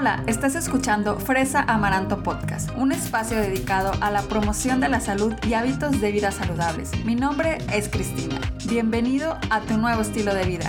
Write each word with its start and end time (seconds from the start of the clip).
Hola, 0.00 0.24
estás 0.26 0.54
escuchando 0.54 1.20
Fresa 1.20 1.60
Amaranto 1.60 2.22
Podcast, 2.22 2.70
un 2.74 2.90
espacio 2.90 3.36
dedicado 3.36 3.92
a 4.00 4.10
la 4.10 4.22
promoción 4.22 4.80
de 4.80 4.88
la 4.88 4.98
salud 4.98 5.34
y 5.46 5.52
hábitos 5.52 6.00
de 6.00 6.10
vida 6.10 6.30
saludables. 6.30 6.90
Mi 7.04 7.14
nombre 7.14 7.58
es 7.70 7.90
Cristina. 7.90 8.40
Bienvenido 8.66 9.38
a 9.50 9.60
tu 9.60 9.76
nuevo 9.76 10.00
estilo 10.00 10.32
de 10.34 10.46
vida. 10.46 10.66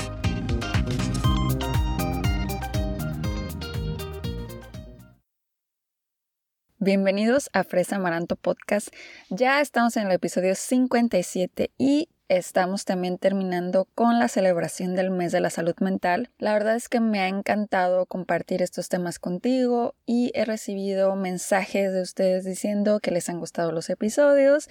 Bienvenidos 6.79 7.49
a 7.53 7.63
Fresa 7.63 7.95
Amaranto 7.95 8.35
Podcast. 8.35 8.89
Ya 9.29 9.61
estamos 9.61 9.95
en 9.95 10.07
el 10.07 10.11
episodio 10.11 10.55
57 10.55 11.71
y 11.77 12.09
Estamos 12.31 12.85
también 12.85 13.17
terminando 13.17 13.89
con 13.93 14.17
la 14.17 14.29
celebración 14.29 14.95
del 14.95 15.11
mes 15.11 15.33
de 15.33 15.41
la 15.41 15.49
salud 15.49 15.75
mental. 15.81 16.29
La 16.37 16.53
verdad 16.53 16.77
es 16.77 16.87
que 16.87 17.01
me 17.01 17.19
ha 17.19 17.27
encantado 17.27 18.05
compartir 18.05 18.61
estos 18.61 18.87
temas 18.87 19.19
contigo 19.19 19.95
y 20.05 20.31
he 20.33 20.45
recibido 20.45 21.13
mensajes 21.17 21.91
de 21.91 22.01
ustedes 22.01 22.45
diciendo 22.45 23.01
que 23.01 23.11
les 23.11 23.27
han 23.27 23.39
gustado 23.39 23.73
los 23.73 23.89
episodios 23.89 24.69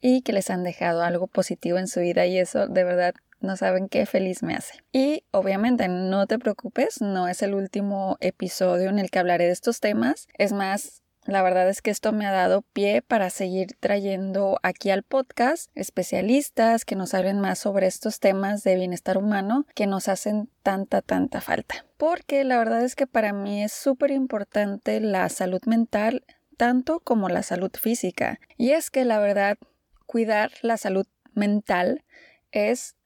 y 0.00 0.22
que 0.22 0.32
les 0.32 0.50
han 0.50 0.62
dejado 0.62 1.02
algo 1.02 1.26
positivo 1.26 1.78
en 1.78 1.88
su 1.88 1.98
vida 1.98 2.26
y 2.26 2.38
eso 2.38 2.68
de 2.68 2.84
verdad 2.84 3.14
no 3.40 3.56
saben 3.56 3.88
qué 3.88 4.06
feliz 4.06 4.44
me 4.44 4.54
hace. 4.54 4.74
Y 4.92 5.24
obviamente 5.32 5.88
no 5.88 6.28
te 6.28 6.38
preocupes, 6.38 7.00
no 7.00 7.26
es 7.26 7.42
el 7.42 7.54
último 7.54 8.18
episodio 8.20 8.88
en 8.88 9.00
el 9.00 9.10
que 9.10 9.18
hablaré 9.18 9.46
de 9.46 9.52
estos 9.52 9.80
temas. 9.80 10.28
Es 10.38 10.52
más, 10.52 11.02
la 11.30 11.42
verdad 11.42 11.68
es 11.68 11.82
que 11.82 11.90
esto 11.90 12.12
me 12.12 12.26
ha 12.26 12.32
dado 12.32 12.62
pie 12.62 13.02
para 13.02 13.30
seguir 13.30 13.76
trayendo 13.78 14.58
aquí 14.62 14.90
al 14.90 15.02
podcast 15.02 15.70
especialistas 15.74 16.84
que 16.84 16.96
nos 16.96 17.14
hablen 17.14 17.40
más 17.40 17.58
sobre 17.58 17.86
estos 17.86 18.20
temas 18.20 18.62
de 18.64 18.76
bienestar 18.76 19.16
humano 19.16 19.66
que 19.74 19.86
nos 19.86 20.08
hacen 20.08 20.50
tanta, 20.62 21.02
tanta 21.02 21.40
falta. 21.40 21.86
Porque 21.96 22.44
la 22.44 22.58
verdad 22.58 22.82
es 22.82 22.96
que 22.96 23.06
para 23.06 23.32
mí 23.32 23.62
es 23.62 23.72
súper 23.72 24.10
importante 24.10 25.00
la 25.00 25.28
salud 25.28 25.60
mental 25.66 26.24
tanto 26.56 27.00
como 27.00 27.28
la 27.30 27.42
salud 27.42 27.70
física. 27.72 28.38
Y 28.58 28.72
es 28.72 28.90
que 28.90 29.06
la 29.06 29.18
verdad, 29.18 29.56
cuidar 30.06 30.50
la 30.60 30.76
salud 30.76 31.06
mental 31.32 32.04
es 32.52 32.96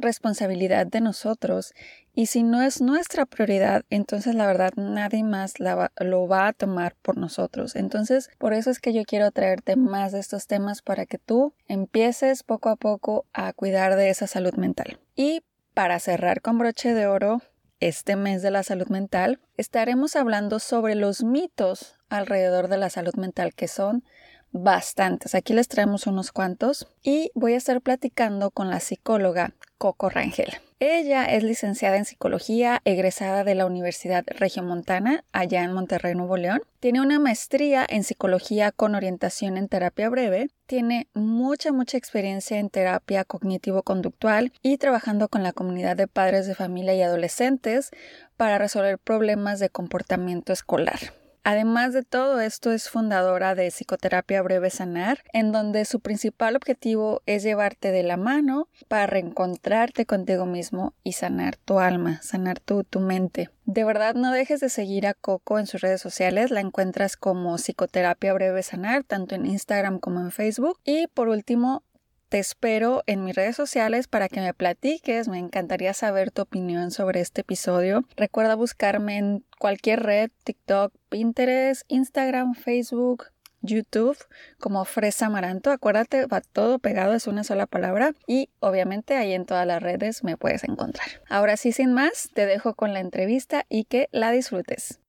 responsabilidad 0.00 0.86
de 0.86 1.00
nosotros 1.00 1.74
y 2.12 2.26
si 2.26 2.42
no 2.42 2.62
es 2.62 2.80
nuestra 2.80 3.24
prioridad, 3.24 3.84
entonces 3.88 4.34
la 4.34 4.46
verdad 4.46 4.72
nadie 4.76 5.22
más 5.22 5.54
lo 5.60 6.28
va 6.28 6.48
a 6.48 6.52
tomar 6.52 6.96
por 7.02 7.16
nosotros. 7.16 7.76
Entonces, 7.76 8.30
por 8.38 8.52
eso 8.52 8.70
es 8.70 8.80
que 8.80 8.92
yo 8.92 9.04
quiero 9.04 9.30
traerte 9.30 9.76
más 9.76 10.12
de 10.12 10.20
estos 10.20 10.46
temas 10.46 10.82
para 10.82 11.06
que 11.06 11.18
tú 11.18 11.54
empieces 11.68 12.42
poco 12.42 12.68
a 12.68 12.76
poco 12.76 13.26
a 13.32 13.52
cuidar 13.52 13.96
de 13.96 14.10
esa 14.10 14.26
salud 14.26 14.54
mental. 14.54 14.98
Y 15.14 15.42
para 15.74 15.98
cerrar 16.00 16.42
con 16.42 16.58
broche 16.58 16.94
de 16.94 17.06
oro, 17.06 17.42
este 17.78 18.16
mes 18.16 18.42
de 18.42 18.50
la 18.50 18.62
salud 18.62 18.88
mental, 18.88 19.40
estaremos 19.56 20.14
hablando 20.16 20.58
sobre 20.58 20.94
los 20.94 21.22
mitos 21.22 21.96
alrededor 22.10 22.68
de 22.68 22.76
la 22.76 22.90
salud 22.90 23.14
mental 23.14 23.54
que 23.54 23.68
son 23.68 24.04
bastantes. 24.52 25.34
Aquí 25.34 25.52
les 25.52 25.68
traemos 25.68 26.06
unos 26.06 26.32
cuantos 26.32 26.88
y 27.02 27.30
voy 27.34 27.54
a 27.54 27.56
estar 27.56 27.80
platicando 27.80 28.50
con 28.50 28.70
la 28.70 28.80
psicóloga 28.80 29.54
Coco 29.78 30.10
Rangel. 30.10 30.60
Ella 30.82 31.26
es 31.26 31.42
licenciada 31.42 31.98
en 31.98 32.06
psicología, 32.06 32.80
egresada 32.86 33.44
de 33.44 33.54
la 33.54 33.66
Universidad 33.66 34.24
Regiomontana, 34.26 35.24
allá 35.30 35.62
en 35.62 35.72
Monterrey, 35.72 36.14
Nuevo 36.14 36.38
León. 36.38 36.62
Tiene 36.80 37.02
una 37.02 37.18
maestría 37.18 37.84
en 37.86 38.02
psicología 38.02 38.72
con 38.72 38.94
orientación 38.94 39.58
en 39.58 39.68
terapia 39.68 40.08
breve. 40.08 40.48
Tiene 40.64 41.08
mucha, 41.12 41.70
mucha 41.72 41.98
experiencia 41.98 42.58
en 42.58 42.70
terapia 42.70 43.24
cognitivo-conductual 43.24 44.54
y 44.62 44.78
trabajando 44.78 45.28
con 45.28 45.42
la 45.42 45.52
comunidad 45.52 45.98
de 45.98 46.08
padres 46.08 46.46
de 46.46 46.54
familia 46.54 46.94
y 46.94 47.02
adolescentes 47.02 47.90
para 48.38 48.56
resolver 48.56 48.98
problemas 48.98 49.60
de 49.60 49.68
comportamiento 49.68 50.54
escolar. 50.54 51.19
Además 51.42 51.94
de 51.94 52.02
todo 52.02 52.40
esto, 52.40 52.70
es 52.70 52.90
fundadora 52.90 53.54
de 53.54 53.70
Psicoterapia 53.70 54.42
Breve 54.42 54.70
Sanar, 54.70 55.20
en 55.32 55.52
donde 55.52 55.84
su 55.86 56.00
principal 56.00 56.54
objetivo 56.54 57.22
es 57.26 57.42
llevarte 57.42 57.90
de 57.92 58.02
la 58.02 58.16
mano 58.16 58.68
para 58.88 59.06
reencontrarte 59.06 60.04
contigo 60.04 60.44
mismo 60.44 60.94
y 61.02 61.12
sanar 61.12 61.56
tu 61.56 61.78
alma, 61.78 62.20
sanar 62.22 62.60
tu, 62.60 62.84
tu 62.84 63.00
mente. 63.00 63.48
De 63.64 63.84
verdad, 63.84 64.14
no 64.14 64.32
dejes 64.32 64.60
de 64.60 64.68
seguir 64.68 65.06
a 65.06 65.14
Coco 65.14 65.58
en 65.58 65.66
sus 65.66 65.80
redes 65.80 66.00
sociales, 66.00 66.50
la 66.50 66.60
encuentras 66.60 67.16
como 67.16 67.56
Psicoterapia 67.56 68.34
Breve 68.34 68.62
Sanar, 68.62 69.04
tanto 69.04 69.34
en 69.34 69.46
Instagram 69.46 69.98
como 69.98 70.20
en 70.20 70.32
Facebook. 70.32 70.78
Y 70.84 71.06
por 71.06 71.28
último, 71.28 71.84
te 72.30 72.38
espero 72.38 73.02
en 73.06 73.24
mis 73.24 73.34
redes 73.34 73.56
sociales 73.56 74.06
para 74.06 74.28
que 74.28 74.40
me 74.40 74.54
platiques. 74.54 75.28
Me 75.28 75.38
encantaría 75.38 75.92
saber 75.92 76.30
tu 76.30 76.42
opinión 76.42 76.92
sobre 76.92 77.20
este 77.20 77.40
episodio. 77.40 78.04
Recuerda 78.16 78.54
buscarme 78.54 79.18
en 79.18 79.44
cualquier 79.58 80.04
red, 80.04 80.30
TikTok, 80.44 80.94
Pinterest, 81.08 81.82
Instagram, 81.88 82.54
Facebook, 82.54 83.26
YouTube 83.62 84.16
como 84.60 84.84
Fresa 84.84 85.26
Amaranto. 85.26 85.72
Acuérdate, 85.72 86.26
va 86.26 86.40
todo 86.40 86.78
pegado, 86.78 87.14
es 87.14 87.26
una 87.26 87.42
sola 87.42 87.66
palabra 87.66 88.14
y 88.28 88.48
obviamente 88.60 89.16
ahí 89.16 89.32
en 89.32 89.44
todas 89.44 89.66
las 89.66 89.82
redes 89.82 90.22
me 90.22 90.36
puedes 90.36 90.62
encontrar. 90.62 91.08
Ahora 91.28 91.56
sí, 91.56 91.72
sin 91.72 91.92
más, 91.92 92.30
te 92.32 92.46
dejo 92.46 92.74
con 92.74 92.94
la 92.94 93.00
entrevista 93.00 93.66
y 93.68 93.84
que 93.84 94.08
la 94.12 94.30
disfrutes. 94.30 95.00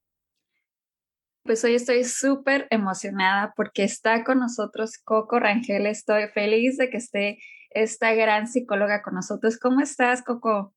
Pues 1.43 1.63
hoy 1.63 1.73
estoy 1.73 2.03
súper 2.03 2.67
emocionada 2.69 3.53
porque 3.55 3.83
está 3.83 4.23
con 4.23 4.39
nosotros 4.39 4.99
Coco 5.03 5.39
Rangel. 5.39 5.87
Estoy 5.87 6.27
feliz 6.27 6.77
de 6.77 6.91
que 6.91 6.97
esté 6.97 7.39
esta 7.71 8.13
gran 8.13 8.47
psicóloga 8.47 9.01
con 9.01 9.15
nosotros. 9.15 9.57
¿Cómo 9.57 9.81
estás, 9.81 10.21
Coco? 10.21 10.75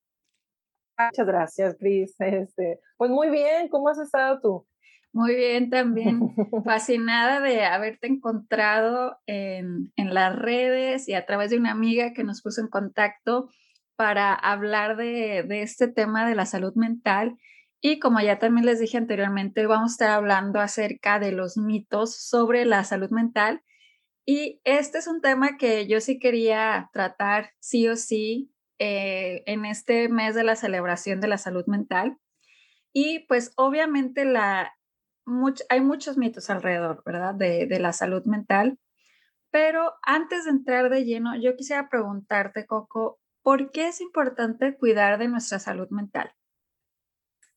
Muchas 0.98 1.26
gracias, 1.26 1.76
Cris. 1.78 2.14
Este, 2.18 2.80
pues 2.96 3.10
muy 3.10 3.28
bien, 3.28 3.68
¿cómo 3.68 3.90
has 3.90 3.98
estado 3.98 4.40
tú? 4.40 4.66
Muy 5.12 5.34
bien, 5.34 5.68
también 5.68 6.20
fascinada 6.64 7.40
de 7.40 7.66
haberte 7.66 8.06
encontrado 8.06 9.18
en, 9.26 9.92
en, 9.96 10.14
las 10.14 10.34
redes 10.34 11.08
y 11.08 11.14
a 11.14 11.26
través 11.26 11.50
de 11.50 11.58
una 11.58 11.72
amiga 11.72 12.14
que 12.14 12.24
nos 12.24 12.40
puso 12.40 12.62
en 12.62 12.68
contacto 12.68 13.50
para 13.96 14.32
hablar 14.32 14.96
de, 14.96 15.44
de 15.46 15.62
este 15.62 15.88
tema 15.88 16.26
de 16.26 16.34
la 16.34 16.46
salud 16.46 16.74
mental 16.74 17.36
y 17.86 17.98
como 17.98 18.18
ya 18.18 18.38
también 18.38 18.64
les 18.64 18.80
dije 18.80 18.96
anteriormente, 18.96 19.66
vamos 19.66 19.90
a 19.90 19.92
estar 19.92 20.10
hablando 20.12 20.58
acerca 20.58 21.18
de 21.18 21.32
los 21.32 21.58
mitos 21.58 22.16
sobre 22.16 22.64
la 22.64 22.82
salud 22.82 23.10
mental. 23.10 23.62
Y 24.24 24.62
este 24.64 24.96
es 24.96 25.06
un 25.06 25.20
tema 25.20 25.58
que 25.58 25.86
yo 25.86 26.00
sí 26.00 26.18
quería 26.18 26.88
tratar 26.94 27.50
sí 27.60 27.86
o 27.88 27.96
sí 27.96 28.50
eh, 28.78 29.42
en 29.44 29.66
este 29.66 30.08
mes 30.08 30.34
de 30.34 30.44
la 30.44 30.56
celebración 30.56 31.20
de 31.20 31.28
la 31.28 31.36
salud 31.36 31.66
mental. 31.66 32.16
Y 32.94 33.26
pues 33.26 33.52
obviamente 33.56 34.24
la, 34.24 34.72
hay 35.68 35.82
muchos 35.82 36.16
mitos 36.16 36.48
alrededor, 36.48 37.02
¿verdad? 37.04 37.34
De, 37.34 37.66
de 37.66 37.80
la 37.80 37.92
salud 37.92 38.24
mental. 38.24 38.78
Pero 39.50 39.92
antes 40.02 40.46
de 40.46 40.52
entrar 40.52 40.88
de 40.88 41.04
lleno, 41.04 41.36
yo 41.36 41.54
quisiera 41.54 41.90
preguntarte, 41.90 42.64
Coco, 42.64 43.20
¿por 43.42 43.72
qué 43.72 43.88
es 43.88 44.00
importante 44.00 44.74
cuidar 44.74 45.18
de 45.18 45.28
nuestra 45.28 45.58
salud 45.58 45.90
mental? 45.90 46.34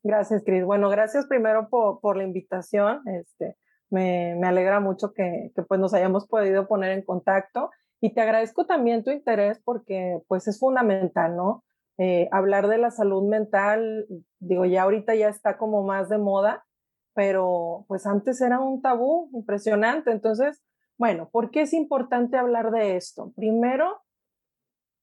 Gracias, 0.07 0.41
Cris. 0.45 0.63
Bueno, 0.63 0.89
gracias 0.89 1.25
primero 1.25 1.67
por, 1.67 1.99
por 1.99 2.15
la 2.15 2.23
invitación. 2.23 3.01
Este, 3.09 3.57
me, 3.89 4.35
me 4.39 4.47
alegra 4.47 4.79
mucho 4.79 5.11
que, 5.11 5.51
que, 5.53 5.63
pues 5.63 5.81
nos 5.81 5.93
hayamos 5.93 6.25
podido 6.27 6.65
poner 6.65 6.91
en 6.91 7.03
contacto 7.03 7.71
y 7.99 8.13
te 8.13 8.21
agradezco 8.21 8.65
también 8.65 9.03
tu 9.03 9.11
interés 9.11 9.59
porque 9.65 10.21
pues 10.29 10.47
es 10.47 10.59
fundamental, 10.59 11.35
¿no? 11.35 11.65
Eh, 11.97 12.29
hablar 12.31 12.69
de 12.69 12.77
la 12.77 12.89
salud 12.89 13.27
mental, 13.27 14.07
digo, 14.39 14.63
ya 14.63 14.83
ahorita 14.83 15.13
ya 15.13 15.27
está 15.27 15.57
como 15.57 15.83
más 15.83 16.07
de 16.07 16.19
moda, 16.19 16.65
pero 17.13 17.83
pues 17.89 18.05
antes 18.05 18.39
era 18.39 18.61
un 18.61 18.81
tabú 18.81 19.29
impresionante. 19.33 20.11
Entonces, 20.11 20.63
bueno, 20.97 21.27
¿por 21.33 21.51
qué 21.51 21.63
es 21.63 21.73
importante 21.73 22.37
hablar 22.37 22.71
de 22.71 22.95
esto? 22.95 23.33
Primero, 23.35 24.03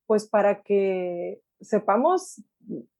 pues 0.06 0.26
para 0.26 0.62
que 0.62 1.42
sepamos 1.64 2.42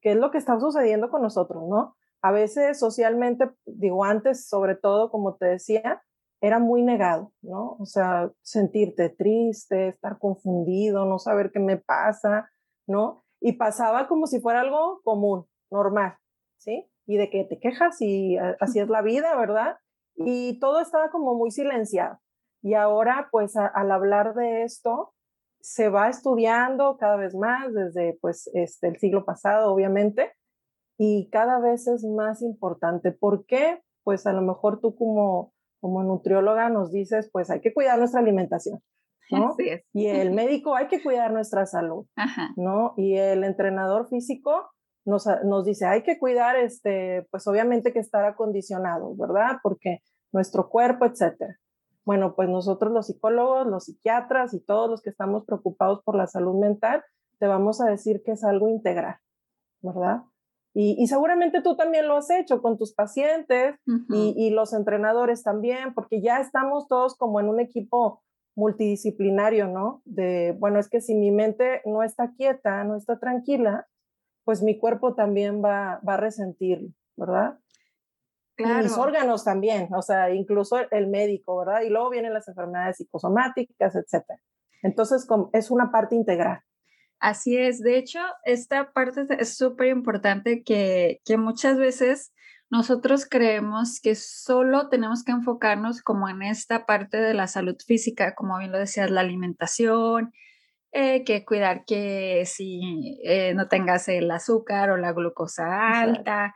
qué 0.00 0.12
es 0.12 0.16
lo 0.16 0.30
que 0.30 0.38
está 0.38 0.58
sucediendo 0.58 1.10
con 1.10 1.22
nosotros, 1.22 1.62
¿no? 1.68 1.96
A 2.22 2.32
veces 2.32 2.78
socialmente, 2.78 3.50
digo 3.66 4.04
antes, 4.04 4.48
sobre 4.48 4.74
todo, 4.74 5.10
como 5.10 5.36
te 5.36 5.46
decía, 5.46 6.02
era 6.40 6.58
muy 6.58 6.82
negado, 6.82 7.32
¿no? 7.42 7.76
O 7.78 7.86
sea, 7.86 8.30
sentirte 8.42 9.08
triste, 9.10 9.88
estar 9.88 10.18
confundido, 10.18 11.06
no 11.06 11.18
saber 11.18 11.50
qué 11.52 11.60
me 11.60 11.78
pasa, 11.78 12.50
¿no? 12.86 13.24
Y 13.40 13.52
pasaba 13.52 14.08
como 14.08 14.26
si 14.26 14.40
fuera 14.40 14.60
algo 14.60 15.00
común, 15.04 15.46
normal, 15.70 16.16
¿sí? 16.58 16.90
Y 17.06 17.16
de 17.16 17.30
que 17.30 17.44
te 17.44 17.58
quejas 17.58 18.00
y 18.00 18.36
así 18.60 18.78
es 18.80 18.88
la 18.88 19.02
vida, 19.02 19.36
¿verdad? 19.36 19.78
Y 20.16 20.58
todo 20.60 20.80
estaba 20.80 21.10
como 21.10 21.34
muy 21.34 21.50
silenciado. 21.50 22.18
Y 22.62 22.74
ahora, 22.74 23.28
pues, 23.30 23.56
al 23.56 23.90
hablar 23.90 24.34
de 24.34 24.64
esto, 24.64 25.13
se 25.64 25.88
va 25.88 26.10
estudiando 26.10 26.98
cada 26.98 27.16
vez 27.16 27.34
más 27.34 27.72
desde 27.72 28.18
pues 28.20 28.50
este, 28.52 28.86
el 28.88 28.98
siglo 28.98 29.24
pasado, 29.24 29.72
obviamente, 29.72 30.30
y 30.98 31.30
cada 31.30 31.58
vez 31.58 31.88
es 31.88 32.04
más 32.04 32.42
importante. 32.42 33.12
¿Por 33.12 33.46
qué? 33.46 33.80
Pues 34.02 34.26
a 34.26 34.34
lo 34.34 34.42
mejor 34.42 34.80
tú 34.82 34.94
como, 34.94 35.54
como 35.80 36.02
nutrióloga 36.02 36.68
nos 36.68 36.92
dices, 36.92 37.30
pues 37.32 37.48
hay 37.50 37.62
que 37.62 37.72
cuidar 37.72 37.98
nuestra 37.98 38.20
alimentación, 38.20 38.80
¿no? 39.30 39.56
Y 39.94 40.08
el 40.08 40.32
médico 40.32 40.76
hay 40.76 40.86
que 40.88 41.02
cuidar 41.02 41.32
nuestra 41.32 41.64
salud, 41.64 42.04
¿no? 42.56 42.92
Y 42.98 43.16
el 43.16 43.42
entrenador 43.42 44.06
físico, 44.10 44.68
nos, 45.06 45.26
nos 45.46 45.64
dice, 45.64 45.86
hay 45.86 46.02
que 46.02 46.18
cuidar, 46.18 46.56
este, 46.56 47.26
pues 47.30 47.46
obviamente 47.46 47.94
que 47.94 48.00
estar 48.00 48.26
acondicionado, 48.26 49.16
¿verdad? 49.16 49.56
Porque 49.62 50.00
nuestro 50.30 50.68
cuerpo, 50.68 51.06
etcétera. 51.06 51.58
Bueno, 52.04 52.34
pues 52.34 52.48
nosotros 52.48 52.92
los 52.92 53.06
psicólogos, 53.06 53.66
los 53.66 53.84
psiquiatras 53.84 54.52
y 54.54 54.60
todos 54.60 54.90
los 54.90 55.00
que 55.02 55.10
estamos 55.10 55.44
preocupados 55.44 56.02
por 56.04 56.16
la 56.16 56.26
salud 56.26 56.54
mental, 56.54 57.02
te 57.38 57.46
vamos 57.46 57.80
a 57.80 57.86
decir 57.86 58.22
que 58.24 58.32
es 58.32 58.44
algo 58.44 58.68
integral, 58.68 59.16
¿verdad? 59.80 60.22
Y, 60.76 61.06
seguramente 61.06 61.62
tú 61.62 61.76
también 61.76 62.08
lo 62.08 62.16
has 62.16 62.28
hecho 62.30 62.60
con 62.60 62.76
tus 62.76 62.94
pacientes 62.94 63.76
y, 64.08 64.34
y, 64.36 64.50
los 64.50 64.72
entrenadores 64.72 65.44
también, 65.44 65.94
porque 65.94 66.20
ya 66.20 66.40
estamos 66.40 66.88
todos 66.88 67.16
como 67.16 67.38
en 67.38 67.48
un 67.48 67.60
equipo 67.60 68.24
multidisciplinario, 68.56 69.68
¿no? 69.68 70.02
De, 70.04 70.56
bueno, 70.58 70.80
es 70.80 70.88
que 70.88 71.00
si 71.00 71.14
mi 71.14 71.30
mente 71.30 71.80
no 71.84 72.02
está 72.02 72.32
quieta, 72.32 72.82
no 72.82 72.96
está 72.96 73.20
tranquila, 73.20 73.86
pues 74.44 74.62
mi 74.62 74.78
cuerpo 74.78 75.14
también 75.14 75.62
va, 75.64 76.00
va 76.06 76.14
a 76.14 76.18
resentirlo, 76.18 76.90
¿verdad? 77.16 77.58
Y 78.56 78.64
mis 78.64 78.96
órganos 78.96 79.44
también, 79.44 79.88
o 79.94 80.02
sea, 80.02 80.32
incluso 80.32 80.78
el 80.90 81.08
médico, 81.08 81.58
¿verdad? 81.58 81.82
Y 81.82 81.90
luego 81.90 82.10
vienen 82.10 82.32
las 82.32 82.46
enfermedades 82.46 82.98
psicosomáticas, 82.98 83.96
etcétera. 83.96 84.38
Entonces, 84.82 85.26
es 85.52 85.70
una 85.70 85.90
parte 85.90 86.14
integral. 86.14 86.60
Así 87.18 87.56
es. 87.56 87.80
De 87.80 87.96
hecho, 87.96 88.20
esta 88.44 88.92
parte 88.92 89.26
es 89.38 89.56
súper 89.56 89.88
importante 89.88 90.62
que, 90.62 91.20
que 91.24 91.36
muchas 91.36 91.78
veces 91.78 92.32
nosotros 92.70 93.26
creemos 93.28 94.00
que 94.00 94.14
solo 94.14 94.88
tenemos 94.88 95.24
que 95.24 95.32
enfocarnos 95.32 96.02
como 96.02 96.28
en 96.28 96.42
esta 96.42 96.86
parte 96.86 97.18
de 97.18 97.34
la 97.34 97.46
salud 97.46 97.76
física, 97.86 98.34
como 98.34 98.58
bien 98.58 98.72
lo 98.72 98.78
decías, 98.78 99.10
la 99.10 99.20
alimentación, 99.20 100.32
eh, 100.92 101.24
que 101.24 101.44
cuidar 101.44 101.84
que 101.84 102.44
si 102.46 103.20
eh, 103.24 103.52
no 103.54 103.68
tengas 103.68 104.06
el 104.08 104.30
azúcar 104.30 104.90
o 104.90 104.96
la 104.96 105.12
glucosa 105.12 106.00
alta, 106.00 106.54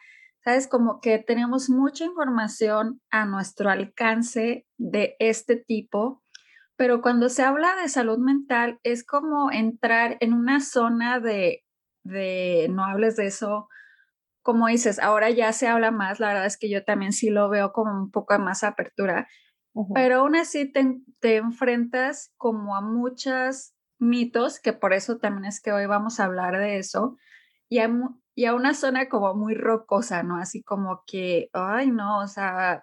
sabes, 0.48 0.66
como 0.66 1.00
que 1.00 1.18
tenemos 1.18 1.68
mucha 1.68 2.04
información 2.04 3.02
a 3.10 3.26
nuestro 3.26 3.68
alcance 3.68 4.66
de 4.78 5.14
este 5.18 5.56
tipo, 5.56 6.22
pero 6.76 7.02
cuando 7.02 7.28
se 7.28 7.42
habla 7.42 7.76
de 7.76 7.88
salud 7.88 8.18
mental 8.18 8.78
es 8.82 9.04
como 9.04 9.50
entrar 9.52 10.16
en 10.20 10.32
una 10.32 10.60
zona 10.60 11.20
de, 11.20 11.64
de 12.02 12.68
no 12.70 12.84
hables 12.84 13.16
de 13.16 13.26
eso, 13.26 13.68
como 14.42 14.68
dices, 14.68 14.98
ahora 14.98 15.28
ya 15.28 15.52
se 15.52 15.68
habla 15.68 15.90
más, 15.90 16.18
la 16.18 16.28
verdad 16.28 16.46
es 16.46 16.56
que 16.56 16.70
yo 16.70 16.82
también 16.82 17.12
sí 17.12 17.28
lo 17.28 17.50
veo 17.50 17.72
como 17.72 17.92
un 17.92 18.10
poco 18.10 18.38
más 18.38 18.64
apertura, 18.64 19.28
pero 19.94 20.20
aún 20.20 20.34
así 20.34 20.72
te, 20.72 20.98
te, 21.20 21.36
enfrentas 21.36 22.32
como 22.38 22.74
a 22.74 22.80
muchas 22.80 23.76
mitos, 23.98 24.60
que 24.60 24.72
por 24.72 24.94
eso 24.94 25.18
también 25.18 25.44
es 25.44 25.60
que 25.60 25.72
hoy 25.72 25.84
vamos 25.84 26.18
a 26.18 26.24
hablar 26.24 26.56
de 26.58 26.78
eso, 26.78 27.18
y 27.68 27.80
a, 27.80 27.90
y 28.38 28.44
a 28.44 28.54
una 28.54 28.72
zona 28.72 29.08
como 29.08 29.34
muy 29.34 29.56
rocosa, 29.56 30.22
¿no? 30.22 30.36
Así 30.36 30.62
como 30.62 31.02
que, 31.08 31.50
ay, 31.54 31.90
no, 31.90 32.20
o 32.20 32.28
sea, 32.28 32.82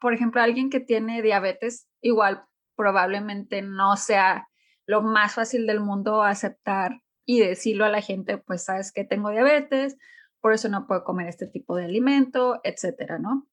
por 0.00 0.12
ejemplo, 0.12 0.42
alguien 0.42 0.68
que 0.68 0.80
tiene 0.80 1.22
diabetes, 1.22 1.86
igual 2.00 2.44
probablemente 2.74 3.62
no 3.62 3.96
sea 3.96 4.48
lo 4.84 5.02
más 5.02 5.34
fácil 5.34 5.64
del 5.68 5.78
mundo 5.78 6.24
aceptar 6.24 7.02
y 7.24 7.38
decirlo 7.38 7.84
a 7.84 7.88
la 7.88 8.02
gente, 8.02 8.38
pues 8.38 8.64
sabes 8.64 8.90
que 8.90 9.04
tengo 9.04 9.30
diabetes, 9.30 9.96
por 10.40 10.52
eso 10.52 10.68
no 10.68 10.88
puedo 10.88 11.04
comer 11.04 11.28
este 11.28 11.46
tipo 11.46 11.76
de 11.76 11.84
alimento, 11.84 12.58
etcétera, 12.64 13.20
¿no? 13.20 13.46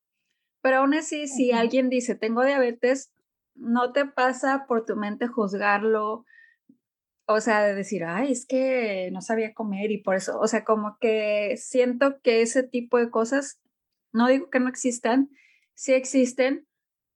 Pero 0.63 0.77
aún 0.77 0.95
así, 0.95 1.27
si 1.27 1.51
alguien 1.51 1.88
dice 1.88 2.15
tengo 2.15 2.44
diabetes, 2.44 3.13
no 3.53 3.91
te 3.91 4.07
pasa 4.07 4.65
por 4.67 4.85
tu 4.85 4.95
mente 4.95 5.27
juzgarlo, 5.27 6.25
o 7.25 7.39
sea, 7.39 7.63
de 7.63 7.75
decir, 7.75 8.03
ay, 8.03 8.31
es 8.31 8.45
que 8.45 9.09
no 9.11 9.21
sabía 9.21 9.53
comer 9.53 9.91
y 9.91 10.01
por 10.01 10.15
eso, 10.15 10.39
o 10.39 10.47
sea, 10.47 10.63
como 10.63 10.97
que 10.99 11.55
siento 11.57 12.19
que 12.21 12.41
ese 12.41 12.63
tipo 12.63 12.97
de 12.97 13.09
cosas, 13.09 13.59
no 14.11 14.27
digo 14.27 14.49
que 14.49 14.59
no 14.59 14.69
existan, 14.69 15.29
sí 15.73 15.93
existen, 15.93 16.67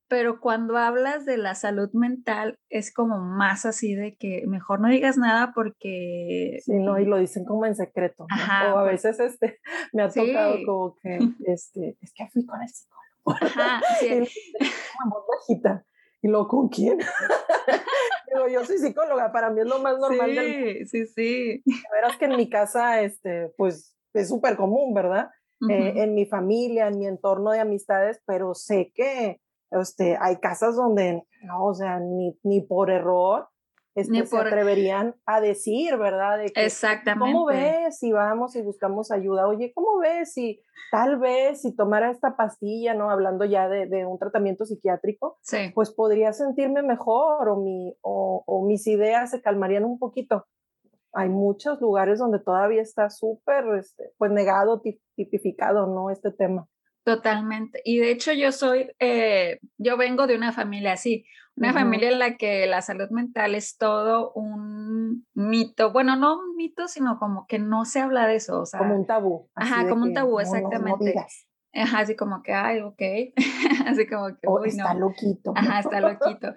pero 0.08 0.40
cuando 0.40 0.78
hablas 0.78 1.26
de 1.26 1.38
la 1.38 1.54
salud 1.54 1.90
mental 1.92 2.60
es 2.70 2.94
como 2.94 3.20
más 3.20 3.66
así 3.66 3.94
de 3.94 4.16
que 4.16 4.46
mejor 4.48 4.80
no 4.80 4.88
digas 4.88 5.18
nada 5.18 5.52
porque... 5.54 6.60
Sí, 6.62 6.80
no, 6.80 6.98
y 6.98 7.06
lo 7.06 7.18
dicen 7.18 7.44
como 7.44 7.66
en 7.66 7.76
secreto. 7.76 8.26
Ajá, 8.30 8.74
o 8.74 8.78
a 8.78 8.84
veces 8.84 9.20
este, 9.20 9.60
me 9.94 10.04
ha 10.04 10.10
tocado 10.10 10.56
como 10.66 10.96
que, 10.96 11.20
este, 11.46 11.98
es 12.02 12.14
que 12.14 12.28
fui 12.32 12.46
con 12.46 12.62
el 12.62 12.70
psicólogo. 12.70 13.06
Ajá, 13.42 13.82
sí. 14.00 14.24
y, 15.50 15.62
y 16.22 16.28
luego, 16.30 16.48
¿con 16.48 16.70
quién? 16.70 17.00
Digo, 18.38 18.50
yo 18.50 18.66
soy 18.66 18.78
psicóloga, 18.78 19.32
para 19.32 19.50
mí 19.50 19.62
es 19.62 19.68
lo 19.68 19.80
más 19.80 19.98
normal 19.98 20.30
sí, 20.30 20.36
del 20.36 20.88
Sí, 20.88 21.08
sí, 21.08 21.64
Verás 21.92 22.18
que 22.18 22.26
en 22.26 22.38
mi 22.38 22.50
casa, 22.50 23.02
este, 23.02 23.52
pues, 23.58 23.96
es 24.14 24.30
súper 24.30 24.56
común, 24.56 24.94
¿verdad? 24.94 25.30
Eh, 25.70 26.04
en 26.04 26.14
mi 26.14 26.28
familia, 26.28 26.88
en 26.88 27.00
mi 27.00 27.08
entorno 27.08 27.50
de 27.50 27.60
amistades, 27.60 28.22
pero 28.28 28.54
sé 28.54 28.92
que 28.94 29.42
este, 29.72 30.16
hay 30.22 30.38
casas 30.38 30.76
donde, 30.76 31.24
no, 31.42 31.66
o 31.66 31.74
sea, 31.74 32.00
ni, 32.00 32.38
ni 32.44 32.62
por 32.62 32.92
error 32.92 33.50
este, 33.98 34.26
se 34.26 34.38
atreverían 34.38 35.16
a 35.26 35.42
decir, 35.42 35.98
¿verdad? 35.98 36.38
De 36.38 36.52
Exactamente. 36.56 37.34
¿Cómo 37.34 37.46
ves 37.48 37.98
si 37.98 38.12
vamos 38.12 38.56
y 38.56 38.62
buscamos 38.62 39.12
ayuda? 39.12 39.48
Oye, 39.48 39.72
¿cómo 39.74 39.98
ves 39.98 40.34
si 40.34 40.62
tal 40.92 41.18
vez 41.18 41.62
si 41.64 41.76
tomara 41.76 42.12
esta 42.12 42.38
pastilla, 42.38 42.94
¿no? 42.94 43.10
Hablando 43.10 43.44
ya 43.44 43.68
de, 43.68 43.88
de 43.88 44.06
un 44.06 44.20
tratamiento 44.20 44.66
psiquiátrico, 44.66 45.40
sí. 45.42 45.72
pues 45.74 45.92
podría 45.92 46.32
sentirme 46.32 46.84
mejor 46.84 47.50
o, 47.50 47.58
mi, 47.58 47.96
o, 48.02 48.44
o 48.46 48.66
mis 48.68 48.86
ideas 48.86 49.32
se 49.32 49.42
calmarían 49.42 49.84
un 49.84 49.98
poquito. 49.98 50.46
Hay 51.14 51.30
muchos 51.30 51.82
lugares 51.82 52.20
donde 52.20 52.38
todavía 52.40 52.84
está 52.84 53.10
súper, 53.10 53.66
este, 53.80 54.12
pues 54.20 54.32
negado, 54.32 54.82
tipificado, 55.16 55.88
¿no? 55.88 56.12
Este 56.12 56.32
tema. 56.32 56.68
Totalmente. 57.04 57.82
Y 57.84 58.00
de 58.00 58.12
hecho 58.12 58.34
yo 58.34 58.52
soy, 58.52 58.92
eh, 59.00 59.60
yo 59.78 59.98
vengo 59.98 60.28
de 60.28 60.36
una 60.36 60.52
familia 60.52 60.94
así, 60.94 61.26
una 61.58 61.74
familia 61.74 62.12
en 62.12 62.20
la 62.20 62.38
que 62.38 62.68
la 62.68 62.82
salud 62.82 63.10
mental 63.10 63.56
es 63.56 63.78
todo 63.78 64.32
un 64.34 65.26
mito, 65.34 65.92
bueno, 65.92 66.16
no 66.16 66.38
un 66.40 66.56
mito, 66.56 66.88
sino 66.88 67.18
como 67.18 67.48
que 67.48 67.58
no 67.58 67.84
se 67.84 68.00
habla 68.00 68.28
de 68.28 68.36
eso, 68.36 68.62
o 68.62 68.66
sea. 68.66 68.80
Como 68.80 68.96
un 68.96 69.08
tabú. 69.08 69.50
Ajá, 69.56 69.90
como 69.90 70.04
un 70.04 70.14
tabú, 70.14 70.40
exactamente. 70.40 71.16
ajá, 71.74 72.00
así 72.00 72.16
como 72.16 72.44
que, 72.44 72.54
ay, 72.54 72.82
ok, 72.82 73.02
así 73.88 74.08
como 74.08 74.28
que. 74.28 74.48
O 74.48 74.64
está 74.64 74.94
loquito. 74.94 75.54
Ajá, 75.56 75.80
está 75.80 76.00
loquito. 76.00 76.54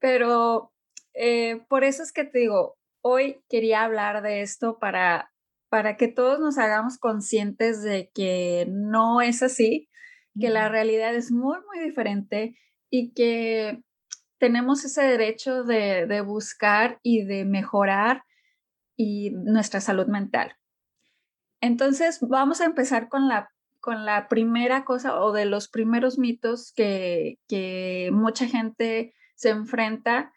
Pero 0.00 0.72
eh, 1.14 1.64
por 1.68 1.84
eso 1.84 2.02
es 2.02 2.12
que 2.12 2.24
te 2.24 2.40
digo, 2.40 2.76
hoy 3.02 3.44
quería 3.48 3.84
hablar 3.84 4.20
de 4.22 4.42
esto 4.42 4.78
para, 4.80 5.32
para 5.68 5.96
que 5.96 6.08
todos 6.08 6.40
nos 6.40 6.58
hagamos 6.58 6.98
conscientes 6.98 7.82
de 7.82 8.10
que 8.12 8.66
no 8.68 9.20
es 9.20 9.44
así, 9.44 9.88
que 10.40 10.48
la 10.48 10.68
realidad 10.68 11.14
es 11.14 11.30
muy, 11.30 11.58
muy 11.68 11.84
diferente 11.84 12.56
y 12.90 13.12
que 13.12 13.82
tenemos 14.40 14.84
ese 14.84 15.02
derecho 15.02 15.64
de, 15.64 16.22
buscar 16.22 16.98
y 17.02 17.24
de 17.24 17.44
mejorar 17.44 18.24
y 18.96 19.30
nuestra 19.30 19.80
salud 19.80 20.06
mental. 20.06 20.56
Entonces, 21.60 22.18
vamos 22.22 22.62
a 22.62 22.64
empezar 22.64 23.08
con 23.10 23.28
la, 23.28 23.50
con 23.80 24.06
la 24.06 24.28
primera 24.28 24.84
cosa 24.84 25.20
o 25.20 25.32
de 25.32 25.44
los 25.44 25.68
primeros 25.68 26.18
mitos 26.18 26.72
que, 26.72 27.38
que 27.48 28.08
mucha 28.12 28.46
gente 28.46 29.14
se 29.34 29.50
enfrenta 29.50 30.32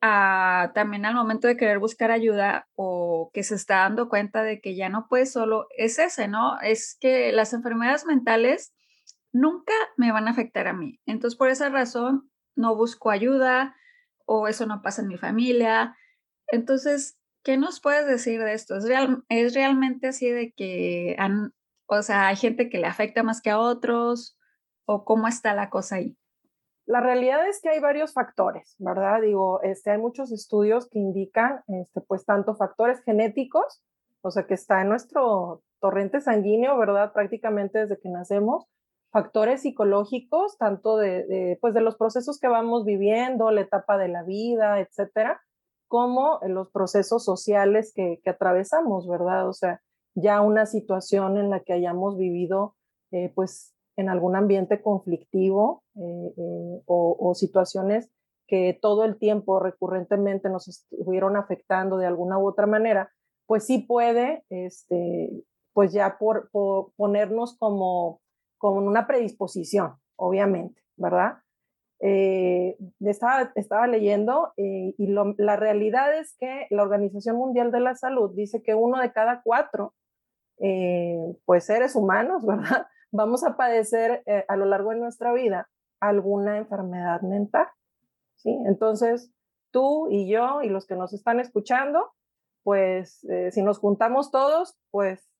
a, 0.00 0.72
también 0.74 1.06
al 1.06 1.14
momento 1.14 1.46
de 1.46 1.56
querer 1.56 1.78
buscar 1.78 2.10
ayuda 2.10 2.66
o 2.74 3.30
que 3.32 3.44
se 3.44 3.54
está 3.54 3.76
dando 3.78 4.08
cuenta 4.08 4.42
de 4.42 4.60
que 4.60 4.74
ya 4.74 4.88
no 4.88 5.06
puede 5.08 5.26
solo, 5.26 5.68
es 5.78 6.00
ese, 6.00 6.26
¿no? 6.26 6.60
Es 6.60 6.96
que 7.00 7.30
las 7.30 7.52
enfermedades 7.52 8.04
mentales 8.04 8.74
nunca 9.32 9.72
me 9.96 10.10
van 10.10 10.26
a 10.26 10.32
afectar 10.32 10.66
a 10.66 10.72
mí. 10.72 10.98
Entonces, 11.06 11.38
por 11.38 11.50
esa 11.50 11.68
razón, 11.68 12.30
no 12.56 12.76
busco 12.76 13.10
ayuda 13.10 13.76
o 14.26 14.48
eso 14.48 14.66
no 14.66 14.82
pasa 14.82 15.02
en 15.02 15.08
mi 15.08 15.18
familia. 15.18 15.96
Entonces, 16.48 17.18
¿qué 17.42 17.56
nos 17.56 17.80
puedes 17.80 18.06
decir 18.06 18.42
de 18.42 18.54
esto? 18.54 18.76
¿Es, 18.76 18.86
real, 18.86 19.22
es 19.28 19.54
realmente 19.54 20.08
así 20.08 20.28
de 20.30 20.52
que, 20.52 21.16
o 21.86 22.02
sea, 22.02 22.28
hay 22.28 22.36
gente 22.36 22.68
que 22.70 22.78
le 22.78 22.86
afecta 22.86 23.22
más 23.22 23.40
que 23.40 23.50
a 23.50 23.58
otros 23.58 24.38
o 24.86 25.04
cómo 25.04 25.28
está 25.28 25.54
la 25.54 25.70
cosa 25.70 25.96
ahí? 25.96 26.16
La 26.86 27.00
realidad 27.00 27.48
es 27.48 27.60
que 27.62 27.70
hay 27.70 27.80
varios 27.80 28.12
factores, 28.12 28.76
¿verdad? 28.78 29.22
Digo, 29.22 29.62
este, 29.62 29.90
hay 29.90 29.98
muchos 29.98 30.32
estudios 30.32 30.88
que 30.90 30.98
indican, 30.98 31.62
este, 31.68 32.02
pues, 32.02 32.26
tanto 32.26 32.56
factores 32.56 33.02
genéticos, 33.04 33.82
o 34.20 34.30
sea, 34.30 34.46
que 34.46 34.54
está 34.54 34.82
en 34.82 34.90
nuestro 34.90 35.62
torrente 35.80 36.20
sanguíneo, 36.20 36.76
¿verdad? 36.76 37.12
Prácticamente 37.14 37.80
desde 37.80 37.98
que 37.98 38.10
nacemos, 38.10 38.66
factores 39.14 39.62
psicológicos, 39.62 40.58
tanto 40.58 40.96
de, 40.96 41.56
pues 41.60 41.72
de 41.72 41.80
los 41.80 41.96
procesos 41.96 42.40
que 42.40 42.48
vamos 42.48 42.84
viviendo, 42.84 43.52
la 43.52 43.60
etapa 43.60 43.96
de 43.96 44.08
la 44.08 44.24
vida, 44.24 44.80
etcétera, 44.80 45.40
como 45.86 46.40
los 46.48 46.72
procesos 46.72 47.24
sociales 47.24 47.92
que, 47.94 48.18
que, 48.24 48.30
atravesamos, 48.30 49.06
¿verdad? 49.06 49.48
O 49.48 49.52
sea, 49.52 49.80
ya 50.16 50.40
una 50.40 50.66
situación 50.66 51.38
en 51.38 51.48
la 51.48 51.60
que 51.60 51.74
hayamos 51.74 52.18
vivido, 52.18 52.74
eh, 53.12 53.30
pues, 53.36 53.72
en 53.96 54.08
algún 54.08 54.34
ambiente 54.34 54.82
conflictivo 54.82 55.84
eh, 55.94 56.34
eh, 56.36 56.82
o, 56.86 57.32
situaciones 57.36 58.10
que 58.48 58.76
todo 58.82 59.04
el 59.04 59.16
tiempo 59.16 59.60
recurrentemente 59.60 60.48
nos 60.48 60.66
estuvieron 60.66 61.36
afectando 61.36 61.98
de 61.98 62.06
alguna 62.06 62.36
u 62.36 62.48
otra 62.48 62.66
manera, 62.66 63.12
pues 63.46 63.64
sí 63.64 63.78
puede 63.78 64.42
este, 64.50 65.30
pues 65.72 65.92
ya 65.92 66.18
por, 66.18 66.50
ponernos 66.96 67.56
como, 67.56 68.20
como 68.64 68.80
una 68.80 69.06
predisposición, 69.06 69.96
obviamente, 70.16 70.80
¿verdad? 70.96 71.34
Eh, 72.00 72.78
estaba, 73.00 73.52
estaba 73.56 73.86
leyendo 73.86 74.54
eh, 74.56 74.94
y 74.96 75.06
la 75.36 75.56
realidad 75.56 76.18
es 76.18 76.34
que 76.38 76.66
la 76.70 76.82
Organización 76.82 77.36
Mundial 77.36 77.70
de 77.70 77.80
la 77.80 77.94
Salud 77.94 78.30
dice 78.34 78.62
que 78.62 78.74
uno 78.74 79.02
de 79.02 79.12
cada 79.12 79.42
cuatro, 79.42 79.92
eh, 80.60 81.36
pues 81.44 81.66
seres 81.66 81.94
humanos, 81.94 82.42
¿verdad? 82.46 82.86
Vamos 83.12 83.44
a 83.44 83.58
padecer 83.58 84.24
a 84.48 84.56
lo 84.56 84.64
largo 84.64 84.92
de 84.92 84.96
nuestra 84.96 85.34
vida 85.34 85.68
alguna 86.00 86.56
enfermedad 86.56 87.20
mental, 87.20 87.66
¿sí? 88.36 88.50
Entonces, 88.64 89.30
tú 89.72 90.08
y 90.10 90.26
yo 90.26 90.62
y 90.62 90.70
los 90.70 90.86
que 90.86 90.96
nos 90.96 91.12
están 91.12 91.38
escuchando, 91.38 92.12
pues 92.62 93.26
si 93.50 93.62
nos 93.62 93.78
juntamos 93.78 94.30
todos, 94.30 94.78
pues 94.90 95.33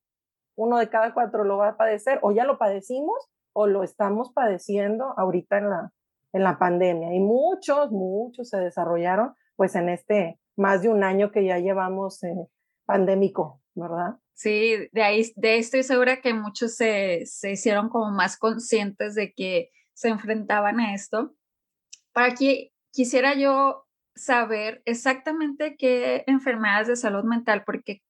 uno 0.56 0.78
de 0.78 0.88
cada 0.88 1.14
cuatro 1.14 1.44
lo 1.44 1.58
va 1.58 1.70
a 1.70 1.76
padecer 1.76 2.18
o 2.22 2.32
ya 2.32 2.44
lo 2.44 2.58
padecimos 2.58 3.30
o 3.52 3.66
lo 3.66 3.82
estamos 3.82 4.32
padeciendo 4.32 5.14
ahorita 5.16 5.58
en 5.58 5.70
la, 5.70 5.92
en 6.32 6.42
la 6.42 6.58
pandemia 6.58 7.14
y 7.14 7.20
muchos, 7.20 7.90
muchos 7.90 8.48
se 8.48 8.58
desarrollaron 8.58 9.34
pues 9.56 9.74
en 9.74 9.88
este 9.88 10.38
más 10.56 10.82
de 10.82 10.88
un 10.88 11.04
año 11.04 11.30
que 11.30 11.44
ya 11.44 11.58
llevamos 11.58 12.22
eh, 12.22 12.48
pandémico, 12.84 13.60
¿verdad? 13.74 14.16
Sí, 14.34 14.88
de 14.92 15.02
ahí 15.02 15.32
de 15.36 15.58
estoy 15.58 15.82
segura 15.82 16.20
que 16.20 16.34
muchos 16.34 16.74
se, 16.74 17.24
se 17.26 17.52
hicieron 17.52 17.88
como 17.88 18.10
más 18.10 18.36
conscientes 18.36 19.14
de 19.14 19.32
que 19.32 19.70
se 19.92 20.08
enfrentaban 20.08 20.80
a 20.80 20.94
esto. 20.94 21.34
Para 22.12 22.34
que 22.34 22.72
quisiera 22.92 23.34
yo 23.34 23.86
saber 24.14 24.82
exactamente 24.84 25.76
qué 25.76 26.24
enfermedades 26.26 26.88
de 26.88 26.96
salud 26.96 27.24
mental, 27.24 27.64
porque 27.64 28.02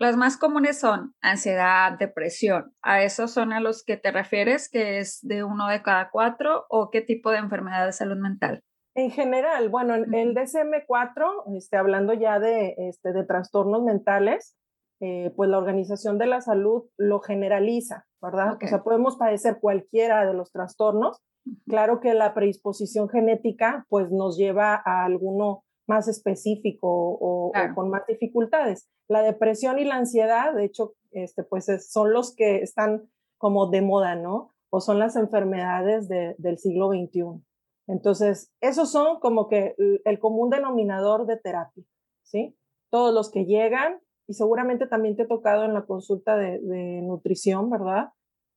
las 0.00 0.16
más 0.16 0.38
comunes 0.38 0.80
son 0.80 1.14
ansiedad, 1.20 1.98
depresión. 1.98 2.74
¿A 2.82 3.02
esos 3.02 3.32
son 3.32 3.52
a 3.52 3.60
los 3.60 3.84
que 3.84 3.98
te 3.98 4.10
refieres, 4.10 4.70
que 4.70 4.98
es 4.98 5.18
de 5.20 5.44
uno 5.44 5.68
de 5.68 5.82
cada 5.82 6.10
cuatro 6.10 6.64
o 6.70 6.88
qué 6.90 7.02
tipo 7.02 7.30
de 7.30 7.36
enfermedad 7.36 7.84
de 7.84 7.92
salud 7.92 8.16
mental? 8.16 8.64
En 8.94 9.10
general, 9.10 9.68
bueno, 9.68 9.94
el 9.94 10.34
DSM-4, 10.34 11.56
este, 11.56 11.76
hablando 11.76 12.14
ya 12.14 12.40
de, 12.40 12.74
este, 12.78 13.12
de 13.12 13.24
trastornos 13.24 13.82
mentales, 13.82 14.56
eh, 15.00 15.32
pues 15.36 15.50
la 15.50 15.58
Organización 15.58 16.16
de 16.16 16.26
la 16.26 16.40
Salud 16.40 16.84
lo 16.96 17.20
generaliza, 17.20 18.06
¿verdad? 18.22 18.58
O 18.62 18.66
sea, 18.66 18.82
podemos 18.82 19.16
padecer 19.16 19.58
cualquiera 19.60 20.26
de 20.26 20.32
los 20.32 20.50
trastornos. 20.50 21.20
Claro 21.66 22.00
que 22.00 22.14
la 22.14 22.32
predisposición 22.32 23.08
genética, 23.10 23.84
pues 23.90 24.10
nos 24.10 24.38
lleva 24.38 24.80
a 24.84 25.04
alguno 25.04 25.62
más 25.90 26.06
específico 26.06 26.88
o, 26.88 27.52
con 27.74 27.90
más 27.90 28.06
dificultades. 28.06 28.88
La 29.08 29.22
depresión 29.22 29.80
y 29.80 29.84
la 29.84 29.96
ansiedad, 29.96 30.54
de 30.54 30.64
hecho, 30.64 30.94
este, 31.10 31.42
pues 31.42 31.66
son 31.90 32.12
los 32.12 32.32
que 32.36 32.62
están 32.62 33.10
como 33.38 33.70
de 33.70 33.82
moda, 33.82 34.14
¿no? 34.14 34.54
O 34.70 34.80
son 34.80 35.00
las 35.00 35.16
enfermedades 35.16 36.08
del 36.08 36.58
siglo 36.58 36.90
XXI. 36.90 37.42
Entonces, 37.88 38.52
esos 38.60 38.92
son 38.92 39.18
como 39.18 39.48
que 39.48 39.74
el 40.04 40.18
común 40.20 40.48
denominador 40.48 41.26
de 41.26 41.38
terapia, 41.38 41.84
¿sí? 42.22 42.56
Todos 42.88 43.12
los 43.12 43.32
que 43.32 43.44
llegan, 43.44 44.00
y 44.28 44.34
seguramente 44.34 44.86
también 44.86 45.16
te 45.16 45.24
ha 45.24 45.28
tocado 45.28 45.64
en 45.64 45.74
la 45.74 45.86
consulta 45.86 46.36
de, 46.36 46.60
de 46.60 47.02
nutrición, 47.02 47.68
¿verdad? 47.68 48.10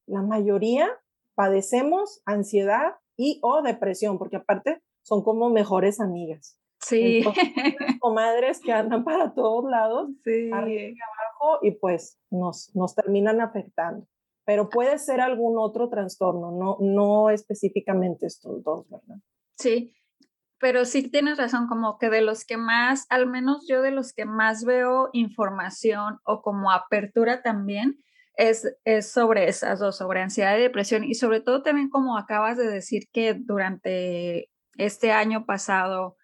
La 0.05 0.21
mayoría 0.21 0.87
padecemos 1.33 2.21
ansiedad 2.25 2.97
y 3.17 3.39
o 3.41 3.63
depresión, 3.63 4.19
porque 4.19 4.35
aparte 4.35 4.83
son 5.01 5.23
como 5.23 5.49
mejores 5.49 5.99
amigas. 5.99 6.59
Sí. 6.85 7.23
comadres 7.99 8.59
que 8.59 8.71
andan 8.71 9.03
para 9.03 9.33
todos 9.33 9.69
lados, 9.69 10.09
sí. 10.23 10.49
arriba 10.51 10.81
y 10.81 10.97
abajo, 11.01 11.59
y 11.61 11.71
pues 11.71 12.19
nos, 12.29 12.71
nos 12.75 12.95
terminan 12.95 13.41
afectando. 13.41 14.07
Pero 14.45 14.69
puede 14.69 14.97
ser 14.97 15.21
algún 15.21 15.57
otro 15.57 15.89
trastorno, 15.89 16.51
no, 16.51 16.77
no 16.81 17.29
específicamente 17.29 18.25
estos 18.25 18.61
dos, 18.63 18.89
¿verdad? 18.89 19.17
Sí, 19.57 19.93
pero 20.59 20.85
sí 20.85 21.09
tienes 21.09 21.37
razón, 21.37 21.67
como 21.67 21.97
que 21.97 22.09
de 22.09 22.21
los 22.21 22.45
que 22.45 22.57
más, 22.57 23.05
al 23.09 23.27
menos 23.27 23.65
yo 23.67 23.81
de 23.81 23.91
los 23.91 24.13
que 24.13 24.25
más 24.25 24.63
veo 24.63 25.09
información 25.13 26.19
o 26.25 26.41
como 26.41 26.71
apertura 26.71 27.41
también, 27.41 27.99
es, 28.35 28.73
es 28.83 29.11
sobre 29.11 29.47
esas 29.47 29.79
dos, 29.79 29.97
sobre 29.97 30.21
ansiedad 30.21 30.57
y 30.57 30.61
depresión, 30.61 31.03
y 31.03 31.15
sobre 31.15 31.41
todo 31.41 31.63
también 31.63 31.89
como 31.89 32.17
acabas 32.17 32.57
de 32.57 32.67
decir 32.67 33.03
que 33.11 33.33
durante 33.33 34.49
este 34.77 35.11
año 35.11 35.45
pasado, 35.45 36.15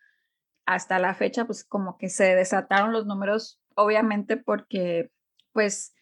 hasta 0.70 1.00
la 1.00 1.16
fecha, 1.16 1.46
pues 1.46 1.64
como 1.64 1.98
que 1.98 2.10
se 2.10 2.36
desataron 2.36 2.94
los 2.94 3.08
números, 3.08 3.60
obviamente 3.74 4.38
porque 4.38 5.10
pues 5.52 5.96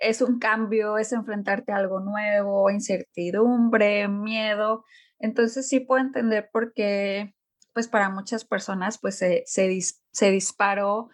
es 0.00 0.22
un 0.22 0.40
cambio, 0.40 0.98
es 0.98 1.12
enfrentarte 1.12 1.70
a 1.70 1.76
algo 1.76 2.00
nuevo, 2.00 2.68
incertidumbre, 2.68 4.08
miedo. 4.08 4.84
Entonces 5.20 5.68
sí 5.68 5.78
puedo 5.78 6.02
entender 6.02 6.50
por 6.52 6.72
qué, 6.72 7.32
pues 7.72 7.86
para 7.86 8.10
muchas 8.10 8.44
personas, 8.44 8.98
pues 8.98 9.16
se, 9.16 9.44
se, 9.46 10.30
disparó 10.30 11.10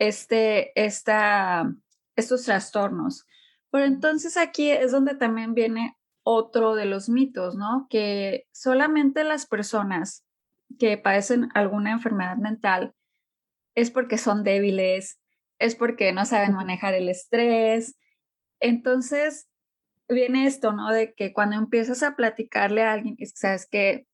este, 0.00 0.72
esta, 0.74 1.72
estos 2.16 2.42
trastornos. 2.42 3.24
Pero 3.70 3.84
entonces 3.84 4.36
aquí 4.36 4.68
es 4.68 4.90
donde 4.90 5.14
también 5.14 5.54
viene 5.54 5.96
otro 6.24 6.74
de 6.74 6.86
los 6.86 7.08
mitos, 7.08 7.54
¿no? 7.54 7.86
Que 7.88 8.48
solamente 8.50 9.22
las 9.22 9.46
personas 9.46 10.24
que 10.78 10.98
padecen 10.98 11.48
alguna 11.54 11.92
enfermedad 11.92 12.36
mental 12.36 12.94
es 13.74 13.90
porque 13.90 14.18
son 14.18 14.44
débiles, 14.44 15.20
es 15.58 15.74
porque 15.74 16.12
no 16.12 16.26
saben 16.26 16.54
manejar 16.54 16.94
el 16.94 17.08
estrés. 17.08 17.96
Entonces, 18.60 19.48
viene 20.08 20.46
esto, 20.46 20.72
¿no? 20.72 20.90
De 20.90 21.14
que 21.14 21.32
cuando 21.32 21.56
empiezas 21.56 22.02
a 22.02 22.16
platicarle 22.16 22.82
a 22.82 22.92
alguien, 22.92 23.16
sabes 23.34 23.66
que 23.66 24.06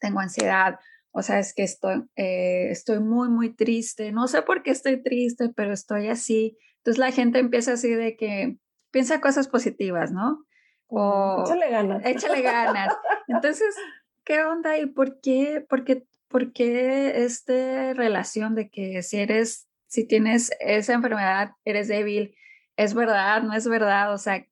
tengo 0.00 0.20
ansiedad, 0.20 0.78
o 1.16 1.22
sabes 1.22 1.54
que 1.54 1.62
estoy, 1.62 2.02
eh, 2.16 2.70
estoy 2.70 2.98
muy, 2.98 3.28
muy 3.28 3.54
triste, 3.54 4.10
no 4.10 4.26
sé 4.26 4.42
por 4.42 4.64
qué 4.64 4.72
estoy 4.72 5.00
triste, 5.00 5.48
pero 5.54 5.72
estoy 5.72 6.08
así. 6.08 6.58
Entonces 6.78 6.98
la 6.98 7.12
gente 7.12 7.38
empieza 7.38 7.74
así 7.74 7.88
de 7.94 8.16
que 8.16 8.58
piensa 8.90 9.20
cosas 9.20 9.46
positivas, 9.46 10.10
¿no? 10.10 10.44
O 10.88 11.44
échale 11.46 11.70
ganas. 11.70 12.04
Échale 12.04 12.42
ganas. 12.42 12.96
Entonces, 13.28 13.76
¿qué 14.24 14.42
onda 14.42 14.78
y 14.78 14.86
por 14.86 15.20
qué, 15.20 15.64
por 15.68 15.84
qué, 15.84 16.06
por 16.28 16.52
qué 16.52 17.24
esta 17.24 17.92
relación 17.94 18.54
de 18.54 18.70
que 18.70 19.02
si 19.02 19.18
eres, 19.18 19.68
si 19.86 20.06
tienes 20.06 20.50
esa 20.60 20.94
enfermedad, 20.94 21.52
eres 21.64 21.88
débil? 21.88 22.34
¿Es 22.76 22.94
verdad? 22.94 23.42
¿No 23.42 23.54
es 23.54 23.68
verdad? 23.68 24.12
O 24.12 24.18
sea, 24.18 24.44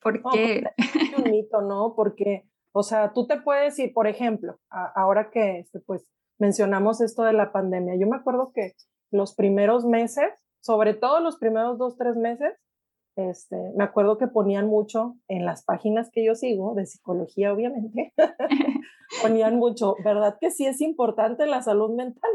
¿por 0.00 0.22
qué? 0.32 0.64
es 0.78 1.18
un 1.18 1.30
mito, 1.30 1.60
¿no? 1.60 1.94
Porque, 1.94 2.48
o 2.72 2.82
sea, 2.82 3.12
tú 3.12 3.26
te 3.26 3.40
puedes 3.40 3.78
ir, 3.78 3.92
por 3.92 4.06
ejemplo, 4.06 4.58
ahora 4.70 5.30
que, 5.30 5.58
este, 5.58 5.80
pues, 5.80 6.06
mencionamos 6.38 7.00
esto 7.00 7.22
de 7.24 7.32
la 7.32 7.52
pandemia, 7.52 7.96
yo 7.96 8.06
me 8.06 8.16
acuerdo 8.16 8.52
que 8.54 8.74
los 9.10 9.34
primeros 9.34 9.84
meses, 9.84 10.28
sobre 10.60 10.94
todo 10.94 11.20
los 11.20 11.38
primeros 11.38 11.78
dos, 11.78 11.96
tres 11.96 12.16
meses, 12.16 12.54
este, 13.16 13.56
me 13.74 13.84
acuerdo 13.84 14.18
que 14.18 14.26
ponían 14.26 14.66
mucho 14.66 15.16
en 15.26 15.46
las 15.46 15.64
páginas 15.64 16.10
que 16.12 16.24
yo 16.24 16.34
sigo, 16.34 16.74
de 16.74 16.86
psicología 16.86 17.52
obviamente, 17.52 18.12
ponían 19.22 19.56
mucho, 19.56 19.96
¿verdad 20.04 20.36
que 20.40 20.50
sí 20.50 20.66
es 20.66 20.80
importante 20.80 21.46
la 21.46 21.62
salud 21.62 21.94
mental? 21.94 22.30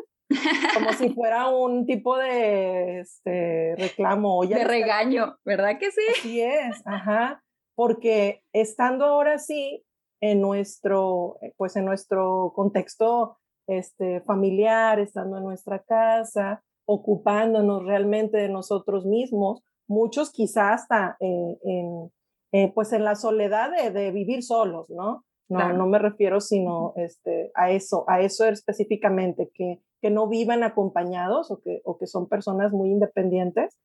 Como 0.73 0.93
si 0.93 1.09
fuera 1.13 1.49
un 1.49 1.85
tipo 1.85 2.17
de 2.17 3.01
este, 3.01 3.75
reclamo. 3.77 4.43
Ya 4.43 4.57
de 4.57 4.63
regaño, 4.63 5.37
¿verdad 5.45 5.77
que 5.79 5.91
sí? 5.91 6.01
Sí 6.21 6.41
es, 6.41 6.81
ajá, 6.85 7.43
porque 7.75 8.43
estando 8.53 9.05
ahora 9.05 9.37
sí 9.37 9.85
en 10.19 10.41
nuestro, 10.41 11.37
pues 11.57 11.75
en 11.75 11.85
nuestro 11.85 12.53
contexto 12.55 13.37
este, 13.67 14.21
familiar, 14.21 14.99
estando 14.99 15.37
en 15.37 15.43
nuestra 15.43 15.79
casa, 15.83 16.63
ocupándonos 16.85 17.85
realmente 17.85 18.37
de 18.37 18.49
nosotros 18.49 19.05
mismos, 19.05 19.63
muchos 19.91 20.31
quizás 20.31 20.81
hasta 20.81 21.17
eh, 21.19 21.57
en, 21.63 22.11
eh, 22.53 22.71
pues 22.73 22.93
en 22.93 23.03
la 23.03 23.15
soledad 23.15 23.71
de, 23.91 24.11
vivir 24.11 24.41
solos, 24.43 24.89
¿no? 24.89 25.25
No, 25.49 25.73
no 25.73 25.85
me 25.85 25.99
refiero 25.99 26.39
sino 26.39 26.93
este, 26.95 27.51
a 27.55 27.71
eso, 27.71 28.05
a 28.07 28.21
eso 28.21 28.45
específicamente, 28.45 29.51
que, 29.53 29.81
que 30.01 30.09
no 30.09 30.29
vivan 30.29 30.63
acompañados 30.63 31.51
o 31.51 31.59
que, 31.59 31.81
o 31.83 31.97
que 31.97 32.07
son 32.07 32.29
personas 32.29 32.71
muy 32.71 32.89
independientes, 32.89 33.77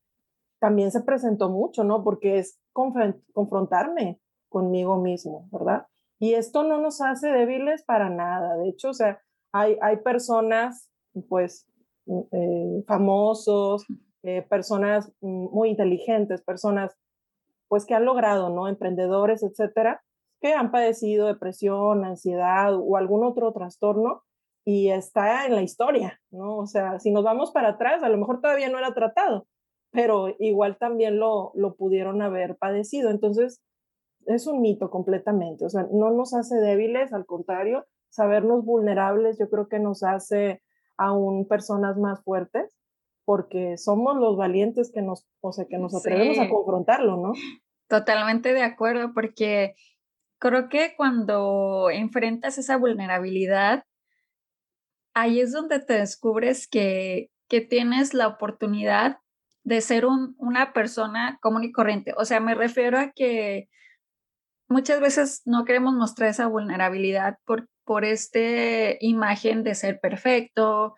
también 0.59 0.91
se 0.91 1.01
presentó 1.01 1.49
mucho, 1.49 1.83
¿no? 1.83 2.05
Porque 2.05 2.39
es 2.39 2.57
confrontarme 2.71 4.21
conmigo 4.47 4.95
mismo, 4.97 5.49
¿verdad? 5.51 5.87
Y 6.19 6.35
esto 6.35 6.63
no 6.63 6.79
nos 6.79 7.01
hace 7.01 7.27
débiles 7.27 7.83
para 7.83 8.09
nada. 8.09 8.55
De 8.55 8.69
hecho, 8.69 8.91
o 8.91 8.93
sea, 8.93 9.21
hay, 9.51 9.77
hay 9.81 9.97
personas, 9.97 10.89
pues, 11.27 11.67
mm, 12.05 12.21
eh, 12.31 12.83
famosos, 12.87 13.85
eh, 14.23 14.41
personas 14.41 15.11
muy 15.21 15.69
inteligentes, 15.69 16.41
personas 16.41 16.95
pues 17.67 17.85
que 17.85 17.93
han 17.93 18.05
logrado, 18.05 18.49
¿no? 18.49 18.67
Emprendedores, 18.67 19.43
etcétera, 19.43 20.01
que 20.41 20.53
han 20.53 20.71
padecido 20.71 21.27
depresión, 21.27 22.05
ansiedad 22.05 22.73
o 22.75 22.97
algún 22.97 23.25
otro 23.25 23.51
trastorno 23.53 24.23
y 24.65 24.89
está 24.89 25.45
en 25.45 25.55
la 25.55 25.61
historia, 25.61 26.19
¿no? 26.31 26.57
O 26.57 26.67
sea, 26.67 26.99
si 26.99 27.11
nos 27.11 27.23
vamos 27.23 27.51
para 27.51 27.69
atrás, 27.69 28.03
a 28.03 28.09
lo 28.09 28.17
mejor 28.17 28.41
todavía 28.41 28.69
no 28.69 28.77
era 28.77 28.93
tratado, 28.93 29.47
pero 29.91 30.35
igual 30.39 30.77
también 30.77 31.19
lo, 31.19 31.51
lo 31.55 31.75
pudieron 31.75 32.21
haber 32.21 32.57
padecido. 32.57 33.09
Entonces, 33.09 33.61
es 34.25 34.45
un 34.45 34.61
mito 34.61 34.89
completamente, 34.89 35.65
o 35.65 35.69
sea, 35.69 35.87
no 35.91 36.11
nos 36.11 36.33
hace 36.33 36.57
débiles, 36.57 37.13
al 37.13 37.25
contrario, 37.25 37.85
sabernos 38.09 38.65
vulnerables 38.65 39.37
yo 39.39 39.49
creo 39.49 39.67
que 39.67 39.79
nos 39.79 40.03
hace 40.03 40.61
aún 40.97 41.47
personas 41.47 41.97
más 41.97 42.23
fuertes 42.23 42.76
porque 43.27 43.75
somos 43.75 44.15
los 44.15 44.37
valientes 44.37 44.89
que 44.89 45.01
nos, 45.01 45.27
o 45.41 45.51
sea, 45.51 45.65
que 45.65 45.77
nos 45.77 45.93
atrevemos 45.93 46.39
a 46.39 46.47
confrontarlo, 46.47 47.17
¿no? 47.17 47.33
Totalmente 47.89 48.53
de 48.53 48.63
acuerdo, 48.63 49.11
porque 49.13 49.75
creo 50.39 50.69
que 50.69 50.93
cuando 50.95 51.89
enfrentas 51.91 52.57
esa 52.57 52.77
vulnerabilidad, 52.77 53.83
ahí 55.13 55.41
es 55.41 55.51
donde 55.51 55.79
te 55.81 55.95
descubres 55.95 56.69
que, 56.69 57.29
que 57.49 57.59
tienes 57.59 58.13
la 58.13 58.29
oportunidad 58.29 59.17
de 59.63 59.81
ser 59.81 60.05
un, 60.05 60.37
una 60.37 60.71
persona 60.71 61.37
común 61.41 61.65
y 61.65 61.73
corriente. 61.73 62.13
O 62.15 62.23
sea, 62.23 62.39
me 62.39 62.55
refiero 62.55 62.97
a 62.97 63.11
que 63.11 63.67
muchas 64.69 65.01
veces 65.01 65.41
no 65.43 65.65
queremos 65.65 65.93
mostrar 65.93 66.29
esa 66.29 66.47
vulnerabilidad 66.47 67.39
por, 67.43 67.67
por 67.83 68.05
esta 68.05 68.39
imagen 69.01 69.63
de 69.63 69.75
ser 69.75 69.99
perfecto, 69.99 70.95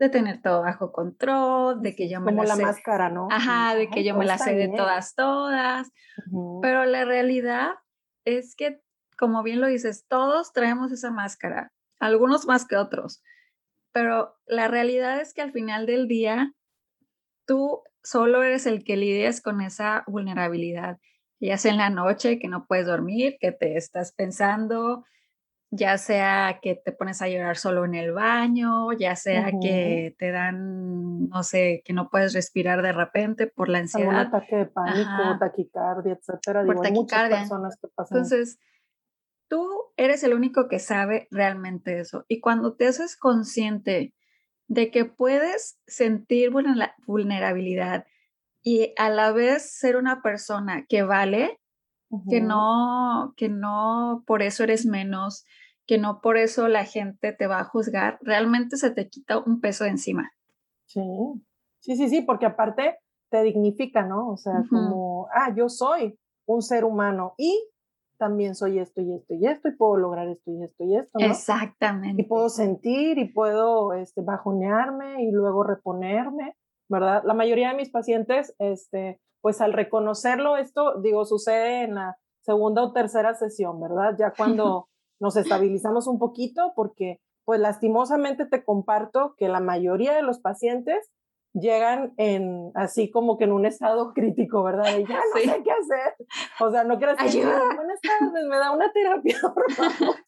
de 0.00 0.08
tener 0.08 0.42
todo 0.42 0.62
bajo 0.62 0.90
control, 0.90 1.82
de 1.82 1.94
que 1.94 2.08
yo 2.08 2.20
me 2.20 2.32
Como 2.32 2.42
la, 2.42 2.56
la 2.56 2.64
máscara, 2.64 3.08
¿no? 3.10 3.28
Ajá, 3.30 3.74
de 3.76 3.88
que 3.88 4.02
yo 4.02 4.16
me 4.16 4.24
la 4.24 4.38
sé 4.38 4.54
de 4.54 4.68
todas, 4.68 5.14
todas. 5.14 5.92
Pero 6.62 6.86
la 6.86 7.04
realidad 7.04 7.74
es 8.24 8.56
que, 8.56 8.80
como 9.16 9.42
bien 9.42 9.60
lo 9.60 9.66
dices, 9.66 10.06
todos 10.08 10.52
traemos 10.52 10.90
esa 10.90 11.10
máscara, 11.10 11.72
algunos 12.00 12.46
más 12.46 12.66
que 12.66 12.76
otros. 12.76 13.22
Pero 13.92 14.36
la 14.46 14.68
realidad 14.68 15.20
es 15.20 15.34
que 15.34 15.42
al 15.42 15.52
final 15.52 15.86
del 15.86 16.08
día, 16.08 16.54
tú 17.46 17.82
solo 18.02 18.42
eres 18.42 18.66
el 18.66 18.82
que 18.82 18.96
lidias 18.96 19.40
con 19.40 19.60
esa 19.60 20.04
vulnerabilidad 20.06 20.98
ya 21.40 21.56
sea 21.56 21.72
en 21.72 21.78
la 21.78 21.90
noche 21.90 22.38
que 22.38 22.48
no 22.48 22.66
puedes 22.66 22.86
dormir, 22.86 23.38
que 23.40 23.50
te 23.50 23.76
estás 23.76 24.12
pensando, 24.12 25.04
ya 25.70 25.98
sea 25.98 26.58
que 26.60 26.74
te 26.74 26.92
pones 26.92 27.22
a 27.22 27.28
llorar 27.28 27.56
solo 27.56 27.84
en 27.84 27.94
el 27.94 28.12
baño, 28.12 28.92
ya 28.92 29.14
sea 29.14 29.52
que 29.60 30.16
te 30.18 30.32
dan, 30.32 31.28
no 31.28 31.42
sé, 31.42 31.82
que 31.84 31.92
no 31.92 32.10
puedes 32.10 32.32
respirar 32.32 32.82
de 32.82 32.92
repente 32.92 33.46
por 33.46 33.68
la 33.68 33.78
ansiedad. 33.78 34.08
Un 34.08 34.16
ataque 34.16 34.56
de 34.56 34.66
pánico, 34.66 35.38
taquicardia, 35.38 36.12
etcétera. 36.14 36.64
Por 36.64 36.80
taquicardia. 36.80 37.00
muchas 37.00 37.30
personas 37.40 37.78
que 37.80 37.88
pasan. 37.94 38.18
Entonces, 38.18 38.58
tú 39.48 39.68
eres 39.96 40.24
el 40.24 40.34
único 40.34 40.66
que 40.68 40.80
sabe 40.80 41.28
realmente 41.30 42.00
eso. 42.00 42.24
Y 42.26 42.40
cuando 42.40 42.74
te 42.74 42.88
haces 42.88 43.16
consciente 43.16 44.14
de 44.66 44.90
que 44.90 45.04
puedes 45.04 45.78
sentir 45.86 46.50
vulnerabilidad, 46.50 48.06
y 48.62 48.92
a 48.98 49.08
la 49.08 49.32
vez 49.32 49.72
ser 49.72 49.96
una 49.96 50.22
persona 50.22 50.84
que 50.86 51.02
vale, 51.02 51.58
que 52.28 52.40
no, 52.40 53.34
que 53.36 53.48
no 53.48 54.24
por 54.26 54.42
eso 54.42 54.64
eres 54.64 54.84
menos, 54.84 55.44
que 55.90 55.98
no 55.98 56.20
por 56.20 56.36
eso 56.36 56.68
la 56.68 56.84
gente 56.84 57.32
te 57.32 57.48
va 57.48 57.58
a 57.58 57.64
juzgar, 57.64 58.20
realmente 58.22 58.76
se 58.76 58.92
te 58.92 59.08
quita 59.08 59.38
un 59.38 59.60
peso 59.60 59.82
de 59.82 59.90
encima. 59.90 60.30
Sí, 60.86 61.02
sí, 61.80 61.96
sí, 61.96 62.08
sí, 62.08 62.22
porque 62.22 62.46
aparte 62.46 62.98
te 63.28 63.42
dignifica, 63.42 64.06
¿no? 64.06 64.28
O 64.28 64.36
sea, 64.36 64.62
como, 64.70 65.26
ah, 65.34 65.52
yo 65.52 65.68
soy 65.68 66.16
un 66.46 66.62
ser 66.62 66.84
humano 66.84 67.34
y 67.36 67.60
también 68.18 68.54
soy 68.54 68.78
esto 68.78 69.00
y 69.00 69.12
esto 69.12 69.34
y 69.34 69.48
esto 69.48 69.68
y 69.68 69.74
puedo 69.74 69.96
lograr 69.96 70.28
esto 70.28 70.52
y 70.52 70.62
esto 70.62 70.84
y 70.84 70.96
esto. 70.96 71.18
¿no? 71.18 71.26
Exactamente. 71.26 72.22
Y 72.22 72.24
puedo 72.24 72.50
sentir 72.50 73.18
y 73.18 73.32
puedo 73.32 73.92
este, 73.92 74.22
bajonearme 74.22 75.24
y 75.24 75.32
luego 75.32 75.64
reponerme. 75.64 76.54
¿verdad? 76.88 77.22
La 77.24 77.34
mayoría 77.34 77.70
de 77.70 77.74
mis 77.74 77.90
pacientes, 77.90 78.54
este, 78.60 79.20
pues 79.40 79.60
al 79.60 79.72
reconocerlo, 79.72 80.56
esto, 80.56 81.00
digo, 81.00 81.24
sucede 81.24 81.82
en 81.82 81.96
la 81.96 82.16
segunda 82.42 82.84
o 82.84 82.92
tercera 82.92 83.34
sesión, 83.34 83.80
¿verdad? 83.80 84.14
Ya 84.16 84.32
cuando 84.36 84.86
nos 85.20 85.36
estabilizamos 85.36 86.06
un 86.06 86.18
poquito, 86.18 86.72
porque 86.74 87.20
pues 87.44 87.60
lastimosamente 87.60 88.46
te 88.46 88.64
comparto 88.64 89.34
que 89.36 89.48
la 89.48 89.60
mayoría 89.60 90.14
de 90.14 90.22
los 90.22 90.40
pacientes 90.40 91.10
llegan 91.52 92.14
en 92.16 92.70
así 92.74 93.10
como 93.10 93.36
que 93.36 93.44
en 93.44 93.52
un 93.52 93.66
estado 93.66 94.12
crítico, 94.14 94.62
¿verdad? 94.62 94.98
Y 94.98 95.06
ya 95.06 95.16
no 95.16 95.40
sé 95.40 95.62
qué 95.62 95.70
hacer. 95.70 96.14
O 96.60 96.70
sea, 96.70 96.84
no 96.84 96.98
quieras 96.98 97.18
decir, 97.18 97.44
buenas 97.44 98.00
tardes, 98.00 98.46
me 98.46 98.56
da 98.56 98.72
una 98.72 98.92
terapia, 98.92 99.38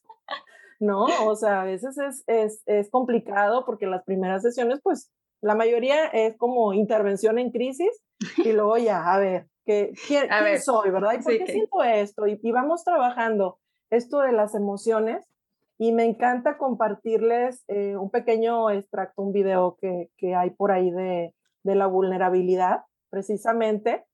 No, 0.81 1.07
o 1.25 1.37
sea, 1.37 1.61
a 1.61 1.65
veces 1.65 1.97
es, 1.97 2.25
es, 2.27 2.63
es 2.67 2.91
complicado 2.91 3.65
porque 3.65 3.87
las 3.87 4.03
primeras 4.03 4.43
sesiones, 4.43 4.81
pues 4.83 5.13
la 5.41 5.55
mayoría 5.55 6.07
es 6.07 6.37
como 6.37 6.73
intervención 6.73 7.39
en 7.39 7.53
crisis 7.53 8.03
y 8.39 8.53
luego 8.53 8.79
ya, 8.79 9.13
a 9.13 9.19
ver, 9.21 9.47
¿qué, 9.65 9.93
quién, 10.09 10.29
soy, 10.61 10.91
verdad? 10.91 11.13
¿Y 11.15 11.23
por 11.23 11.39
qué 11.39 11.47
siento 11.47 11.85
esto? 11.85 12.27
Y, 12.27 12.51
vamos 12.51 12.83
trabajando 12.83 13.61
esto 13.93 14.21
de 14.21 14.33
las 14.33 14.55
emociones 14.55 15.29
y 15.79 15.93
me 15.93 16.05
encanta 16.05 16.57
compartirles 16.57 17.65
eh, 17.69 17.97
un 17.97 18.11
pequeño 18.11 18.71
extracto, 18.71 19.23
un 19.23 19.33
video 19.33 19.77
que, 19.81 20.11
que 20.17 20.35
hay 20.35 20.51
por 20.51 20.73
ahí 20.73 20.91
de, 20.91 21.35
de, 21.63 21.75
la 21.75 21.87
vulnerabilidad, 21.87 22.85
precisamente 23.11 24.05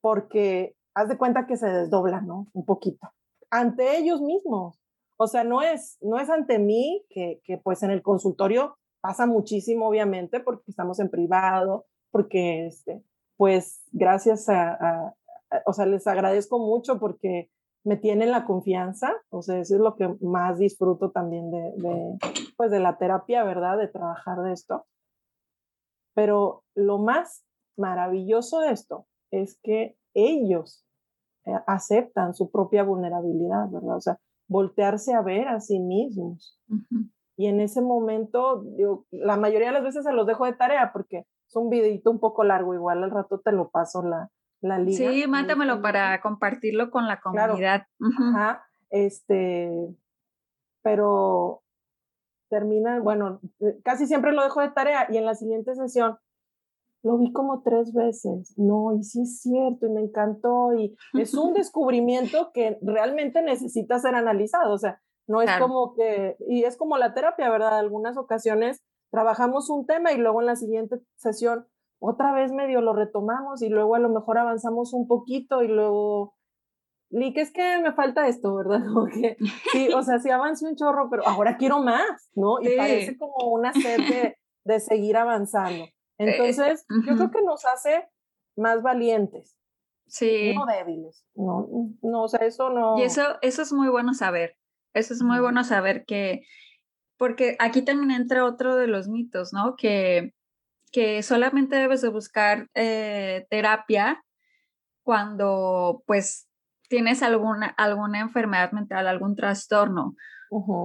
porque 0.00 0.76
haz 0.94 1.08
de 1.08 1.18
cuenta 1.18 1.46
que 1.46 1.56
se 1.56 1.68
desdobla, 1.68 2.20
¿no? 2.20 2.46
Un 2.52 2.64
poquito. 2.64 3.10
Ante 3.50 3.98
ellos 3.98 4.20
mismos. 4.20 4.80
O 5.16 5.26
sea, 5.26 5.44
no 5.44 5.62
es, 5.62 5.98
no 6.00 6.18
es 6.18 6.30
ante 6.30 6.58
mí 6.58 7.04
que, 7.08 7.40
que 7.44 7.58
pues 7.58 7.82
en 7.82 7.90
el 7.90 8.02
consultorio 8.02 8.76
pasa 9.00 9.26
muchísimo, 9.26 9.88
obviamente, 9.88 10.40
porque 10.40 10.70
estamos 10.70 11.00
en 11.00 11.10
privado, 11.10 11.86
porque, 12.10 12.66
este, 12.66 13.02
pues, 13.36 13.82
gracias 13.92 14.48
a, 14.48 15.14
o 15.66 15.72
sea, 15.72 15.86
les 15.86 16.06
agradezco 16.06 16.58
mucho 16.58 16.98
porque 16.98 17.50
me 17.84 17.96
tienen 17.96 18.30
la 18.30 18.46
confianza, 18.46 19.12
o 19.28 19.42
sea, 19.42 19.58
eso 19.58 19.74
es 19.74 19.80
lo 19.80 19.94
que 19.94 20.16
más 20.20 20.58
disfruto 20.58 21.10
también 21.10 21.50
de, 21.50 21.72
de, 21.76 22.18
pues, 22.56 22.70
de 22.70 22.80
la 22.80 22.96
terapia, 22.96 23.44
¿verdad? 23.44 23.76
De 23.76 23.88
trabajar 23.88 24.40
de 24.42 24.52
esto. 24.52 24.86
Pero 26.14 26.64
lo 26.74 26.98
más 26.98 27.44
maravilloso 27.76 28.60
de 28.60 28.70
esto 28.70 29.06
es 29.30 29.58
que 29.62 29.96
ellos 30.14 30.86
eh, 31.44 31.52
aceptan 31.66 32.34
su 32.34 32.50
propia 32.50 32.84
vulnerabilidad, 32.84 33.68
¿verdad? 33.68 33.96
O 33.96 34.00
sea, 34.00 34.18
voltearse 34.48 35.12
a 35.12 35.20
ver 35.20 35.48
a 35.48 35.60
sí 35.60 35.78
mismos. 35.78 36.58
Y 37.36 37.46
en 37.46 37.60
ese 37.60 37.82
momento, 37.82 38.62
digo, 38.62 39.06
la 39.10 39.36
mayoría 39.36 39.68
de 39.68 39.74
las 39.74 39.82
veces 39.82 40.04
se 40.04 40.12
los 40.12 40.26
dejo 40.26 40.46
de 40.46 40.54
tarea 40.54 40.90
porque 40.92 41.26
es 41.48 41.56
un 41.56 41.68
videito 41.68 42.10
un 42.10 42.20
poco 42.20 42.44
largo, 42.44 42.74
igual 42.74 43.02
al 43.02 43.10
rato 43.10 43.40
te 43.40 43.52
lo 43.52 43.68
paso 43.68 44.02
la, 44.02 44.30
la 44.64 44.78
liga. 44.78 44.96
Sí, 44.96 45.26
mándamelo 45.26 45.80
para 45.82 46.20
compartirlo 46.20 46.90
con 46.90 47.06
la 47.06 47.20
comunidad. 47.20 47.86
Ajá, 48.18 48.64
este, 48.90 49.70
pero 50.82 51.62
termina, 52.48 53.00
bueno, 53.00 53.40
eh, 53.60 53.78
casi 53.84 54.06
siempre 54.06 54.32
lo 54.32 54.42
dejo 54.42 54.60
de 54.60 54.70
tarea 54.70 55.06
y 55.10 55.16
en 55.16 55.24
la 55.24 55.34
siguiente 55.34 55.74
sesión 55.74 56.18
lo 57.02 57.18
vi 57.18 57.32
como 57.32 57.62
tres 57.62 57.92
veces. 57.92 58.54
No, 58.56 58.96
y 58.96 59.04
sí 59.04 59.22
es 59.22 59.40
cierto, 59.40 59.86
y 59.86 59.90
me 59.90 60.00
encantó, 60.00 60.72
y 60.74 60.96
es 61.12 61.34
un 61.34 61.52
descubrimiento 61.54 62.50
que 62.52 62.78
realmente 62.80 63.42
necesita 63.42 63.98
ser 63.98 64.14
analizado. 64.14 64.72
O 64.72 64.78
sea, 64.78 65.00
no 65.26 65.42
es 65.42 65.50
como 65.58 65.94
que, 65.94 66.36
y 66.48 66.64
es 66.64 66.76
como 66.76 66.96
la 66.96 67.12
terapia, 67.12 67.50
¿verdad? 67.50 67.78
Algunas 67.78 68.16
ocasiones 68.16 68.82
trabajamos 69.10 69.68
un 69.70 69.86
tema 69.86 70.12
y 70.12 70.16
luego 70.16 70.40
en 70.40 70.46
la 70.46 70.56
siguiente 70.56 70.96
sesión 71.16 71.66
otra 72.06 72.32
vez 72.32 72.52
medio 72.52 72.80
lo 72.80 72.92
retomamos 72.92 73.62
y 73.62 73.68
luego 73.68 73.94
a 73.94 73.98
lo 73.98 74.08
mejor 74.10 74.38
avanzamos 74.38 74.92
un 74.92 75.06
poquito 75.06 75.62
y 75.62 75.68
luego, 75.68 76.34
que 77.10 77.40
es 77.40 77.52
que 77.52 77.78
me 77.78 77.92
falta 77.92 78.28
esto, 78.28 78.54
¿verdad? 78.54 78.80
Como 78.92 79.06
que, 79.06 79.36
sí, 79.72 79.88
o 79.92 80.02
sea, 80.02 80.18
sí 80.18 80.30
avancé 80.30 80.66
un 80.66 80.76
chorro, 80.76 81.08
pero 81.10 81.26
ahora 81.26 81.56
quiero 81.56 81.82
más, 81.82 82.30
¿no? 82.34 82.60
Y 82.60 82.76
parece 82.76 83.16
como 83.16 83.52
una 83.52 83.72
sed 83.72 83.98
de, 83.98 84.36
de 84.64 84.80
seguir 84.80 85.16
avanzando. 85.16 85.84
Eh, 85.84 85.92
Entonces, 86.18 86.84
yo 87.06 87.16
creo 87.16 87.30
que 87.30 87.42
nos 87.42 87.64
hace 87.64 88.08
más 88.56 88.82
valientes. 88.82 89.56
Sí. 90.06 90.54
No 90.54 90.66
débiles. 90.66 91.24
No, 91.34 91.68
no, 92.02 92.22
o 92.24 92.28
sea, 92.28 92.40
eso 92.46 92.70
no. 92.70 92.98
Y 92.98 93.02
eso, 93.02 93.22
eso 93.40 93.62
es 93.62 93.72
muy 93.72 93.88
bueno 93.88 94.14
saber. 94.14 94.56
Eso 94.92 95.14
es 95.14 95.22
muy 95.22 95.40
bueno 95.40 95.64
saber 95.64 96.04
que, 96.04 96.42
porque 97.16 97.56
aquí 97.58 97.82
también 97.82 98.10
entra 98.10 98.44
otro 98.44 98.76
de 98.76 98.86
los 98.86 99.08
mitos, 99.08 99.52
¿no? 99.52 99.74
Que, 99.76 100.34
que 100.94 101.24
solamente 101.24 101.74
debes 101.74 102.02
de 102.02 102.08
buscar 102.08 102.68
eh, 102.72 103.48
terapia 103.50 104.24
cuando 105.02 106.04
pues 106.06 106.48
tienes 106.88 107.20
alguna, 107.24 107.66
alguna 107.66 108.20
enfermedad 108.20 108.70
mental, 108.70 109.08
algún 109.08 109.34
trastorno. 109.34 110.14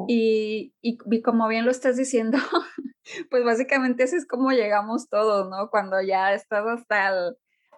y, 0.08 0.74
y, 0.82 1.22
como 1.22 1.48
bien 1.48 1.64
lo 1.64 1.70
estás 1.70 1.96
diciendo, 1.96 2.40
pues 3.30 3.46
básicamente 3.46 4.02
así 4.02 4.16
es 4.16 4.26
como 4.26 4.50
llegamos 4.50 5.10
todos, 5.10 5.48
¿no? 5.48 5.70
Cuando 5.70 6.02
ya 6.02 6.34
estás 6.34 6.66
hasta 6.66 7.10
el, 7.10 7.36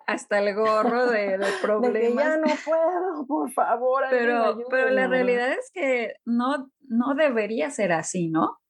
hasta 0.08 0.40
el 0.40 0.56
gorro 0.56 1.08
de, 1.08 1.38
problemas. 1.62 2.24
ya 2.24 2.38
no 2.38 2.54
puedo, 2.64 3.28
por 3.28 3.52
favor. 3.52 4.06
Pero, 4.10 4.58
pero 4.70 4.90
la 4.92 5.08
realidad 5.10 5.52
es 5.52 5.70
que 5.74 6.14
no, 6.24 6.72
no 6.88 7.14
debería 7.14 7.70
ser 7.72 7.92
así, 7.92 8.30
¿no? 8.30 8.62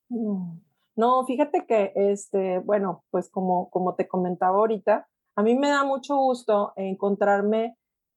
No, 0.94 1.24
fíjate 1.24 1.64
que, 1.66 1.92
este, 1.94 2.58
bueno, 2.58 3.04
pues 3.10 3.30
como, 3.30 3.70
como 3.70 3.94
te 3.94 4.08
comentaba 4.08 4.58
ahorita, 4.58 5.08
a 5.36 5.42
mí 5.42 5.54
me 5.54 5.68
da 5.68 5.84
mucho 5.84 6.16
gusto 6.16 6.72
encontrarme 6.76 7.76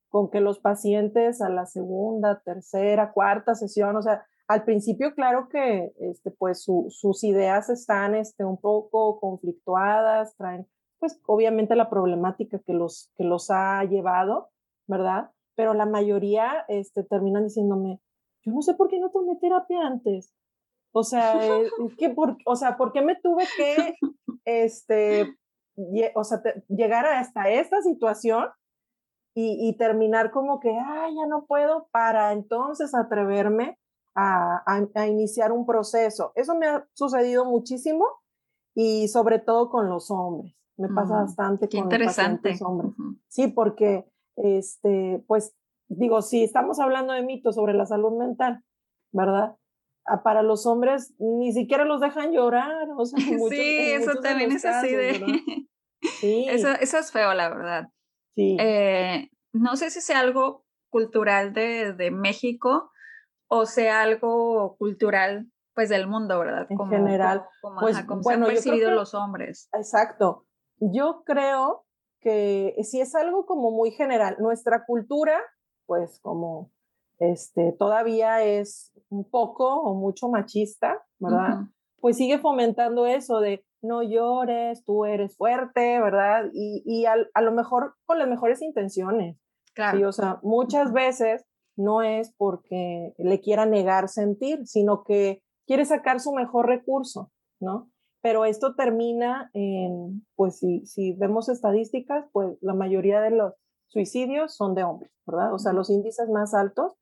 con 0.09 0.29
que 0.29 0.41
los 0.41 0.59
pacientes 0.59 1.41
a 1.41 1.49
la 1.49 1.65
segunda, 1.65 2.41
tercera, 2.43 3.11
cuarta 3.13 3.55
sesión, 3.55 3.95
o 3.95 4.01
sea, 4.01 4.25
al 4.47 4.63
principio, 4.63 5.15
claro 5.15 5.49
que 5.49 5.93
este, 5.99 6.31
pues 6.31 6.63
sus 6.63 7.23
ideas 7.23 7.69
están 7.69 8.13
este, 8.13 8.45
un 8.45 8.57
poco 8.57 9.19
conflictuadas, 9.19 10.35
traen 10.37 10.67
pues 10.99 11.19
obviamente 11.25 11.75
la 11.75 11.89
problemática 11.89 12.59
que 12.59 12.73
los, 12.73 13.11
que 13.17 13.23
los 13.23 13.49
ha 13.49 13.83
llevado, 13.83 14.49
¿verdad? 14.87 15.31
Pero 15.55 15.73
la 15.73 15.85
mayoría 15.85 16.63
este, 16.67 17.03
terminan 17.03 17.45
diciéndome, 17.45 17.99
yo 18.43 18.53
no 18.53 18.61
sé 18.61 18.75
por 18.75 18.87
qué 18.87 18.99
no 18.99 19.09
tomé 19.09 19.35
terapia 19.37 19.85
antes. 19.85 20.33
O 20.97 21.03
sea, 21.03 21.45
eh, 21.45 21.69
¿qué 21.97 22.09
por, 22.09 22.37
o 22.45 22.55
sea, 22.55 22.77
¿por 22.77 22.93
qué 22.93 23.01
me 23.01 23.17
tuve 23.17 23.43
que 23.57 23.95
este, 24.45 25.35
o 26.13 26.23
sea, 26.23 26.41
llegar 26.69 27.05
hasta 27.05 27.49
esta 27.49 27.81
situación 27.81 28.47
y, 29.35 29.67
y, 29.67 29.75
terminar 29.75 30.31
como 30.31 30.61
que, 30.61 30.69
ay, 30.69 31.13
ya 31.13 31.27
no 31.27 31.45
puedo, 31.47 31.89
para 31.91 32.31
entonces 32.31 32.95
atreverme 32.95 33.77
a, 34.15 34.63
a, 34.65 35.07
iniciar 35.07 35.51
un 35.51 35.65
proceso. 35.65 36.31
Eso 36.35 36.55
me 36.55 36.67
ha 36.67 36.87
sucedido 36.93 37.43
muchísimo 37.43 38.07
y 38.73 39.09
sobre 39.09 39.39
todo 39.39 39.69
con 39.69 39.89
los 39.89 40.09
hombres. 40.09 40.55
Me 40.77 40.87
pasa 40.87 41.15
mm, 41.15 41.25
bastante 41.25 41.67
con 41.67 41.89
los 41.89 42.05
pacientes 42.05 42.61
hombres. 42.61 42.93
Sí, 43.27 43.49
porque, 43.49 44.05
este, 44.37 45.21
pues, 45.27 45.53
digo, 45.89 46.21
si 46.21 46.41
estamos 46.41 46.79
hablando 46.79 47.11
de 47.11 47.21
mitos 47.21 47.55
sobre 47.55 47.73
la 47.73 47.85
salud 47.85 48.17
mental, 48.17 48.63
¿verdad? 49.11 49.57
Para 50.23 50.43
los 50.43 50.65
hombres 50.65 51.13
ni 51.19 51.51
siquiera 51.51 51.85
los 51.85 52.01
dejan 52.01 52.31
llorar. 52.31 52.87
O 52.97 53.05
sea, 53.05 53.17
sí, 53.49 53.91
eso 53.91 54.19
también 54.21 54.51
es 54.51 54.65
así 54.65 54.93
de... 54.93 55.21
Sí. 56.19 56.45
Eso, 56.47 56.69
eso 56.69 56.99
es 56.99 57.11
feo, 57.11 57.33
la 57.33 57.49
verdad. 57.49 57.89
Sí. 58.35 58.57
Eh, 58.59 59.27
no 59.53 59.75
sé 59.75 59.89
si 59.89 60.01
sea 60.01 60.19
algo 60.19 60.63
cultural 60.91 61.51
de, 61.51 61.93
de 61.93 62.11
México, 62.11 62.91
o 63.47 63.65
sea 63.65 64.03
algo 64.03 64.75
cultural 64.77 65.49
pues 65.75 65.89
del 65.89 66.07
mundo, 66.07 66.39
¿verdad? 66.39 66.67
En 66.69 66.77
general, 66.89 67.45
como, 67.61 67.81
pues, 67.81 67.97
bueno, 68.23 68.45
han 68.45 68.53
percibido 68.53 68.91
los 68.91 69.13
hombres. 69.13 69.67
Exacto. 69.73 70.45
Yo 70.79 71.23
creo 71.25 71.85
que 72.21 72.75
si 72.83 73.01
es 73.01 73.13
algo 73.13 73.45
como 73.45 73.71
muy 73.71 73.91
general, 73.91 74.37
nuestra 74.39 74.85
cultura, 74.85 75.39
pues 75.85 76.19
como 76.21 76.71
este, 77.19 77.73
todavía 77.77 78.43
es 78.43 78.91
un 79.09 79.29
poco 79.29 79.81
o 79.81 79.95
mucho 79.95 80.29
machista, 80.29 81.03
¿verdad? 81.19 81.65
Pues 81.99 82.17
sigue 82.17 82.39
fomentando 82.39 83.05
eso 83.05 83.39
de 83.39 83.65
no 83.81 84.03
llores, 84.03 84.83
tú 84.83 85.05
eres 85.05 85.37
fuerte, 85.37 85.99
¿verdad? 86.01 86.49
Y, 86.53 86.83
y 86.85 87.05
a, 87.05 87.15
a, 87.33 87.41
lo 87.41 87.51
mejor 87.51 87.95
con 88.05 88.19
las 88.19 88.27
mejores 88.27 88.61
intenciones. 88.61 89.37
Claro. 89.73 89.97
Sí, 89.97 90.03
o 90.03 90.11
sea, 90.11 90.39
muchas 90.41 90.91
veces 90.91 91.45
no 91.75 92.01
es 92.01 92.33
porque 92.37 93.13
le 93.17 93.41
quiera 93.41 93.65
negar 93.65 94.09
sentir, 94.09 94.65
sino 94.65 95.03
que 95.03 95.43
quiere 95.67 95.85
sacar 95.85 96.19
su 96.19 96.33
mejor 96.33 96.67
recurso, 96.67 97.31
¿no? 97.59 97.89
Pero 98.21 98.45
esto 98.45 98.75
termina 98.75 99.51
en, 99.53 100.25
pues 100.35 100.57
si, 100.57 100.85
si 100.85 101.13
vemos 101.13 101.47
estadísticas, 101.49 102.25
pues 102.31 102.57
la 102.61 102.73
mayoría 102.73 103.21
de 103.21 103.31
los 103.31 103.53
suicidios 103.87 104.55
son 104.55 104.73
de 104.73 104.83
hombres, 104.83 105.11
¿verdad? 105.27 105.53
O 105.53 105.59
sea, 105.59 105.73
los 105.73 105.89
índices 105.89 106.27
más 106.29 106.53
altos, 106.53 106.93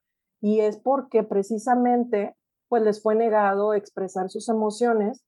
y 0.44 0.60
es 0.60 0.76
porque 0.76 1.24
precisamente, 1.24 2.36
pues 2.68 2.84
les 2.84 3.02
fue 3.02 3.16
negado 3.16 3.74
expresar 3.74 4.30
sus 4.30 4.50
emociones 4.50 5.24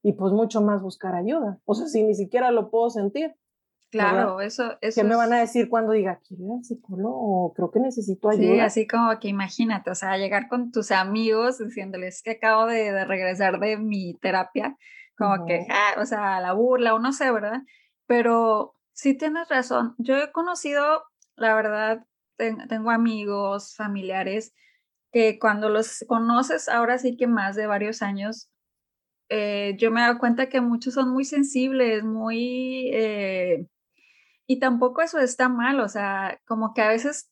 y 0.00 0.12
pues 0.12 0.32
mucho 0.32 0.62
más 0.62 0.80
buscar 0.80 1.16
ayuda. 1.16 1.58
O 1.64 1.74
sea, 1.74 1.88
si 1.88 2.04
ni 2.04 2.14
siquiera 2.14 2.52
lo 2.52 2.70
puedo 2.70 2.88
sentir, 2.88 3.34
Claro, 3.90 4.40
eso, 4.40 4.78
eso. 4.80 5.00
¿Qué 5.00 5.08
me 5.08 5.16
van 5.16 5.32
a 5.32 5.40
decir 5.40 5.68
cuando 5.68 5.90
diga, 5.90 6.20
quiero 6.24 6.44
ir 6.44 6.52
al 6.52 6.64
psicólogo? 6.64 7.52
Creo 7.54 7.72
que 7.72 7.80
necesito 7.80 8.28
ayuda. 8.28 8.54
Sí, 8.54 8.60
así 8.60 8.86
como 8.86 9.18
que 9.18 9.26
imagínate, 9.26 9.90
o 9.90 9.96
sea, 9.96 10.16
llegar 10.16 10.46
con 10.46 10.70
tus 10.70 10.92
amigos 10.92 11.58
diciéndoles 11.58 12.22
que 12.22 12.30
acabo 12.30 12.66
de, 12.66 13.04
regresar 13.04 13.58
de 13.58 13.78
mi 13.78 14.14
terapia, 14.20 14.76
como 15.18 15.44
que, 15.44 15.66
ah, 15.68 16.00
o 16.00 16.06
sea, 16.06 16.40
la 16.40 16.52
burla 16.52 16.94
o 16.94 17.00
no 17.00 17.12
sé, 17.12 17.32
¿verdad? 17.32 17.62
Pero 18.06 18.76
sí 18.92 19.18
tienes 19.18 19.48
razón. 19.48 19.96
Yo 19.98 20.18
he 20.18 20.30
conocido, 20.30 21.02
la 21.34 21.56
verdad, 21.56 22.06
tengo 22.68 22.90
amigos, 22.90 23.74
familiares, 23.76 24.54
que 25.12 25.38
cuando 25.38 25.68
los 25.68 26.04
conoces 26.08 26.68
ahora 26.68 26.98
sí 26.98 27.16
que 27.16 27.26
más 27.26 27.56
de 27.56 27.66
varios 27.66 28.02
años, 28.02 28.50
eh, 29.28 29.76
yo 29.78 29.90
me 29.90 30.00
he 30.00 30.04
dado 30.04 30.18
cuenta 30.18 30.48
que 30.48 30.60
muchos 30.60 30.94
son 30.94 31.10
muy 31.10 31.24
sensibles, 31.24 32.04
muy... 32.04 32.90
Eh, 32.92 33.66
y 34.46 34.58
tampoco 34.58 35.02
eso 35.02 35.18
está 35.20 35.48
mal, 35.48 35.78
o 35.80 35.88
sea, 35.88 36.40
como 36.44 36.74
que 36.74 36.82
a 36.82 36.88
veces 36.88 37.30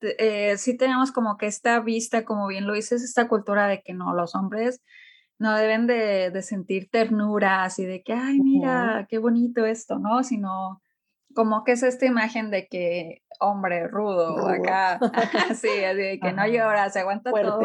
eh, 0.00 0.56
sí 0.58 0.76
tenemos 0.76 1.12
como 1.12 1.36
que 1.36 1.46
esta 1.46 1.80
vista, 1.80 2.24
como 2.24 2.48
bien 2.48 2.66
lo 2.66 2.74
dices, 2.74 3.04
esta 3.04 3.28
cultura 3.28 3.68
de 3.68 3.82
que 3.82 3.94
no, 3.94 4.14
los 4.14 4.34
hombres 4.34 4.82
no 5.38 5.54
deben 5.54 5.86
de, 5.86 6.30
de 6.30 6.42
sentir 6.42 6.88
ternura, 6.90 7.62
así 7.64 7.84
de 7.84 8.02
que, 8.02 8.12
ay, 8.14 8.40
mira, 8.40 9.06
qué 9.08 9.18
bonito 9.18 9.66
esto, 9.66 9.98
¿no? 9.98 10.24
Sino 10.24 10.82
como 11.36 11.62
que 11.62 11.72
es 11.72 11.82
esta 11.82 12.06
imagen 12.06 12.50
de 12.50 12.66
que 12.66 13.22
hombre 13.38 13.86
rudo, 13.86 14.48
acá, 14.48 14.98
así, 15.50 15.68
así 15.68 15.96
de 15.98 16.18
que 16.18 16.32
no 16.32 16.46
llora, 16.48 16.88
se 16.88 17.00
aguanta 17.00 17.30
todo. 17.30 17.60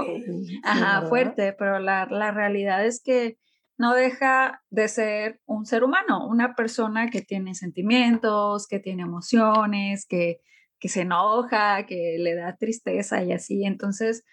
Ajá, 0.63 1.07
fuerte, 1.07 1.53
pero 1.53 1.79
la, 1.79 2.05
la 2.05 2.31
realidad 2.31 2.85
es 2.85 3.01
que 3.01 3.37
no 3.77 3.95
deja 3.95 4.61
de 4.69 4.87
ser 4.89 5.39
un 5.45 5.65
ser 5.65 5.83
humano, 5.83 6.27
una 6.27 6.53
persona 6.53 7.09
que 7.09 7.21
tiene 7.21 7.55
sentimientos, 7.55 8.67
que 8.67 8.79
tiene 8.79 9.03
emociones, 9.03 10.05
que, 10.05 10.41
que 10.79 10.89
se 10.89 11.01
enoja, 11.01 11.85
que 11.85 12.17
le 12.19 12.35
da 12.35 12.57
tristeza 12.57 13.23
y 13.23 13.31
así. 13.31 13.65
Entonces, 13.65 14.23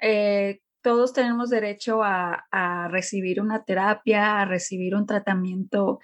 eh, 0.00 0.60
todos 0.82 1.12
tenemos 1.12 1.50
derecho 1.50 2.04
a, 2.04 2.46
a, 2.52 2.88
recibir 2.88 3.40
una 3.40 3.64
terapia, 3.64 4.40
a 4.40 4.44
recibir 4.44 4.94
un 4.94 5.06
tratamiento 5.06 5.98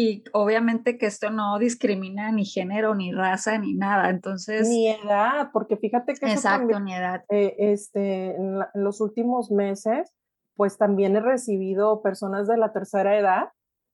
y 0.00 0.24
obviamente 0.32 0.96
que 0.96 1.06
esto 1.06 1.30
no 1.30 1.58
discrimina 1.58 2.32
ni 2.32 2.44
género, 2.44 2.94
ni 2.94 3.12
raza, 3.12 3.58
ni 3.58 3.74
nada. 3.74 4.08
Entonces... 4.08 4.68
Ni 4.68 4.88
edad, 4.88 5.50
porque 5.52 5.76
fíjate 5.76 6.14
que... 6.14 6.32
Exacto, 6.32 6.80
ni 6.80 6.94
edad. 6.94 7.24
Eh, 7.28 7.54
este, 7.58 8.34
en, 8.34 8.60
los 8.74 9.00
últimos 9.00 9.50
meses 9.50 10.14
pues 10.56 10.76
también 10.76 11.16
he 11.16 11.20
recibido 11.20 12.02
personas 12.02 12.46
de 12.46 12.58
la 12.58 12.72
tercera 12.72 13.18
edad 13.18 13.48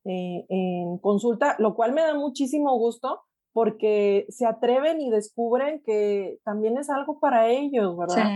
eh, 0.04 0.44
en 0.48 0.98
consulta, 0.98 1.54
lo 1.58 1.76
cual 1.76 1.92
me 1.92 2.02
da 2.02 2.14
muchísimo 2.14 2.76
gusto 2.76 3.20
porque 3.52 4.26
se 4.28 4.46
atreven 4.46 5.00
y 5.00 5.10
descubren 5.10 5.80
que 5.84 6.38
también 6.44 6.76
es 6.76 6.90
algo 6.90 7.20
para 7.20 7.48
ellos, 7.48 7.96
¿verdad? 7.96 8.26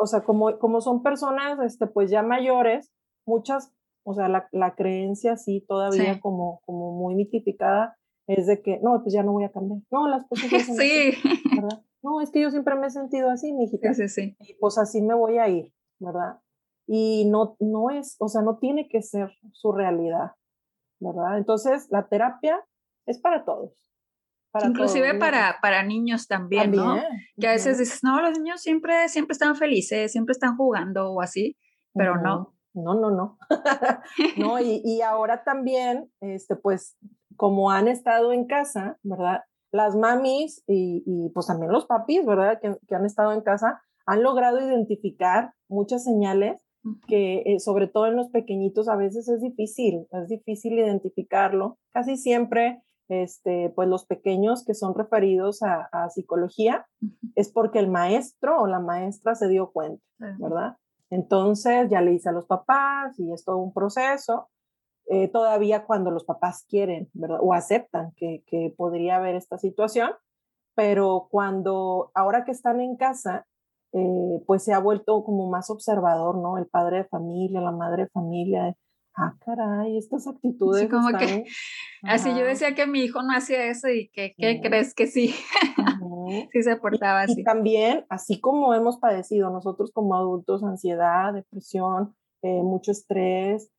O 0.00 0.06
sea, 0.06 0.22
como, 0.22 0.58
como 0.58 0.80
son 0.80 1.02
personas, 1.02 1.58
este, 1.60 1.86
pues 1.86 2.10
ya 2.10 2.22
mayores, 2.22 2.92
muchas, 3.26 3.72
o 4.04 4.14
sea, 4.14 4.28
la, 4.28 4.48
la 4.52 4.74
creencia 4.74 5.36
sí 5.36 5.64
todavía 5.66 6.20
como, 6.20 6.60
como 6.64 6.92
muy 6.92 7.14
mitificada 7.14 7.96
es 8.26 8.46
de 8.46 8.62
que, 8.62 8.78
no, 8.82 9.00
pues 9.02 9.14
ya 9.14 9.22
no 9.22 9.32
voy 9.32 9.44
a 9.44 9.52
cambiar. 9.52 9.80
No, 9.90 10.08
las 10.08 10.26
cosas 10.26 10.48
sí. 10.78 11.12
¿verdad? 11.54 11.82
No, 12.02 12.20
es 12.20 12.30
que 12.30 12.40
yo 12.40 12.50
siempre 12.50 12.74
me 12.76 12.86
he 12.86 12.90
sentido 12.90 13.30
así, 13.30 13.52
mi 13.52 13.64
hijita. 13.64 13.94
Sí, 13.94 14.08
sí, 14.08 14.36
Y 14.40 14.54
pues 14.54 14.78
así 14.78 15.02
me 15.02 15.14
voy 15.14 15.38
a 15.38 15.48
ir, 15.48 15.72
¿verdad? 15.98 16.40
y 16.86 17.26
no, 17.30 17.56
no 17.60 17.90
es, 17.90 18.16
o 18.18 18.28
sea, 18.28 18.42
no 18.42 18.58
tiene 18.58 18.88
que 18.88 19.02
ser 19.02 19.30
su 19.52 19.72
realidad, 19.72 20.32
¿verdad? 21.00 21.38
Entonces, 21.38 21.88
la 21.90 22.08
terapia 22.08 22.62
es 23.06 23.18
para 23.18 23.44
todos. 23.44 23.72
Para 24.50 24.68
Inclusive 24.68 25.14
para, 25.14 25.56
para 25.62 25.82
niños 25.82 26.28
también, 26.28 26.72
¿no? 26.72 27.00
Que 27.40 27.48
a 27.48 27.52
veces 27.52 27.78
dices, 27.78 28.04
no, 28.04 28.20
los 28.20 28.38
niños 28.38 28.60
siempre, 28.60 29.08
siempre 29.08 29.32
están 29.32 29.56
felices, 29.56 30.12
siempre 30.12 30.32
están 30.32 30.56
jugando 30.56 31.10
o 31.10 31.22
así, 31.22 31.56
pero 31.94 32.20
no. 32.20 32.51
No, 32.74 32.94
no, 32.94 33.10
no. 33.10 33.38
no, 34.38 34.60
y, 34.60 34.82
y, 34.84 35.02
ahora 35.02 35.44
también, 35.44 36.10
este, 36.20 36.56
pues, 36.56 36.96
como 37.36 37.70
han 37.70 37.88
estado 37.88 38.32
en 38.32 38.46
casa, 38.46 38.98
¿verdad? 39.02 39.42
Las 39.72 39.96
mamis 39.96 40.62
y, 40.66 41.02
y 41.06 41.30
pues 41.30 41.46
también 41.46 41.72
los 41.72 41.86
papis, 41.86 42.24
¿verdad? 42.24 42.60
Que, 42.60 42.76
que, 42.86 42.94
han 42.94 43.06
estado 43.06 43.32
en 43.32 43.42
casa, 43.42 43.82
han 44.06 44.22
logrado 44.22 44.60
identificar 44.60 45.52
muchas 45.68 46.04
señales 46.04 46.62
que 47.06 47.42
eh, 47.46 47.60
sobre 47.60 47.86
todo 47.86 48.06
en 48.06 48.16
los 48.16 48.28
pequeñitos 48.30 48.88
a 48.88 48.96
veces 48.96 49.28
es 49.28 49.40
difícil, 49.40 50.06
es 50.10 50.28
difícil 50.28 50.74
identificarlo. 50.74 51.78
Casi 51.92 52.16
siempre, 52.16 52.82
este, 53.08 53.70
pues 53.74 53.88
los 53.88 54.04
pequeños 54.04 54.64
que 54.64 54.74
son 54.74 54.94
referidos 54.94 55.62
a, 55.62 55.88
psicología 56.10 56.86
es 57.34 57.52
porque 57.52 57.78
el 57.78 57.88
maestro 57.88 58.60
o 58.60 58.66
la 58.66 58.80
maestra 58.80 59.34
se 59.34 59.48
dio 59.48 59.70
cuenta, 59.70 60.02
¿verdad? 60.18 60.76
Entonces 61.12 61.90
ya 61.90 62.00
le 62.00 62.12
dice 62.12 62.30
a 62.30 62.32
los 62.32 62.46
papás 62.46 63.18
y 63.20 63.32
es 63.32 63.44
todo 63.44 63.58
un 63.58 63.74
proceso. 63.74 64.48
Eh, 65.06 65.28
todavía 65.28 65.84
cuando 65.84 66.10
los 66.10 66.24
papás 66.24 66.64
quieren, 66.66 67.10
¿verdad? 67.12 67.38
O 67.42 67.52
aceptan 67.52 68.12
que, 68.16 68.42
que 68.46 68.72
podría 68.76 69.16
haber 69.16 69.34
esta 69.34 69.58
situación, 69.58 70.10
pero 70.74 71.28
cuando 71.30 72.10
ahora 72.14 72.44
que 72.44 72.52
están 72.52 72.80
en 72.80 72.96
casa 72.96 73.46
eh, 73.92 74.42
pues 74.46 74.64
se 74.64 74.72
ha 74.72 74.78
vuelto 74.78 75.22
como 75.22 75.50
más 75.50 75.68
observador, 75.68 76.38
¿no? 76.38 76.56
El 76.56 76.66
padre 76.66 76.98
de 76.98 77.04
familia, 77.04 77.60
la 77.60 77.72
madre 77.72 78.04
de 78.04 78.08
familia, 78.08 78.74
ah, 79.16 79.34
caray, 79.44 79.96
estas 79.96 80.26
actitudes. 80.26 80.82
Sí, 80.82 80.88
como 80.88 81.08
que, 81.18 81.44
así 82.02 82.30
yo 82.30 82.44
decía 82.44 82.74
que 82.74 82.86
mi 82.86 83.00
hijo 83.00 83.22
no 83.22 83.34
hacía 83.34 83.64
eso 83.66 83.88
y 83.88 84.08
que, 84.08 84.34
¿qué 84.36 84.60
crees 84.62 84.94
que 84.94 85.06
sí? 85.06 85.34
sí 86.52 86.62
se 86.62 86.76
portaba 86.76 87.22
así. 87.22 87.40
Y 87.40 87.44
también, 87.44 88.04
así 88.08 88.40
como 88.40 88.74
hemos 88.74 88.98
padecido 88.98 89.50
nosotros 89.50 89.92
como 89.92 90.14
adultos, 90.14 90.62
ansiedad, 90.62 91.32
depresión, 91.32 92.14
eh, 92.42 92.62
mucho 92.62 92.92
estrés, 92.92 93.70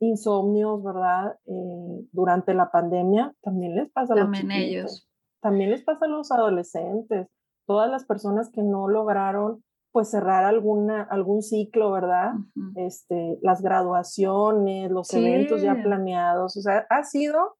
insomnios, 0.00 0.82
¿verdad? 0.82 1.36
Eh, 1.46 2.06
durante 2.12 2.54
la 2.54 2.70
pandemia, 2.70 3.34
también 3.42 3.74
les 3.74 3.90
pasa 3.90 4.14
a 4.14 4.16
los 4.16 4.24
También 4.24 4.50
ellos. 4.52 5.08
También 5.40 5.70
les 5.70 5.82
pasa 5.82 6.06
a 6.06 6.08
los 6.08 6.30
adolescentes, 6.30 7.28
todas 7.66 7.90
las 7.90 8.04
personas 8.04 8.50
que 8.50 8.62
no 8.62 8.88
lograron 8.88 9.62
pues 9.92 10.10
cerrar 10.10 10.44
alguna, 10.44 11.02
algún 11.02 11.42
ciclo, 11.42 11.90
¿verdad? 11.92 12.32
este, 12.76 13.38
las 13.42 13.60
graduaciones, 13.62 14.90
los 14.90 15.12
eventos 15.14 15.62
ya 15.62 15.74
planeados, 15.82 16.56
o 16.56 16.60
sea, 16.60 16.86
ha 16.90 17.04
sido 17.04 17.56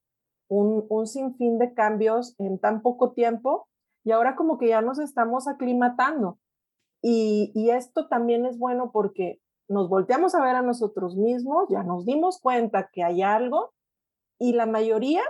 un, 0.49 0.87
un 0.89 1.07
sinfín 1.07 1.59
de 1.59 1.75
cambios 1.75 2.35
en 2.39 2.59
tan 2.59 2.83
poco 2.83 3.13
tiempo 3.13 3.69
y 4.05 4.13
ahora 4.13 4.37
como 4.37 4.59
que 4.59 4.69
ya 4.69 4.81
nos 4.81 4.99
estamos 4.99 5.49
aclimatando. 5.49 6.39
Y, 7.03 7.53
y 7.55 7.71
esto 7.71 8.09
también 8.09 8.47
es 8.47 8.59
bueno 8.59 8.91
porque 8.93 9.41
nos 9.69 9.89
volteamos 9.89 10.35
a 10.35 10.43
ver 10.43 10.57
a 10.57 10.63
nosotros 10.63 11.17
mismos, 11.17 11.69
ya 11.71 11.83
nos 11.83 12.05
dimos 12.05 12.41
cuenta 12.41 12.91
que 12.93 13.05
hay 13.05 13.23
algo 13.23 13.73
y 14.39 14.53
la 14.53 14.67
mayoría, 14.67 15.23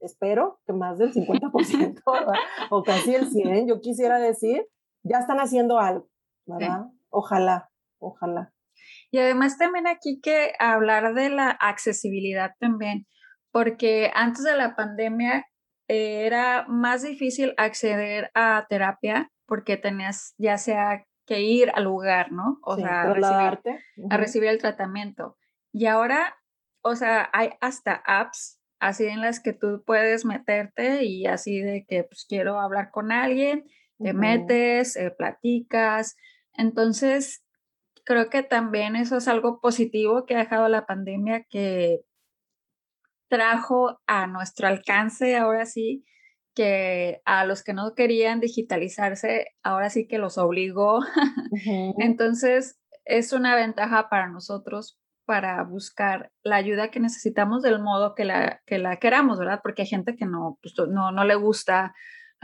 espero 0.00 0.58
que 0.66 0.72
más 0.72 0.98
del 0.98 1.12
50% 1.12 2.02
o 2.70 2.82
casi 2.82 3.14
el 3.14 3.28
100, 3.28 3.68
yo 3.68 3.80
quisiera 3.80 4.18
decir, 4.18 4.66
ya 5.04 5.18
están 5.18 5.38
haciendo 5.38 5.78
algo, 5.78 6.10
¿verdad? 6.46 6.86
Ojalá, 7.10 7.70
ojalá. 7.98 8.52
Y 9.10 9.18
además 9.18 9.56
también 9.58 9.86
aquí 9.86 10.20
que 10.20 10.52
hablar 10.58 11.14
de 11.14 11.28
la 11.28 11.50
accesibilidad 11.50 12.52
también, 12.58 13.06
porque 13.52 14.10
antes 14.14 14.42
de 14.42 14.56
la 14.56 14.74
pandemia 14.74 15.46
era 15.86 16.64
más 16.66 17.02
difícil 17.02 17.54
acceder 17.56 18.30
a 18.34 18.66
terapia 18.68 19.30
porque 19.46 19.76
tenías 19.76 20.34
ya 20.38 20.58
sea 20.58 21.04
que 21.26 21.40
ir 21.40 21.70
al 21.74 21.84
lugar, 21.84 22.32
¿no? 22.32 22.58
O 22.62 22.76
sea, 22.76 23.02
a 23.02 23.14
recibir, 23.14 23.60
a 24.10 24.16
recibir 24.16 24.48
el 24.48 24.58
tratamiento. 24.58 25.36
Y 25.72 25.86
ahora, 25.86 26.36
o 26.82 26.96
sea, 26.96 27.30
hay 27.32 27.50
hasta 27.60 28.02
apps 28.06 28.60
así 28.80 29.06
en 29.06 29.20
las 29.20 29.40
que 29.40 29.52
tú 29.52 29.82
puedes 29.86 30.24
meterte 30.24 31.04
y 31.04 31.26
así 31.26 31.60
de 31.60 31.86
que 31.86 32.04
pues 32.04 32.26
quiero 32.28 32.60
hablar 32.60 32.90
con 32.90 33.12
alguien, 33.12 33.64
te 33.98 34.12
metes, 34.12 34.96
eh, 34.96 35.10
platicas. 35.10 36.16
Entonces, 36.52 37.44
creo 38.04 38.30
que 38.30 38.42
también 38.42 38.96
eso 38.96 39.16
es 39.16 39.28
algo 39.28 39.60
positivo 39.60 40.26
que 40.26 40.34
ha 40.34 40.38
dejado 40.38 40.68
la 40.68 40.86
pandemia 40.86 41.44
que 41.44 42.00
trajo 43.28 44.00
a 44.06 44.26
nuestro 44.26 44.68
alcance 44.68 45.36
ahora 45.36 45.66
sí 45.66 46.04
que 46.54 47.20
a 47.24 47.44
los 47.44 47.64
que 47.64 47.72
no 47.72 47.94
querían 47.94 48.40
digitalizarse, 48.40 49.48
ahora 49.62 49.90
sí 49.90 50.06
que 50.06 50.18
los 50.18 50.38
obligó. 50.38 51.00
Entonces, 51.98 52.78
es 53.04 53.32
una 53.32 53.56
ventaja 53.56 54.08
para 54.08 54.28
nosotros 54.28 54.98
para 55.26 55.62
buscar 55.64 56.30
la 56.42 56.56
ayuda 56.56 56.90
que 56.90 57.00
necesitamos 57.00 57.62
del 57.62 57.80
modo 57.80 58.14
que 58.14 58.24
la, 58.24 58.60
que 58.66 58.78
la 58.78 58.98
queramos, 58.98 59.38
¿verdad? 59.38 59.60
Porque 59.62 59.82
hay 59.82 59.88
gente 59.88 60.16
que 60.16 60.26
no, 60.26 60.58
pues, 60.62 60.74
no, 60.88 61.12
no 61.12 61.24
le 61.24 61.34
gusta 61.34 61.94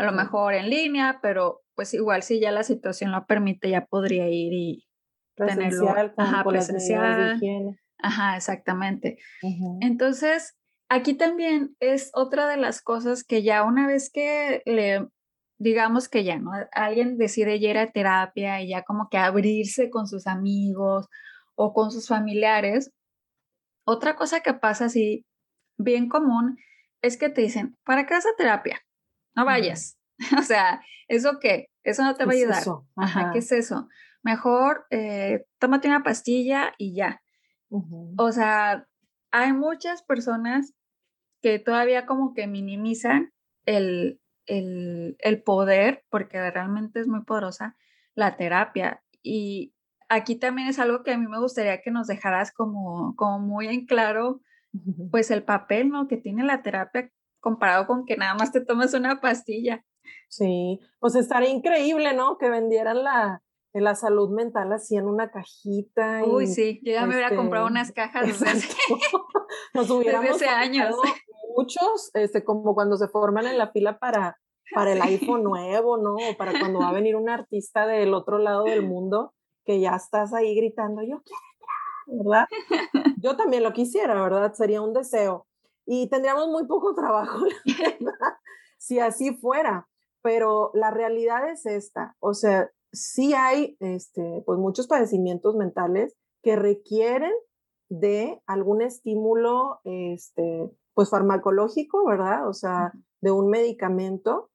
a 0.00 0.02
lo 0.02 0.12
mejor 0.12 0.54
en 0.54 0.70
línea, 0.70 1.18
pero 1.20 1.60
pues 1.74 1.92
igual 1.92 2.22
si 2.22 2.40
ya 2.40 2.52
la 2.52 2.62
situación 2.62 3.12
lo 3.12 3.26
permite, 3.26 3.68
ya 3.68 3.84
podría 3.84 4.28
ir 4.30 4.52
y 4.54 4.86
tenerlo 5.36 5.94
ajá, 6.16 6.42
presencial. 6.42 7.38
Ajá, 7.98 8.34
exactamente. 8.34 9.18
Entonces, 9.82 10.56
aquí 10.88 11.12
también 11.12 11.76
es 11.80 12.10
otra 12.14 12.48
de 12.48 12.56
las 12.56 12.80
cosas 12.80 13.24
que 13.24 13.42
ya 13.42 13.62
una 13.62 13.86
vez 13.86 14.10
que 14.10 14.62
le, 14.64 15.06
digamos 15.58 16.08
que 16.08 16.24
ya, 16.24 16.38
¿no? 16.38 16.52
Alguien 16.72 17.18
decide 17.18 17.56
ir 17.56 17.76
a 17.76 17.92
terapia 17.92 18.62
y 18.62 18.70
ya 18.70 18.84
como 18.84 19.10
que 19.10 19.18
abrirse 19.18 19.90
con 19.90 20.06
sus 20.06 20.26
amigos 20.26 21.08
o 21.56 21.74
con 21.74 21.90
sus 21.90 22.08
familiares, 22.08 22.90
otra 23.86 24.16
cosa 24.16 24.40
que 24.40 24.54
pasa 24.54 24.86
así 24.86 25.26
bien 25.76 26.08
común 26.08 26.56
es 27.02 27.18
que 27.18 27.28
te 27.28 27.42
dicen, 27.42 27.76
¿para 27.84 28.06
qué 28.06 28.14
vas 28.14 28.24
a 28.24 28.36
terapia? 28.38 28.80
No 29.34 29.44
vayas. 29.44 29.98
o 30.38 30.42
sea, 30.42 30.82
¿eso 31.08 31.38
qué? 31.40 31.70
Eso 31.82 32.02
no 32.02 32.14
te 32.14 32.24
va 32.24 32.32
a 32.32 32.34
ayudar. 32.34 32.62
Ajá. 32.96 33.30
¿qué 33.32 33.38
es 33.38 33.52
eso? 33.52 33.88
Mejor 34.22 34.86
eh, 34.90 35.46
tómate 35.58 35.88
una 35.88 36.02
pastilla 36.02 36.74
y 36.76 36.94
ya. 36.94 37.22
O 38.16 38.32
sea, 38.32 38.88
hay 39.30 39.52
muchas 39.52 40.02
personas 40.02 40.74
que 41.40 41.58
todavía 41.58 42.04
como 42.04 42.34
que 42.34 42.46
minimizan 42.46 43.32
el, 43.64 44.20
el, 44.46 45.16
el 45.20 45.42
poder, 45.42 46.04
porque 46.10 46.50
realmente 46.50 47.00
es 47.00 47.06
muy 47.06 47.22
poderosa, 47.22 47.76
la 48.14 48.36
terapia. 48.36 49.02
Y 49.22 49.72
aquí 50.08 50.34
también 50.36 50.68
es 50.68 50.78
algo 50.78 51.02
que 51.02 51.12
a 51.12 51.18
mí 51.18 51.26
me 51.26 51.38
gustaría 51.38 51.80
que 51.80 51.90
nos 51.90 52.08
dejaras 52.08 52.52
como, 52.52 53.14
como 53.16 53.38
muy 53.38 53.68
en 53.68 53.86
claro, 53.86 54.42
pues 55.10 55.30
el 55.30 55.42
papel, 55.42 55.88
¿no? 55.88 56.06
Que 56.08 56.16
tiene 56.16 56.44
la 56.44 56.62
terapia 56.62 57.10
comparado 57.40 57.86
con 57.86 58.04
que 58.04 58.16
nada 58.16 58.34
más 58.34 58.52
te 58.52 58.64
tomas 58.64 58.94
una 58.94 59.20
pastilla. 59.20 59.84
Sí, 60.28 60.80
pues 60.98 61.14
estaría 61.14 61.50
increíble, 61.50 62.14
¿no? 62.14 62.38
Que 62.38 62.48
vendieran 62.48 63.02
la, 63.02 63.42
la 63.72 63.94
salud 63.94 64.30
mental 64.30 64.72
así 64.72 64.96
en 64.96 65.06
una 65.06 65.30
cajita. 65.30 66.22
Uy, 66.24 66.46
sí, 66.46 66.80
yo 66.82 66.92
ya 66.92 67.06
me 67.06 67.14
hubiera 67.14 67.34
comprado 67.34 67.66
este, 67.66 67.72
unas 67.72 67.92
cajas 67.92 68.26
desde 68.40 68.68
Nos 69.74 69.90
hubiéramos 69.90 70.38
desde 70.38 70.48
años 70.48 70.96
muchos, 71.56 72.10
este, 72.14 72.44
como 72.44 72.74
cuando 72.74 72.96
se 72.96 73.08
forman 73.08 73.46
en 73.46 73.58
la 73.58 73.70
fila 73.72 73.98
para, 73.98 74.38
para 74.74 74.92
el 74.92 75.02
iPhone 75.02 75.42
nuevo, 75.42 75.96
¿no? 75.98 76.14
O 76.14 76.36
para 76.36 76.58
cuando 76.58 76.80
va 76.80 76.88
a 76.88 76.92
venir 76.92 77.16
un 77.16 77.28
artista 77.28 77.86
del 77.86 78.14
otro 78.14 78.38
lado 78.38 78.64
del 78.64 78.82
mundo, 78.82 79.34
que 79.64 79.80
ya 79.80 79.96
estás 79.96 80.32
ahí 80.32 80.54
gritando, 80.54 81.02
yo 81.02 81.22
quiero 81.22 81.40
¿verdad? 82.12 82.46
Yo 83.18 83.36
también 83.36 83.62
lo 83.62 83.72
quisiera, 83.72 84.20
¿verdad? 84.20 84.52
Sería 84.52 84.82
un 84.82 84.92
deseo. 84.92 85.46
Y 85.92 86.08
tendríamos 86.08 86.46
muy 86.46 86.68
poco 86.68 86.94
trabajo, 86.94 87.40
¿verdad? 87.66 88.36
si 88.78 89.00
así 89.00 89.34
fuera. 89.34 89.88
Pero 90.22 90.70
la 90.72 90.92
realidad 90.92 91.50
es 91.50 91.66
esta, 91.66 92.14
o 92.20 92.32
sea, 92.32 92.70
sí 92.92 93.34
hay, 93.34 93.76
este, 93.80 94.44
pues 94.46 94.56
muchos 94.58 94.86
padecimientos 94.86 95.56
mentales 95.56 96.14
que 96.44 96.54
requieren 96.54 97.32
de 97.88 98.40
algún 98.46 98.82
estímulo, 98.82 99.80
este, 99.82 100.70
pues 100.94 101.10
farmacológico, 101.10 102.06
¿verdad? 102.06 102.46
O 102.48 102.52
sea, 102.52 102.92
de 103.20 103.32
un 103.32 103.48
medicamento. 103.48 104.50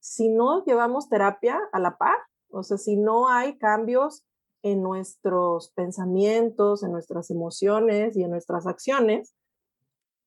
Si 0.00 0.28
no 0.28 0.62
llevamos 0.64 1.08
terapia 1.08 1.58
a 1.72 1.80
la 1.80 1.96
par, 1.96 2.18
o 2.50 2.62
sea, 2.62 2.76
si 2.76 2.96
no 2.96 3.28
hay 3.28 3.58
cambios 3.58 4.24
en 4.62 4.80
nuestros 4.80 5.72
pensamientos, 5.72 6.84
en 6.84 6.92
nuestras 6.92 7.30
emociones 7.30 8.16
y 8.16 8.22
en 8.22 8.30
nuestras 8.30 8.68
acciones, 8.68 9.34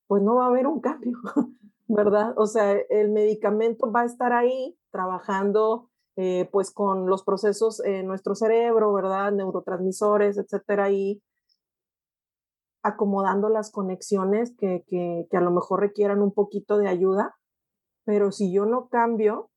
pues 0.08 0.24
no 0.24 0.36
va 0.36 0.46
a 0.46 0.48
haber 0.48 0.68
un 0.68 0.80
cambio, 0.80 1.18
¿verdad? 1.88 2.34
O 2.38 2.48
sea, 2.48 2.74
el 2.74 3.12
medicamento 3.12 3.92
va 3.92 4.02
a 4.02 4.06
estar 4.06 4.34
ahí 4.34 4.78
trabajando 4.92 5.90
eh, 6.16 6.50
pues 6.52 6.72
con 6.72 7.08
los 7.08 7.24
procesos 7.24 7.84
en 7.86 8.08
nuestro 8.08 8.34
cerebro, 8.34 8.92
¿verdad? 8.92 9.32
Neurotransmisores, 9.32 10.38
etcétera, 10.38 10.86
ahí 10.86 11.22
acomodando 12.82 13.50
las 13.50 13.72
conexiones 13.72 14.56
que, 14.58 14.84
que, 14.88 15.38
a 15.38 15.42
lo 15.42 15.52
mejor 15.52 15.82
requieran 15.82 16.22
un 16.22 16.34
poquito 16.34 16.78
de 16.78 16.88
ayuda, 16.88 17.36
pero 18.06 18.32
si 18.32 18.52
yo 18.52 18.66
no 18.66 18.88
cambio, 18.88 19.52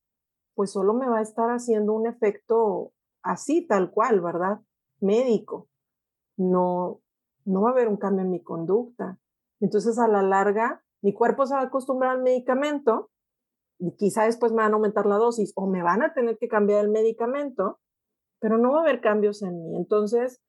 pues 0.55 0.73
solo 0.73 0.93
me 0.93 1.09
va 1.09 1.19
a 1.19 1.23
estar 1.23 1.49
haciendo 1.51 1.95
un 1.95 2.07
efecto 2.07 2.93
así, 3.23 3.67
tal 3.67 3.91
cual, 3.91 4.21
¿verdad? 4.21 4.61
Médico. 5.01 5.69
No, 6.37 7.01
no 7.45 7.63
va 7.63 7.71
a 7.71 7.73
haber 7.73 7.89
un 7.89 7.97
cambio 7.97 8.25
en 8.25 8.31
mi 8.31 8.43
conducta. 8.43 9.19
Entonces, 9.61 9.99
a 9.99 10.09
la 10.09 10.23
larga, 10.23 10.83
mi 11.03 11.13
cuerpo 11.13 11.47
se 11.47 11.55
va 11.55 11.61
a 11.61 11.65
acostumbrar 11.65 12.13
al 12.13 12.23
medicamento 12.23 13.11
y 13.79 13.97
quizá 13.97 14.25
después 14.25 14.53
me 14.53 14.63
van 14.63 14.73
a 14.73 14.77
aumentar 14.77 15.07
la 15.07 15.17
dosis 15.17 15.53
o 15.57 15.67
me 15.67 15.83
van 15.83 16.03
a 16.03 16.13
tener 16.13 16.37
que 16.39 16.49
cambiar 16.49 16.85
el 16.85 16.91
medicamento, 16.91 17.79
pero 18.41 18.59
no 18.59 18.73
va 18.73 18.79
a 18.79 18.83
haber 18.83 19.01
cambios 19.01 19.43
en 19.43 19.63
mí. 19.63 19.77
Entonces, 19.77 20.41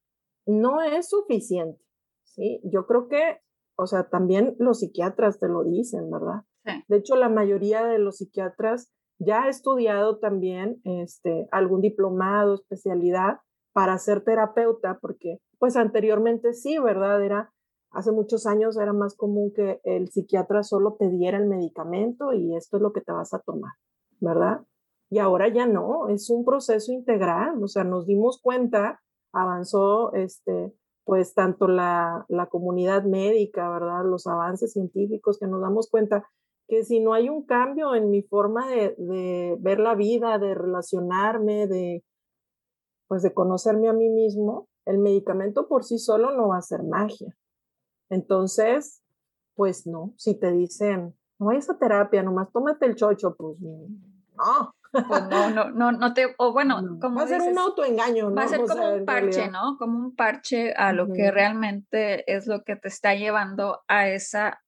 no 0.46 0.82
es 0.82 1.10
suficiente. 1.10 1.82
¿sí? 2.24 2.62
Yo 2.64 2.86
creo 2.86 3.08
que, 3.08 3.40
o 3.78 3.88
sea, 3.88 4.10
también 4.10 4.56
los 4.60 4.80
psiquiatras 4.80 5.40
te 5.40 5.48
lo 5.48 5.64
dicen, 5.64 6.10
¿verdad? 6.10 6.44
De 6.88 6.98
hecho, 6.98 7.16
la 7.16 7.30
mayoría 7.30 7.86
de 7.86 7.98
los 7.98 8.18
psiquiatras 8.18 8.92
ya 9.18 9.44
ha 9.44 9.50
estudiado 9.50 10.20
también 10.20 10.80
este, 10.84 11.48
algún 11.52 11.82
diplomado, 11.82 12.56
especialidad 12.56 13.40
para 13.74 13.98
ser 13.98 14.24
terapeuta, 14.24 15.00
porque 15.02 15.40
pues 15.58 15.76
anteriormente 15.76 16.54
sí, 16.54 16.78
¿verdad? 16.80 17.24
Era, 17.24 17.54
hace 17.92 18.12
muchos 18.12 18.46
años 18.46 18.78
era 18.78 18.94
más 18.94 19.16
común 19.16 19.52
que 19.54 19.82
el 19.84 20.10
psiquiatra 20.10 20.64
solo 20.64 20.96
te 21.00 21.10
diera 21.10 21.38
el 21.38 21.48
medicamento 21.48 22.34
y 22.34 22.56
esto 22.56 22.78
es 22.78 22.84
lo 22.84 22.94
que 22.94 23.02
te 23.02 23.12
vas 23.12 23.34
a 23.34 23.40
tomar, 23.40 23.74
¿verdad? 24.20 24.62
Y 25.10 25.20
ahora 25.20 25.50
ya 25.50 25.66
no, 25.66 26.08
es 26.08 26.30
un 26.30 26.46
proceso 26.46 26.92
integral, 26.92 27.62
o 27.62 27.68
sea, 27.68 27.84
nos 27.84 28.06
dimos 28.08 28.40
cuenta, 28.42 29.02
avanzó 29.34 30.14
este, 30.14 30.74
pues 31.04 31.34
tanto 31.34 31.68
la, 31.68 32.26
la 32.30 32.48
comunidad 32.48 33.04
médica, 33.04 33.70
¿verdad? 33.70 34.06
Los 34.06 34.28
avances 34.28 34.74
científicos 34.74 35.38
que 35.38 35.48
nos 35.48 35.62
damos 35.62 35.90
cuenta 35.90 36.26
que 36.72 36.86
si 36.86 37.02
no 37.02 37.14
hay 37.14 37.28
un 37.28 37.44
cambio 37.46 37.96
en 37.96 38.10
mi 38.10 38.22
forma 38.22 38.66
de, 38.66 39.58
ver 39.60 39.82
la 39.82 39.94
vida, 39.94 40.40
de 40.40 40.56
relacionarme, 40.56 41.68
de, 41.68 42.06
pues 43.10 43.24
de 43.24 43.34
conocerme 43.34 43.90
a 43.90 43.94
mí 43.94 44.08
mismo, 44.08 44.70
el 44.86 44.98
medicamento 44.98 45.68
por 45.68 45.84
sí 45.84 45.98
solo 45.98 46.32
no 46.32 46.48
va 46.48 46.60
a 46.60 46.62
ser 46.62 46.84
magia. 46.84 47.36
Entonces, 48.12 49.02
pues 49.56 49.88
no, 49.88 50.14
si 50.18 50.38
te 50.38 50.52
dicen, 50.52 51.16
no 51.40 51.48
vayas 51.48 51.70
a 51.70 51.80
terapia, 51.80 52.22
nomás 52.22 52.52
tómate 52.52 52.86
el 52.86 52.96
chocho, 52.96 53.36
pues 53.36 53.58
no. 53.60 54.76
Pues 54.92 55.24
no, 55.30 55.50
no, 55.50 55.72
no, 55.72 55.94
no 55.94 56.14
te, 56.14 56.36
o 56.38 56.52
bueno, 56.52 56.98
como 57.00 57.16
va 57.16 57.24
a 57.24 57.28
ser 57.28 57.42
un 57.42 57.58
autoengaño, 57.58 58.30
¿no? 58.30 58.36
Va 58.36 58.44
a 58.44 58.48
ser 58.50 58.60
como 58.66 58.94
un 58.94 59.06
parche, 59.06 59.50
¿no? 59.50 59.78
Como 59.80 59.98
un 59.98 60.16
parche 60.16 60.74
a 60.74 60.92
lo 60.92 61.14
que 61.14 61.32
realmente 61.32 62.30
es 62.32 62.46
lo 62.48 62.64
que 62.64 62.76
te 62.76 62.90
está 62.90 63.16
llevando 63.16 63.80
a 63.88 64.10
esa 64.10 64.62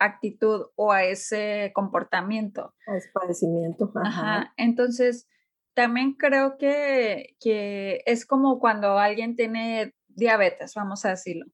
actitud 0.00 0.66
o 0.74 0.90
a 0.90 1.04
ese 1.04 1.70
comportamiento. 1.74 2.74
A 2.88 2.96
ese 2.96 3.10
padecimiento. 3.12 3.92
Ajá. 3.94 4.52
Entonces, 4.56 5.28
también 5.74 6.14
creo 6.14 6.56
que, 6.58 7.36
que 7.38 8.02
es 8.06 8.26
como 8.26 8.58
cuando 8.58 8.98
alguien 8.98 9.36
tiene 9.36 9.94
diabetes, 10.08 10.74
vamos 10.74 11.04
a 11.04 11.10
decirlo, 11.10 11.46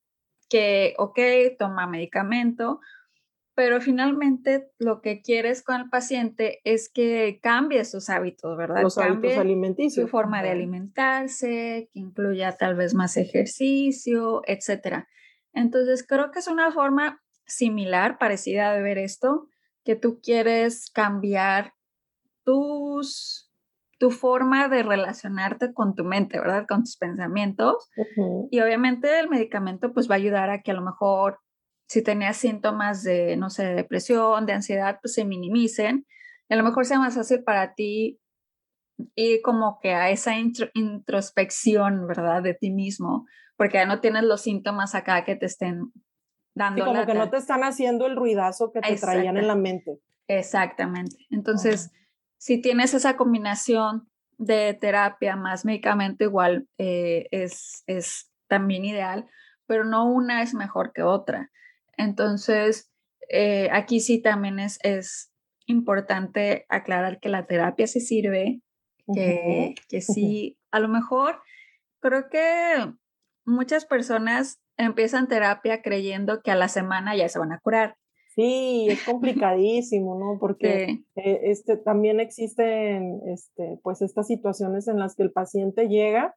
que, 0.48 0.94
ok, 0.98 1.18
toma 1.58 1.86
medicamento, 1.86 2.80
pero 3.54 3.80
finalmente 3.80 4.68
lo 4.78 5.00
que 5.00 5.22
quieres 5.22 5.62
con 5.62 5.80
el 5.80 5.88
paciente 5.88 6.60
es 6.64 6.88
que 6.88 7.38
cambie 7.42 7.84
sus 7.84 8.10
hábitos, 8.10 8.56
¿verdad? 8.56 8.82
Los 8.82 8.98
hábitos 8.98 9.38
alimenticios. 9.38 10.06
Su 10.06 10.10
forma 10.10 10.42
de 10.42 10.50
alimentarse, 10.50 11.88
que 11.92 12.00
incluya 12.00 12.52
tal 12.52 12.74
vez 12.74 12.94
más 12.94 13.16
ejercicio, 13.16 14.42
etcétera. 14.46 15.06
Entonces, 15.52 16.04
creo 16.06 16.32
que 16.32 16.40
es 16.40 16.48
una 16.48 16.72
forma 16.72 17.22
similar, 17.46 18.18
parecida 18.18 18.74
de 18.74 18.82
ver 18.82 18.98
esto, 18.98 19.48
que 19.84 19.94
tú 19.94 20.20
quieres 20.20 20.90
cambiar 20.90 21.74
tus, 22.42 23.43
tu 24.04 24.10
forma 24.10 24.68
de 24.68 24.82
relacionarte 24.82 25.72
con 25.72 25.94
tu 25.94 26.04
mente, 26.04 26.38
¿verdad? 26.38 26.66
Con 26.68 26.82
tus 26.82 26.98
pensamientos. 26.98 27.90
Y 28.50 28.60
obviamente 28.60 29.18
el 29.18 29.30
medicamento 29.30 29.94
pues 29.94 30.10
va 30.10 30.16
a 30.16 30.18
ayudar 30.18 30.50
a 30.50 30.60
que 30.60 30.72
a 30.72 30.74
lo 30.74 30.82
mejor 30.82 31.38
si 31.88 32.02
tenías 32.02 32.36
síntomas 32.36 33.02
de, 33.02 33.38
no 33.38 33.48
sé, 33.48 33.64
de 33.64 33.74
depresión, 33.74 34.44
de 34.44 34.52
ansiedad, 34.52 34.98
pues 35.00 35.14
se 35.14 35.24
minimicen. 35.24 36.04
Y 36.50 36.52
a 36.52 36.58
lo 36.58 36.64
mejor 36.64 36.84
sea 36.84 36.98
más 36.98 37.14
fácil 37.14 37.44
para 37.44 37.72
ti 37.72 38.20
ir 39.14 39.40
como 39.40 39.78
que 39.80 39.94
a 39.94 40.10
esa 40.10 40.34
introspección, 40.74 42.06
¿verdad? 42.06 42.42
De 42.42 42.52
ti 42.52 42.70
mismo, 42.72 43.24
porque 43.56 43.78
ya 43.78 43.86
no 43.86 44.00
tienes 44.00 44.24
los 44.24 44.42
síntomas 44.42 44.94
acá 44.94 45.24
que 45.24 45.34
te 45.34 45.46
estén 45.46 45.94
dando. 46.54 46.84
Sí, 46.84 46.90
como 46.90 47.06
que 47.06 47.14
no 47.14 47.30
te 47.30 47.38
están 47.38 47.64
haciendo 47.64 48.04
el 48.06 48.16
ruidazo 48.16 48.70
que 48.70 48.82
te 48.82 48.96
traían 48.96 49.38
en 49.38 49.46
la 49.46 49.56
mente. 49.56 49.98
Exactamente. 50.28 51.16
Entonces, 51.30 51.90
si 52.38 52.60
tienes 52.60 52.94
esa 52.94 53.16
combinación 53.16 54.08
de 54.38 54.74
terapia 54.74 55.36
más 55.36 55.64
medicamento, 55.64 56.24
igual 56.24 56.68
eh, 56.78 57.26
es, 57.30 57.84
es 57.86 58.30
también 58.48 58.84
ideal, 58.84 59.28
pero 59.66 59.84
no 59.84 60.04
una 60.04 60.42
es 60.42 60.54
mejor 60.54 60.92
que 60.92 61.02
otra. 61.02 61.50
Entonces, 61.96 62.90
eh, 63.28 63.68
aquí 63.72 64.00
sí 64.00 64.20
también 64.20 64.58
es, 64.58 64.78
es 64.82 65.32
importante 65.66 66.66
aclarar 66.68 67.20
que 67.20 67.28
la 67.28 67.46
terapia 67.46 67.86
sí 67.86 68.00
sirve, 68.00 68.60
que, 69.12 69.74
que 69.88 70.00
sí, 70.00 70.58
a 70.70 70.80
lo 70.80 70.88
mejor 70.88 71.40
creo 72.00 72.28
que 72.28 72.92
muchas 73.44 73.84
personas 73.84 74.60
empiezan 74.76 75.28
terapia 75.28 75.82
creyendo 75.82 76.42
que 76.42 76.50
a 76.50 76.56
la 76.56 76.68
semana 76.68 77.16
ya 77.16 77.28
se 77.28 77.38
van 77.38 77.52
a 77.52 77.60
curar. 77.60 77.96
Sí, 78.34 78.88
es 78.88 79.04
complicadísimo, 79.04 80.18
¿no? 80.18 80.38
Porque 80.40 81.04
eh, 81.16 81.40
este, 81.44 81.76
también 81.76 82.20
existen 82.20 83.20
este, 83.26 83.78
pues 83.82 84.02
estas 84.02 84.26
situaciones 84.26 84.88
en 84.88 84.98
las 84.98 85.14
que 85.14 85.22
el 85.22 85.32
paciente 85.32 85.88
llega 85.88 86.34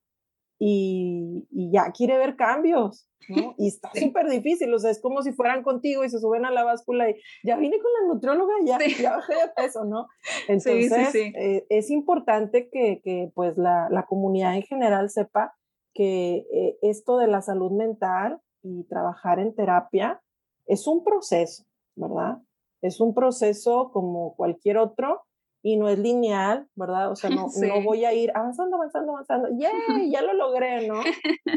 y, 0.59 1.47
ya 1.71 1.91
quiere 1.91 2.17
ver 2.17 2.35
cambios, 2.35 3.07
¿no? 3.29 3.53
Y 3.57 3.67
está 3.67 3.91
súper 3.93 4.27
difícil, 4.27 4.73
o 4.73 4.79
sea, 4.79 4.89
es 4.89 5.01
como 5.01 5.21
si 5.21 5.31
fueran 5.33 5.61
contigo 5.61 6.03
y 6.03 6.09
se 6.09 6.19
suben 6.19 6.45
a 6.45 6.51
la 6.51 6.63
báscula 6.63 7.09
y 7.09 7.15
ya 7.43 7.57
vine 7.57 7.77
con 7.79 7.91
la 7.93 8.13
nutrióloga, 8.13 8.53
ya, 8.65 8.79
ya 8.99 9.17
bajé 9.17 9.35
de 9.35 9.51
peso, 9.55 9.85
¿no? 9.85 10.07
Entonces, 10.47 11.15
eh, 11.15 11.65
es 11.69 11.91
importante 11.91 12.69
que, 12.71 13.01
que 13.03 13.31
pues 13.35 13.57
la, 13.57 13.87
la, 13.91 14.05
comunidad 14.05 14.55
en 14.55 14.63
general 14.63 15.09
sepa 15.09 15.53
que 15.93 16.45
eh, 16.51 16.77
esto 16.81 17.17
de 17.17 17.27
la 17.27 17.41
salud 17.41 17.71
mental 17.71 18.39
y 18.63 18.85
trabajar 18.85 19.39
en 19.39 19.53
terapia 19.53 20.21
es 20.65 20.87
un 20.87 21.03
proceso, 21.03 21.65
¿verdad? 21.97 22.37
Es 22.81 23.01
un 23.01 23.13
proceso 23.13 23.91
como 23.91 24.35
cualquier 24.35 24.77
otro 24.77 25.23
y 25.61 25.75
no 25.75 25.89
es 25.89 25.99
lineal, 25.99 26.67
¿verdad? 26.75 27.11
O 27.11 27.15
sea, 27.15 27.29
no, 27.29 27.47
no 27.61 27.83
voy 27.83 28.05
a 28.05 28.13
ir 28.13 28.31
avanzando, 28.33 28.77
avanzando, 28.77 29.11
avanzando, 29.11 29.49
¡yay! 29.57 29.71
Ya 30.11 30.21
lo 30.21 30.33
logré, 30.33 30.87
¿no? 30.87 31.01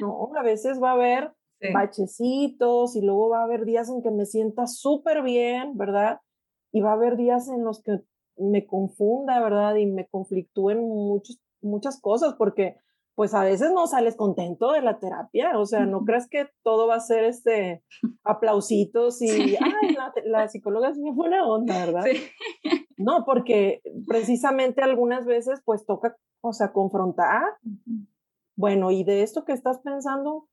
No, 0.01 0.31
a 0.37 0.43
veces 0.43 0.83
va 0.83 0.91
a 0.91 0.95
haber 0.95 1.33
bachecitos 1.75 2.97
y 2.97 3.03
luego 3.03 3.29
va 3.29 3.41
a 3.41 3.45
haber 3.45 3.67
días 3.67 3.91
en 3.91 4.03
que 4.03 4.11
me 4.11 4.25
sienta 4.25 4.67
súper 4.67 5.23
bien, 5.23 5.77
¿verdad? 5.77 6.21
Y 6.73 6.81
va 6.81 6.91
a 6.91 6.95
haber 6.95 7.17
días 7.17 7.49
en 7.49 7.65
los 7.65 7.83
que 7.83 8.01
me 8.37 8.67
confunda, 8.67 9.41
¿verdad? 9.41 9.77
Y 9.77 9.87
me 9.87 10.07
conflictúen 10.07 10.81
muchos, 10.81 11.39
muchas 11.61 12.01
cosas 12.01 12.35
porque 12.39 12.77
pues 13.21 13.35
a 13.35 13.45
veces 13.45 13.71
no 13.75 13.87
sales 13.87 14.17
contento 14.17 14.73
de 14.73 14.81
la 14.81 14.99
terapia, 14.99 15.59
o 15.59 15.67
sea, 15.67 15.85
no 15.85 16.07
crees 16.07 16.27
que 16.27 16.49
todo 16.63 16.87
va 16.87 16.95
a 16.95 17.01
ser 17.01 17.25
este 17.25 17.85
aplausitos 18.25 19.21
y, 19.21 19.29
ay, 19.57 19.95
la, 20.25 20.49
psicóloga 20.49 20.89
es 20.89 20.97
muy 20.97 21.11
buena 21.11 21.47
onda, 21.47 21.85
¿verdad? 21.85 22.05
No, 22.97 23.27
porque 23.27 23.83
precisamente 24.09 24.81
algunas 24.81 25.27
veces 25.27 25.61
pues 25.67 25.85
toca, 25.85 26.17
o 26.41 26.55
sea, 26.55 26.73
confrontar. 26.73 27.43
Bueno, 28.57 28.91
y 28.91 29.05
de 29.05 29.23
esto 29.23 29.45
que 29.45 29.53
estás 29.53 29.81
pensando, 29.81 30.49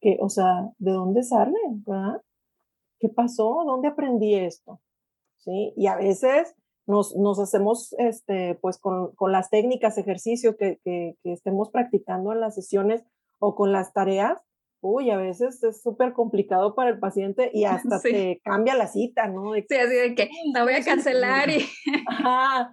que, 0.00 0.16
o 0.22 0.30
sea, 0.30 0.70
¿de 0.78 0.92
dónde 0.92 1.22
sale? 1.22 1.58
¿verdad? 1.86 2.22
¿Qué 2.98 3.10
pasó? 3.10 3.62
¿Dónde 3.66 3.88
aprendí 3.88 4.34
esto? 4.36 4.80
¿Sí? 5.36 5.74
Y 5.76 5.86
a 5.86 5.96
veces 5.96 6.54
nos, 6.88 7.14
nos 7.14 7.38
hacemos, 7.38 7.94
este, 7.98 8.58
pues 8.60 8.78
con, 8.78 9.14
con 9.14 9.30
las 9.30 9.50
técnicas, 9.50 9.98
ejercicio 9.98 10.56
que, 10.56 10.80
que, 10.82 11.16
que, 11.22 11.32
estemos 11.32 11.70
practicando 11.70 12.32
en 12.32 12.40
las 12.40 12.54
sesiones 12.54 13.04
o 13.38 13.54
con 13.54 13.72
las 13.72 13.92
tareas, 13.92 14.40
uy, 14.80 15.10
a 15.10 15.18
veces 15.18 15.62
es 15.62 15.82
súper 15.82 16.14
complicado 16.14 16.74
para 16.74 16.88
el 16.88 16.98
paciente 16.98 17.50
y 17.52 17.64
hasta 17.66 18.00
te 18.00 18.40
cambia 18.42 18.74
la 18.74 18.86
cita, 18.86 19.28
¿no? 19.28 19.52
sí, 19.52 19.76
así 19.76 19.94
de 19.94 20.14
que 20.14 20.30
la 20.54 20.64
voy 20.64 20.74
a 20.74 20.82
cancelar 20.82 21.50
y 21.50 21.58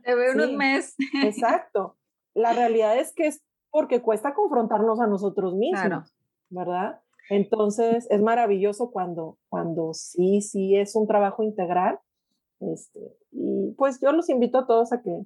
te 0.04 0.16
veo 0.16 0.34
unos 0.34 0.54
meses. 0.54 0.96
Exacto. 1.24 1.98
La 2.34 2.54
realidad 2.54 2.98
es 2.98 3.14
que 3.14 3.28
es 3.28 3.44
porque 3.70 4.02
cuesta 4.02 4.34
confrontarnos 4.34 5.02
a 5.02 5.08
nosotros 5.08 5.56
mismos, 5.56 6.16
¿verdad? 6.50 7.02
Entonces 7.30 8.08
es 8.10 8.22
maravilloso 8.22 8.92
cuando, 8.92 9.38
cuando 9.50 9.94
sí, 9.94 10.40
sí 10.42 10.78
es 10.78 10.96
un 10.96 11.06
trabajo 11.08 11.44
integral 11.44 12.00
este, 12.60 13.00
y 13.32 13.74
pues 13.78 14.00
yo 14.02 14.12
los 14.12 14.30
invito 14.30 14.60
a 14.60 14.68
todos 14.68 14.94
a 14.94 15.02
que, 15.02 15.26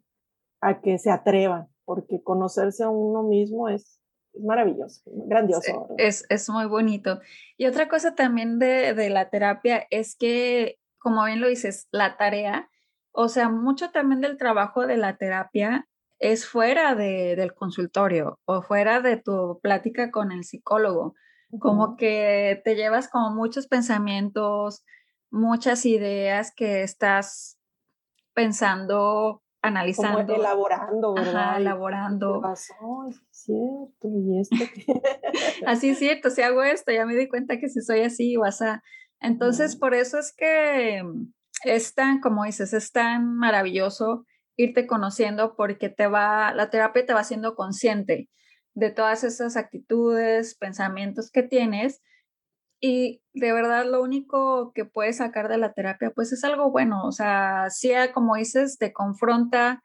a 0.61 0.81
que 0.81 0.97
se 0.97 1.11
atrevan, 1.11 1.67
porque 1.85 2.21
conocerse 2.23 2.83
a 2.83 2.89
uno 2.89 3.23
mismo 3.23 3.69
es, 3.69 3.99
maravilloso, 4.41 5.01
grandioso. 5.05 5.87
es, 5.97 6.25
es, 6.29 6.49
muy 6.49 6.65
bonito. 6.65 7.19
Y 7.57 7.65
otra 7.65 7.89
cosa 7.89 8.15
también 8.15 8.59
de, 8.59 8.93
de, 8.93 9.09
la 9.09 9.29
terapia 9.29 9.85
es 9.89 10.15
que, 10.15 10.77
como 10.99 11.25
bien 11.25 11.41
lo 11.41 11.47
dices, 11.47 11.87
la 11.91 12.17
tarea, 12.17 12.69
o 13.11 13.27
sea, 13.27 13.49
mucho 13.49 13.91
también 13.91 14.21
del 14.21 14.37
trabajo 14.37 14.85
de 14.85 14.97
la 14.97 15.17
terapia 15.17 15.87
es 16.19 16.45
fuera 16.45 16.95
de, 16.95 17.35
del 17.35 17.53
consultorio 17.53 18.39
o 18.45 18.61
fuera 18.61 19.01
de 19.01 19.17
tu 19.17 19.59
plática 19.61 20.11
con 20.11 20.31
el 20.31 20.43
psicólogo. 20.43 21.15
Como 21.59 21.95
que 21.95 22.61
te 22.63 22.75
llevas 22.75 23.07
como 23.07 23.31
muchos 23.31 23.67
pensamientos, 23.67 24.83
muchas 25.31 25.85
ideas 25.85 26.53
que 26.55 26.83
estás 26.83 27.59
pensando, 28.33 29.43
analizando. 29.61 30.25
Como 30.25 30.39
elaborando, 30.39 31.13
¿verdad? 31.13 31.57
elaborando. 31.57 32.41
Pasó? 32.41 33.07
Es 33.09 33.21
cierto, 33.31 34.07
y 34.07 34.39
esto 34.39 34.55
así 35.65 35.89
es 35.91 35.99
cierto, 35.99 36.29
si 36.29 36.41
hago 36.41 36.63
esto, 36.63 36.91
ya 36.91 37.05
me 37.05 37.15
di 37.15 37.27
cuenta 37.27 37.59
que 37.59 37.69
si 37.69 37.81
soy 37.81 38.01
así 38.01 38.35
vas 38.37 38.61
a... 38.61 38.81
Entonces, 39.19 39.75
por 39.75 39.93
eso 39.93 40.17
es 40.17 40.33
que 40.35 41.03
es 41.65 41.93
tan, 41.93 42.21
como 42.21 42.45
dices, 42.45 42.73
es 42.73 42.91
tan 42.91 43.35
maravilloso 43.35 44.25
irte 44.55 44.87
conociendo 44.87 45.55
porque 45.55 45.89
te 45.89 46.07
va, 46.07 46.53
la 46.53 46.69
terapia 46.69 47.05
te 47.05 47.13
va 47.13 47.21
haciendo 47.21 47.55
consciente 47.55 48.29
de 48.73 48.91
todas 48.91 49.23
esas 49.23 49.57
actitudes, 49.57 50.55
pensamientos 50.57 51.31
que 51.31 51.43
tienes 51.43 52.01
y 52.81 53.21
de 53.33 53.53
verdad 53.53 53.85
lo 53.85 54.01
único 54.01 54.71
que 54.73 54.85
puedes 54.85 55.17
sacar 55.17 55.49
de 55.49 55.57
la 55.57 55.73
terapia 55.73 56.11
pues 56.11 56.31
es 56.31 56.43
algo 56.43 56.71
bueno, 56.71 57.05
o 57.05 57.11
sea, 57.11 57.69
sea 57.69 58.13
como 58.13 58.35
dices, 58.35 58.77
te 58.77 58.93
confronta, 58.93 59.83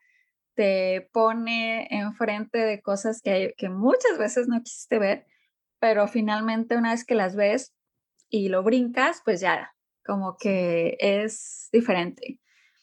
te 0.54 1.08
pone 1.12 1.88
enfrente 1.90 2.58
de 2.58 2.80
cosas 2.80 3.20
que, 3.22 3.54
que 3.56 3.68
muchas 3.68 4.18
veces 4.18 4.46
no 4.48 4.62
quisiste 4.62 4.98
ver, 4.98 5.26
pero 5.80 6.06
finalmente 6.06 6.76
una 6.76 6.92
vez 6.92 7.04
que 7.04 7.14
las 7.14 7.34
ves 7.34 7.74
y 8.28 8.48
lo 8.48 8.62
brincas, 8.62 9.22
pues 9.24 9.40
ya, 9.40 9.74
como 10.04 10.36
que 10.36 10.96
es 11.00 11.68
diferente. 11.72 12.40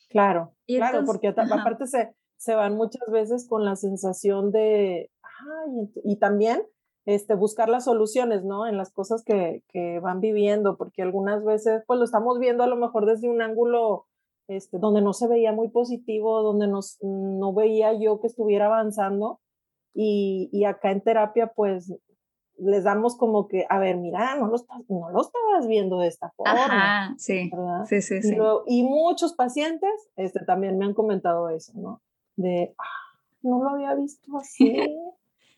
Claro, 0.09 0.55
claro, 0.67 1.05
porque 1.05 1.29
aparte 1.29 1.87
se, 1.87 2.13
se 2.35 2.53
van 2.53 2.75
muchas 2.75 3.09
veces 3.09 3.47
con 3.47 3.63
la 3.63 3.77
sensación 3.77 4.51
de, 4.51 5.09
ay, 5.23 5.89
y 6.03 6.19
también 6.19 6.61
este, 7.05 7.35
buscar 7.35 7.69
las 7.69 7.85
soluciones, 7.85 8.43
¿no? 8.43 8.67
En 8.67 8.77
las 8.77 8.91
cosas 8.91 9.23
que, 9.23 9.63
que, 9.69 9.99
van 9.99 10.19
viviendo, 10.19 10.77
porque 10.77 11.01
algunas 11.01 11.43
veces, 11.43 11.83
pues 11.87 11.97
lo 11.97 12.05
estamos 12.05 12.39
viendo 12.39 12.63
a 12.63 12.67
lo 12.67 12.75
mejor 12.75 13.05
desde 13.05 13.29
un 13.29 13.41
ángulo 13.41 14.05
este, 14.47 14.77
donde 14.77 15.01
no 15.01 15.13
se 15.13 15.27
veía 15.27 15.51
muy 15.51 15.69
positivo, 15.69 16.41
donde 16.41 16.67
nos, 16.67 16.97
no 17.01 17.53
veía 17.53 17.93
yo 17.93 18.19
que 18.19 18.27
estuviera 18.27 18.67
avanzando. 18.67 19.39
Y, 19.93 20.49
y 20.53 20.65
acá 20.65 20.91
en 20.91 21.01
terapia, 21.01 21.51
pues 21.55 21.93
les 22.57 22.83
damos 22.83 23.17
como 23.17 23.47
que, 23.47 23.65
a 23.69 23.79
ver, 23.79 23.97
mira, 23.97 24.35
no 24.35 24.47
lo, 24.47 24.57
no 24.87 25.09
lo 25.09 25.21
estabas 25.21 25.67
viendo 25.67 25.99
de 25.99 26.07
esta 26.07 26.29
forma. 26.31 26.53
Ajá, 26.53 27.15
sí, 27.17 27.49
¿verdad? 27.51 27.85
sí, 27.85 28.01
sí, 28.01 28.21
sí. 28.21 28.37
Y, 28.67 28.83
muchos 28.83 29.33
pacientes 29.33 29.89
este, 30.15 30.45
también 30.45 30.77
me 30.77 30.85
han 30.85 30.93
comentado 30.93 31.49
eso, 31.49 31.73
¿no? 31.75 32.01
De, 32.35 32.75
ah, 32.77 33.19
no 33.41 33.63
lo 33.63 33.69
había 33.69 33.95
visto 33.95 34.37
así. 34.37 34.77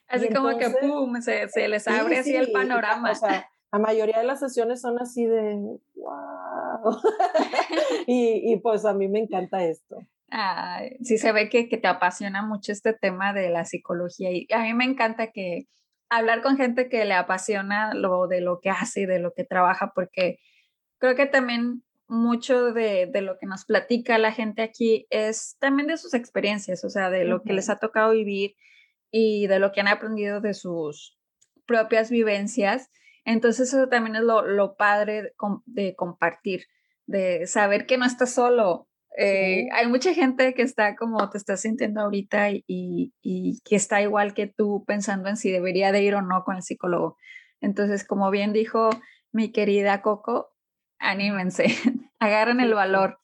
Así 0.07 0.29
como 0.29 0.57
que, 0.57 0.69
pum, 0.69 1.21
se, 1.21 1.47
se 1.49 1.67
les 1.67 1.87
abre 1.87 2.19
así 2.19 2.35
el 2.35 2.51
panorama. 2.51 3.11
O 3.11 3.15
sea, 3.15 3.47
la 3.71 3.79
mayoría 3.79 4.19
de 4.19 4.25
las 4.25 4.39
sesiones 4.39 4.81
son 4.81 4.99
así 4.99 5.25
de, 5.25 5.55
wow. 5.95 7.01
y, 8.07 8.53
y 8.53 8.59
pues 8.59 8.85
a 8.85 8.93
mí 8.93 9.07
me 9.07 9.19
encanta 9.19 9.63
esto. 9.63 9.97
sí 11.01 11.17
se 11.17 11.31
ve 11.31 11.49
que, 11.49 11.67
que, 11.67 11.77
te 11.77 11.87
apasiona 11.87 12.43
mucho 12.45 12.71
este 12.71 12.93
tema 12.93 13.33
de 13.33 13.49
la 13.49 13.65
psicología 13.65 14.29
y 14.31 14.47
a 14.53 14.59
mí 14.59 14.73
me 14.75 14.85
encanta 14.85 15.31
que 15.31 15.67
hablar 16.09 16.43
con 16.43 16.57
gente 16.57 16.87
que 16.87 17.03
le 17.05 17.15
apasiona 17.15 17.95
lo 17.95 18.27
de 18.27 18.41
lo 18.41 18.59
que 18.59 18.69
hace 18.69 19.01
y 19.01 19.05
de 19.05 19.19
lo 19.19 19.33
que 19.33 19.43
trabaja, 19.43 19.91
porque 19.95 20.37
creo 20.99 21.15
que 21.15 21.25
también 21.25 21.83
mucho 22.07 22.73
de, 22.73 23.07
de, 23.07 23.21
lo 23.21 23.39
que 23.39 23.47
nos 23.47 23.65
platica 23.65 24.19
la 24.19 24.31
gente 24.31 24.61
aquí 24.61 25.07
es 25.09 25.57
también 25.59 25.87
de 25.87 25.97
sus 25.97 26.13
experiencias, 26.13 26.83
o 26.83 26.89
sea, 26.89 27.09
de 27.09 27.25
lo 27.25 27.41
que 27.41 27.53
les 27.53 27.69
ha 27.71 27.79
tocado 27.79 28.11
vivir 28.11 28.55
y 29.13 29.47
de 29.47 29.59
lo 29.59 29.71
que 29.71 29.81
han 29.81 29.87
aprendido 29.87 30.41
de 30.41 30.53
sus 30.53 31.17
propias 31.67 32.09
vivencias. 32.09 32.89
Entonces 33.23 33.69
eso 33.73 33.87
también 33.87 34.17
es 34.17 34.23
lo, 34.23 34.41
lo 34.41 34.75
padre 34.75 35.21
de, 35.21 35.33
de 35.65 35.95
compartir, 35.95 36.65
de 37.05 37.45
saber 37.45 37.85
que 37.85 37.97
no 37.97 38.05
estás 38.05 38.33
solo, 38.33 38.89
eh, 39.15 39.67
hay 39.73 39.87
mucha 39.87 40.13
gente 40.13 40.55
que 40.55 40.63
está 40.63 40.95
como 40.95 41.29
te 41.29 41.37
estás 41.37 41.61
sintiendo 41.61 42.01
ahorita 42.01 42.49
y, 42.49 42.63
y, 43.21 43.61
que 43.63 43.75
está 43.75 44.01
igual 44.01 44.33
que 44.33 44.47
tú 44.47 44.83
pensando 44.87 45.29
en 45.29 45.37
si 45.37 45.51
debería 45.51 45.91
de 45.91 46.01
ir 46.01 46.15
o 46.15 46.21
no 46.21 46.43
con 46.43 46.55
el 46.55 46.63
psicólogo. 46.63 47.17
Entonces, 47.61 48.05
como 48.05 48.31
bien 48.31 48.53
dijo 48.53 48.89
mi 49.31 49.51
querida 49.51 50.01
Coco, 50.01 50.51
anímense, 50.97 51.65
agarren 52.19 52.59
el 52.59 52.73
valor. 52.73 53.19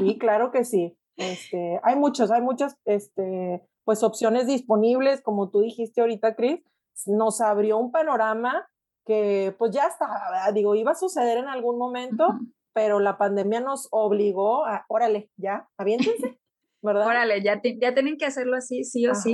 Sí, 0.00 0.18
claro 0.18 0.50
que 0.50 0.64
sí. 0.64 0.96
Este, 1.16 1.78
hay 1.84 1.96
muchos, 1.96 2.30
hay 2.30 2.40
muchas 2.40 2.76
este, 2.84 3.62
pues 3.84 4.02
opciones 4.02 4.46
disponibles, 4.46 5.22
como 5.22 5.50
tú 5.50 5.60
dijiste 5.60 6.00
ahorita, 6.00 6.34
Cris, 6.34 6.62
nos 7.06 7.40
abrió 7.40 7.78
un 7.78 7.90
panorama 7.90 8.68
que 9.06 9.54
pues 9.58 9.72
ya 9.72 9.86
está, 9.86 10.06
digo, 10.52 10.74
iba 10.74 10.92
a 10.92 10.94
suceder 10.94 11.38
en 11.38 11.48
algún 11.48 11.78
momento, 11.78 12.38
pero 12.72 13.00
la 13.00 13.18
pandemia 13.18 13.60
nos 13.60 13.88
obligó 13.90 14.66
a, 14.66 14.84
órale, 14.88 15.30
ya, 15.36 15.68
aviéntense, 15.76 16.38
¿verdad? 16.82 17.06
Órale, 17.06 17.42
ya, 17.42 17.60
ya 17.62 17.94
tienen 17.94 18.16
que 18.16 18.26
hacerlo 18.26 18.56
así, 18.56 18.84
sí 18.84 19.06
o 19.06 19.14
sí. 19.14 19.32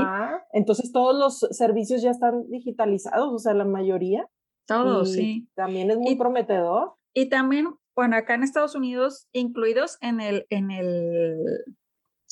Entonces 0.53 0.93
todos 0.93 1.15
los 1.15 1.41
servicios 1.57 2.03
ya 2.03 2.11
están 2.11 2.49
digitalizados, 2.49 3.33
o 3.33 3.39
sea, 3.39 3.55
la 3.55 3.65
mayoría. 3.65 4.29
Todos, 4.67 5.13
sí. 5.13 5.49
También 5.55 5.91
es 5.91 5.99
muy 5.99 6.17
prometedor. 6.17 6.95
Y 7.15 7.29
también, 7.29 7.69
bueno, 7.95 8.17
acá 8.17 8.35
en 8.35 8.43
Estados 8.43 8.75
Unidos, 8.75 9.29
incluidos 9.33 9.97
en 10.01 10.21
el, 10.21 10.47
en 10.51 10.71
el, 10.71 11.39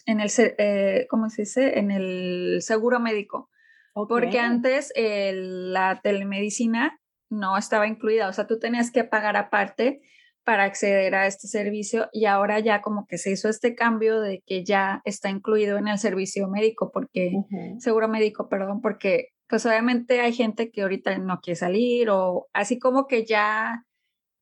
en 0.06 0.20
el, 0.20 0.30
eh, 0.38 1.06
¿cómo 1.08 1.28
se 1.30 1.42
dice? 1.42 1.78
En 1.78 1.90
el 1.90 2.58
seguro 2.60 3.00
médico. 3.00 3.50
Porque 3.94 4.40
antes 4.40 4.92
la 4.96 6.00
telemedicina 6.02 6.98
no 7.30 7.56
estaba 7.56 7.86
incluida, 7.86 8.28
o 8.28 8.32
sea, 8.32 8.46
tú 8.46 8.58
tenías 8.58 8.90
que 8.90 9.04
pagar 9.04 9.36
aparte 9.36 10.00
para 10.44 10.64
acceder 10.64 11.14
a 11.14 11.26
este 11.26 11.48
servicio 11.48 12.08
y 12.12 12.26
ahora 12.26 12.58
ya 12.60 12.82
como 12.82 13.06
que 13.06 13.18
se 13.18 13.30
hizo 13.30 13.48
este 13.48 13.74
cambio 13.74 14.20
de 14.20 14.42
que 14.46 14.64
ya 14.64 15.00
está 15.04 15.30
incluido 15.30 15.78
en 15.78 15.88
el 15.88 15.98
servicio 15.98 16.48
médico, 16.48 16.90
porque, 16.92 17.32
seguro 17.78 18.08
médico, 18.08 18.48
perdón, 18.48 18.80
porque 18.80 19.28
pues 19.48 19.64
obviamente 19.66 20.20
hay 20.20 20.32
gente 20.32 20.70
que 20.70 20.82
ahorita 20.82 21.18
no 21.18 21.40
quiere 21.40 21.56
salir 21.56 22.10
o 22.10 22.48
así 22.52 22.78
como 22.78 23.06
que 23.06 23.24
ya 23.24 23.84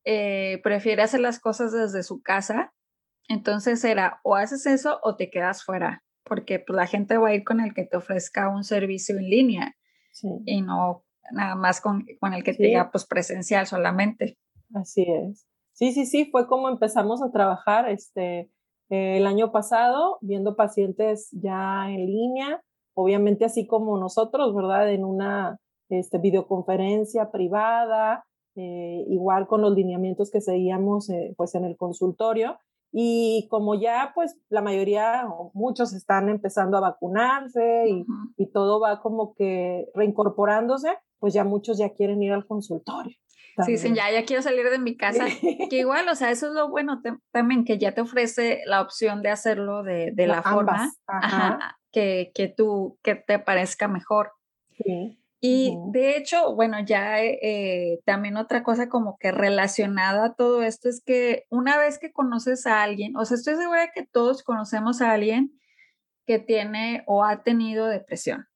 eh, 0.05 0.59
prefiere 0.63 1.01
hacer 1.01 1.21
las 1.21 1.39
cosas 1.39 1.71
desde 1.71 2.03
su 2.03 2.21
casa, 2.21 2.73
entonces 3.27 3.83
era 3.83 4.19
o 4.23 4.35
haces 4.35 4.65
eso 4.65 4.99
o 5.03 5.15
te 5.15 5.29
quedas 5.29 5.63
fuera, 5.63 6.03
porque 6.23 6.59
pues 6.59 6.75
la 6.75 6.87
gente 6.87 7.17
va 7.17 7.29
a 7.29 7.35
ir 7.35 7.43
con 7.43 7.59
el 7.59 7.73
que 7.73 7.85
te 7.85 7.97
ofrezca 7.97 8.49
un 8.49 8.63
servicio 8.63 9.17
en 9.17 9.29
línea 9.29 9.75
y 10.45 10.61
no 10.61 11.03
nada 11.31 11.55
más 11.55 11.81
con, 11.81 12.05
con 12.19 12.33
el 12.33 12.43
que 12.43 12.53
te 12.53 12.63
diga 12.63 12.91
pues 12.91 13.05
presencial 13.05 13.65
solamente. 13.65 14.37
Así 14.73 15.05
es. 15.07 15.47
Sí, 15.73 15.91
sí, 15.91 16.05
sí, 16.05 16.25
fue 16.25 16.47
como 16.47 16.69
empezamos 16.69 17.23
a 17.23 17.31
trabajar 17.31 17.89
este, 17.89 18.51
eh, 18.89 19.17
el 19.17 19.25
año 19.25 19.51
pasado, 19.51 20.17
viendo 20.21 20.55
pacientes 20.55 21.29
ya 21.31 21.89
en 21.89 22.05
línea, 22.05 22.61
obviamente 22.93 23.45
así 23.45 23.65
como 23.65 23.97
nosotros, 23.97 24.53
¿verdad? 24.53 24.91
En 24.91 25.03
una 25.03 25.57
este, 25.89 26.19
videoconferencia 26.19 27.31
privada, 27.31 28.23
eh, 28.55 29.03
igual 29.07 29.47
con 29.47 29.61
los 29.61 29.73
lineamientos 29.73 30.29
que 30.29 30.41
seguíamos 30.41 31.09
eh, 31.09 31.33
pues 31.37 31.55
en 31.55 31.65
el 31.65 31.75
consultorio. 31.75 32.57
Y 32.95 33.47
como 33.49 33.73
ya 33.73 34.11
pues 34.13 34.37
la 34.49 34.61
mayoría 34.61 35.25
o 35.27 35.51
muchos 35.55 35.93
están 35.93 36.29
empezando 36.29 36.77
a 36.77 36.81
vacunarse 36.81 37.89
y, 37.89 38.05
y 38.37 38.51
todo 38.51 38.79
va 38.79 39.01
como 39.01 39.33
que 39.33 39.89
reincorporándose, 39.95 40.95
pues 41.17 41.33
ya 41.33 41.43
muchos 41.43 41.79
ya 41.79 41.89
quieren 41.89 42.21
ir 42.21 42.33
al 42.33 42.45
consultorio. 42.45 43.17
Sí, 43.65 43.73
dicen, 43.73 43.93
ya, 43.93 44.11
ya 44.11 44.25
quiero 44.25 44.41
salir 44.41 44.69
de 44.69 44.79
mi 44.79 44.95
casa. 44.97 45.25
Que 45.69 45.79
igual, 45.79 46.07
o 46.09 46.15
sea, 46.15 46.31
eso 46.31 46.47
es 46.47 46.53
lo 46.53 46.69
bueno 46.69 47.01
también, 47.31 47.65
que 47.65 47.77
ya 47.77 47.93
te 47.93 48.01
ofrece 48.01 48.61
la 48.65 48.81
opción 48.81 49.21
de 49.21 49.29
hacerlo 49.29 49.83
de, 49.83 50.11
de 50.11 50.27
la, 50.27 50.41
forma 50.41 50.91
que, 51.91 52.31
que 52.33 52.47
tú, 52.47 52.97
que 53.03 53.15
te 53.15 53.39
parezca 53.39 53.87
mejor. 53.87 54.31
Sí. 54.71 55.19
Y 55.45 55.77
de 55.91 56.15
hecho, 56.15 56.55
bueno, 56.55 56.77
ya 56.85 57.21
eh, 57.21 57.99
también 58.05 58.37
otra 58.37 58.63
cosa 58.63 58.87
como 58.87 59.17
que 59.17 59.33
relacionada 59.33 60.27
a 60.27 60.33
todo 60.35 60.63
esto 60.63 60.87
es 60.87 61.03
que 61.05 61.43
una 61.49 61.77
vez 61.77 61.99
que 61.99 62.13
conoces 62.13 62.65
a 62.65 62.81
alguien, 62.81 63.17
o 63.17 63.25
sea, 63.25 63.35
estoy 63.35 63.57
segura 63.57 63.91
que 63.93 64.05
todos 64.05 64.41
conocemos 64.41 65.01
a 65.01 65.11
alguien 65.11 65.59
que 66.25 66.39
tiene 66.39 67.03
o 67.07 67.25
ha 67.25 67.43
tenido 67.43 67.87
depresión. 67.87 68.47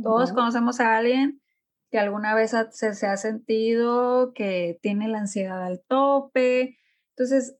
Todos 0.00 0.32
conocemos 0.32 0.78
a 0.78 0.96
alguien 0.96 1.42
que 1.90 1.98
alguna 1.98 2.36
vez 2.36 2.54
se, 2.70 2.94
se 2.94 3.06
ha 3.08 3.16
sentido 3.16 4.32
que 4.32 4.78
tiene 4.80 5.08
la 5.08 5.18
ansiedad 5.18 5.60
al 5.64 5.82
tope. 5.88 6.78
Entonces, 7.16 7.56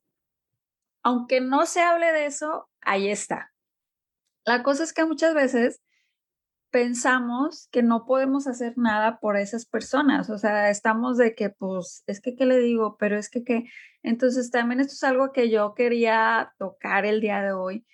aunque 1.02 1.40
no 1.40 1.66
se 1.66 1.80
hable 1.80 2.12
de 2.12 2.26
eso, 2.26 2.68
ahí 2.80 3.08
está. 3.08 3.52
La 4.44 4.62
cosa 4.62 4.84
es 4.84 4.92
que 4.92 5.04
muchas 5.04 5.34
veces 5.34 5.82
pensamos 6.72 7.68
que 7.70 7.82
no 7.82 8.06
podemos 8.06 8.46
hacer 8.46 8.72
nada 8.76 9.20
por 9.20 9.36
esas 9.36 9.66
personas, 9.66 10.30
o 10.30 10.38
sea, 10.38 10.70
estamos 10.70 11.18
de 11.18 11.34
que, 11.34 11.50
pues, 11.50 12.02
es 12.06 12.20
que, 12.20 12.34
¿qué 12.34 12.46
le 12.46 12.58
digo? 12.58 12.96
Pero 12.98 13.18
es 13.18 13.28
que, 13.28 13.44
¿qué? 13.44 13.66
Entonces, 14.02 14.50
también 14.50 14.80
esto 14.80 14.94
es 14.94 15.04
algo 15.04 15.32
que 15.32 15.50
yo 15.50 15.74
quería 15.74 16.54
tocar 16.58 17.04
el 17.04 17.20
día 17.20 17.42
de 17.42 17.52
hoy, 17.52 17.86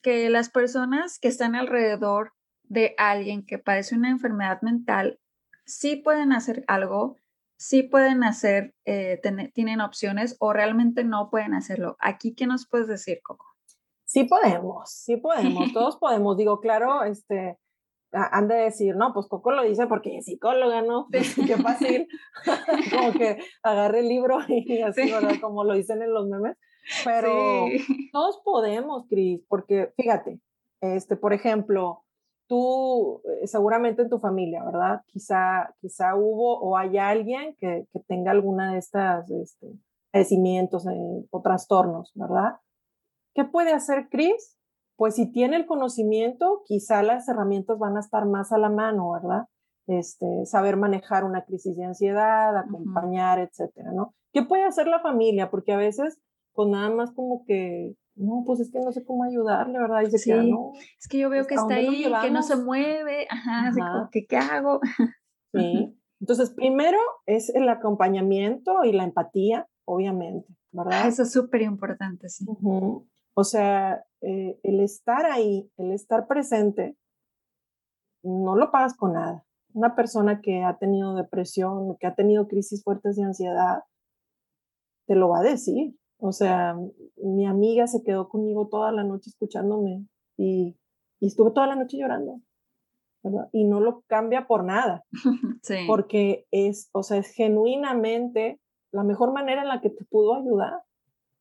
que 0.00 0.30
las 0.30 0.48
personas 0.48 1.18
que 1.18 1.28
están 1.28 1.56
alrededor 1.56 2.32
de 2.62 2.94
alguien 2.98 3.44
que 3.44 3.58
padece 3.58 3.96
una 3.96 4.10
enfermedad 4.10 4.62
mental 4.62 5.18
sí 5.66 5.96
pueden 5.96 6.32
hacer 6.32 6.64
algo, 6.68 7.18
sí 7.56 7.82
pueden 7.82 8.22
hacer, 8.22 8.74
eh, 8.84 9.20
tienen 9.54 9.80
opciones 9.80 10.36
o 10.38 10.52
realmente 10.52 11.02
no 11.02 11.30
pueden 11.30 11.52
hacerlo. 11.52 11.96
Aquí, 11.98 12.34
¿qué 12.34 12.46
nos 12.46 12.68
puedes 12.68 12.86
decir, 12.86 13.18
Coco? 13.24 13.46
Sí 14.04 14.24
podemos, 14.24 14.90
sí 14.90 15.16
podemos, 15.16 15.72
todos 15.74 15.96
podemos. 15.96 16.36
Digo, 16.36 16.60
claro, 16.60 17.02
este, 17.02 17.58
han 18.14 18.48
de 18.48 18.54
decir, 18.54 18.96
no, 18.96 19.12
pues 19.12 19.26
Coco 19.26 19.50
lo 19.50 19.62
dice 19.62 19.86
porque 19.86 20.18
es 20.18 20.26
psicóloga, 20.26 20.82
¿no? 20.82 21.08
Pues, 21.10 21.34
qué 21.34 21.56
fácil. 21.56 22.08
como 22.96 23.12
que 23.12 23.38
agarre 23.62 24.00
el 24.00 24.08
libro 24.08 24.38
y 24.48 24.80
así, 24.80 25.10
¿verdad? 25.10 25.34
Como 25.40 25.64
lo 25.64 25.74
dicen 25.74 26.02
en 26.02 26.12
los 26.12 26.28
memes. 26.28 26.56
Pero 27.04 27.66
todos 28.12 28.40
podemos, 28.44 29.06
Cris, 29.08 29.42
porque 29.48 29.92
fíjate, 29.96 30.40
este, 30.80 31.16
por 31.16 31.32
ejemplo, 31.32 32.04
tú 32.46 33.22
eh, 33.24 33.46
seguramente 33.46 34.02
en 34.02 34.10
tu 34.10 34.18
familia, 34.18 34.62
¿verdad? 34.64 35.02
Quizá, 35.06 35.74
quizá 35.80 36.14
hubo 36.14 36.60
o 36.60 36.76
hay 36.76 36.98
alguien 36.98 37.56
que, 37.58 37.86
que 37.92 38.00
tenga 38.00 38.30
alguna 38.30 38.72
de 38.72 38.78
estas 38.78 39.30
este, 39.30 39.72
padecimientos 40.12 40.86
eh, 40.86 41.26
o 41.30 41.42
trastornos, 41.42 42.12
¿verdad? 42.14 42.56
¿Qué 43.34 43.44
puede 43.44 43.72
hacer 43.72 44.08
Chris? 44.10 44.58
Pues 44.96 45.16
si 45.16 45.30
tiene 45.32 45.56
el 45.56 45.66
conocimiento, 45.66 46.62
quizá 46.66 47.02
las 47.02 47.28
herramientas 47.28 47.78
van 47.78 47.96
a 47.96 48.00
estar 48.00 48.26
más 48.26 48.52
a 48.52 48.58
la 48.58 48.70
mano, 48.70 49.10
¿verdad? 49.10 49.48
este, 49.86 50.46
saber 50.46 50.76
manejar 50.76 51.24
una 51.24 51.44
crisis 51.44 51.76
de 51.76 51.84
ansiedad, 51.84 52.56
acompañar, 52.56 53.38
etcétera, 53.38 53.92
¿no? 53.92 54.14
¿Qué 54.32 54.42
puede 54.42 54.64
hacer 54.64 54.86
la 54.86 55.00
familia? 55.00 55.50
Porque 55.50 55.72
a 55.72 55.76
veces, 55.76 56.20
pues 56.52 56.68
nada 56.68 56.90
más 56.90 57.12
como 57.12 57.44
que, 57.46 57.94
no, 58.16 58.42
pues 58.46 58.60
es 58.60 58.70
que 58.70 58.80
no 58.80 58.92
sé 58.92 59.04
cómo 59.04 59.24
ayudarle, 59.24 59.78
¿verdad? 59.78 60.00
Dice 60.00 60.18
sí. 60.18 60.30
que, 60.30 60.42
no, 60.42 60.72
es 60.98 61.08
que 61.08 61.18
yo 61.18 61.28
veo 61.28 61.46
que 61.46 61.54
está 61.54 61.74
ahí, 61.74 62.04
que 62.22 62.30
no 62.30 62.42
se 62.42 62.56
mueve, 62.56 63.26
ajá, 63.30 63.68
Así 63.68 63.80
como 63.80 64.08
que, 64.10 64.26
¿qué 64.26 64.36
hago? 64.36 64.80
Sí. 65.52 65.96
Entonces, 66.20 66.50
primero 66.50 66.98
es 67.26 67.48
el 67.50 67.68
acompañamiento 67.68 68.82
y 68.82 68.92
la 68.92 69.04
empatía, 69.04 69.68
obviamente, 69.84 70.48
¿verdad? 70.72 71.06
Eso 71.06 71.22
es 71.22 71.32
súper 71.32 71.62
importante, 71.62 72.28
sí. 72.28 72.44
O 73.34 73.44
sea, 73.44 74.04
eh, 74.24 74.58
el 74.62 74.80
estar 74.80 75.26
ahí, 75.26 75.70
el 75.76 75.92
estar 75.92 76.26
presente, 76.26 76.96
no 78.22 78.56
lo 78.56 78.70
pagas 78.70 78.96
con 78.96 79.12
nada. 79.12 79.44
Una 79.72 79.94
persona 79.94 80.40
que 80.40 80.62
ha 80.62 80.78
tenido 80.78 81.14
depresión, 81.14 81.96
que 81.98 82.06
ha 82.06 82.14
tenido 82.14 82.48
crisis 82.48 82.82
fuertes 82.82 83.16
de 83.16 83.24
ansiedad, 83.24 83.82
te 85.06 85.14
lo 85.14 85.28
va 85.28 85.40
a 85.40 85.42
decir. 85.42 85.96
O 86.18 86.32
sea, 86.32 86.76
mi 87.16 87.46
amiga 87.46 87.86
se 87.86 88.02
quedó 88.02 88.28
conmigo 88.28 88.68
toda 88.68 88.92
la 88.92 89.04
noche 89.04 89.30
escuchándome 89.30 90.06
y, 90.38 90.76
y 91.20 91.26
estuve 91.26 91.50
toda 91.50 91.66
la 91.66 91.76
noche 91.76 91.98
llorando. 91.98 92.40
¿verdad? 93.22 93.48
Y 93.52 93.64
no 93.64 93.80
lo 93.80 94.02
cambia 94.06 94.46
por 94.46 94.64
nada. 94.64 95.04
Sí. 95.62 95.76
Porque 95.86 96.46
es, 96.50 96.90
o 96.92 97.02
sea, 97.02 97.16
es 97.16 97.28
genuinamente 97.28 98.60
la 98.92 99.02
mejor 99.02 99.32
manera 99.32 99.62
en 99.62 99.68
la 99.68 99.80
que 99.80 99.88
te 99.88 100.04
pudo 100.04 100.34
ayudar. 100.34 100.82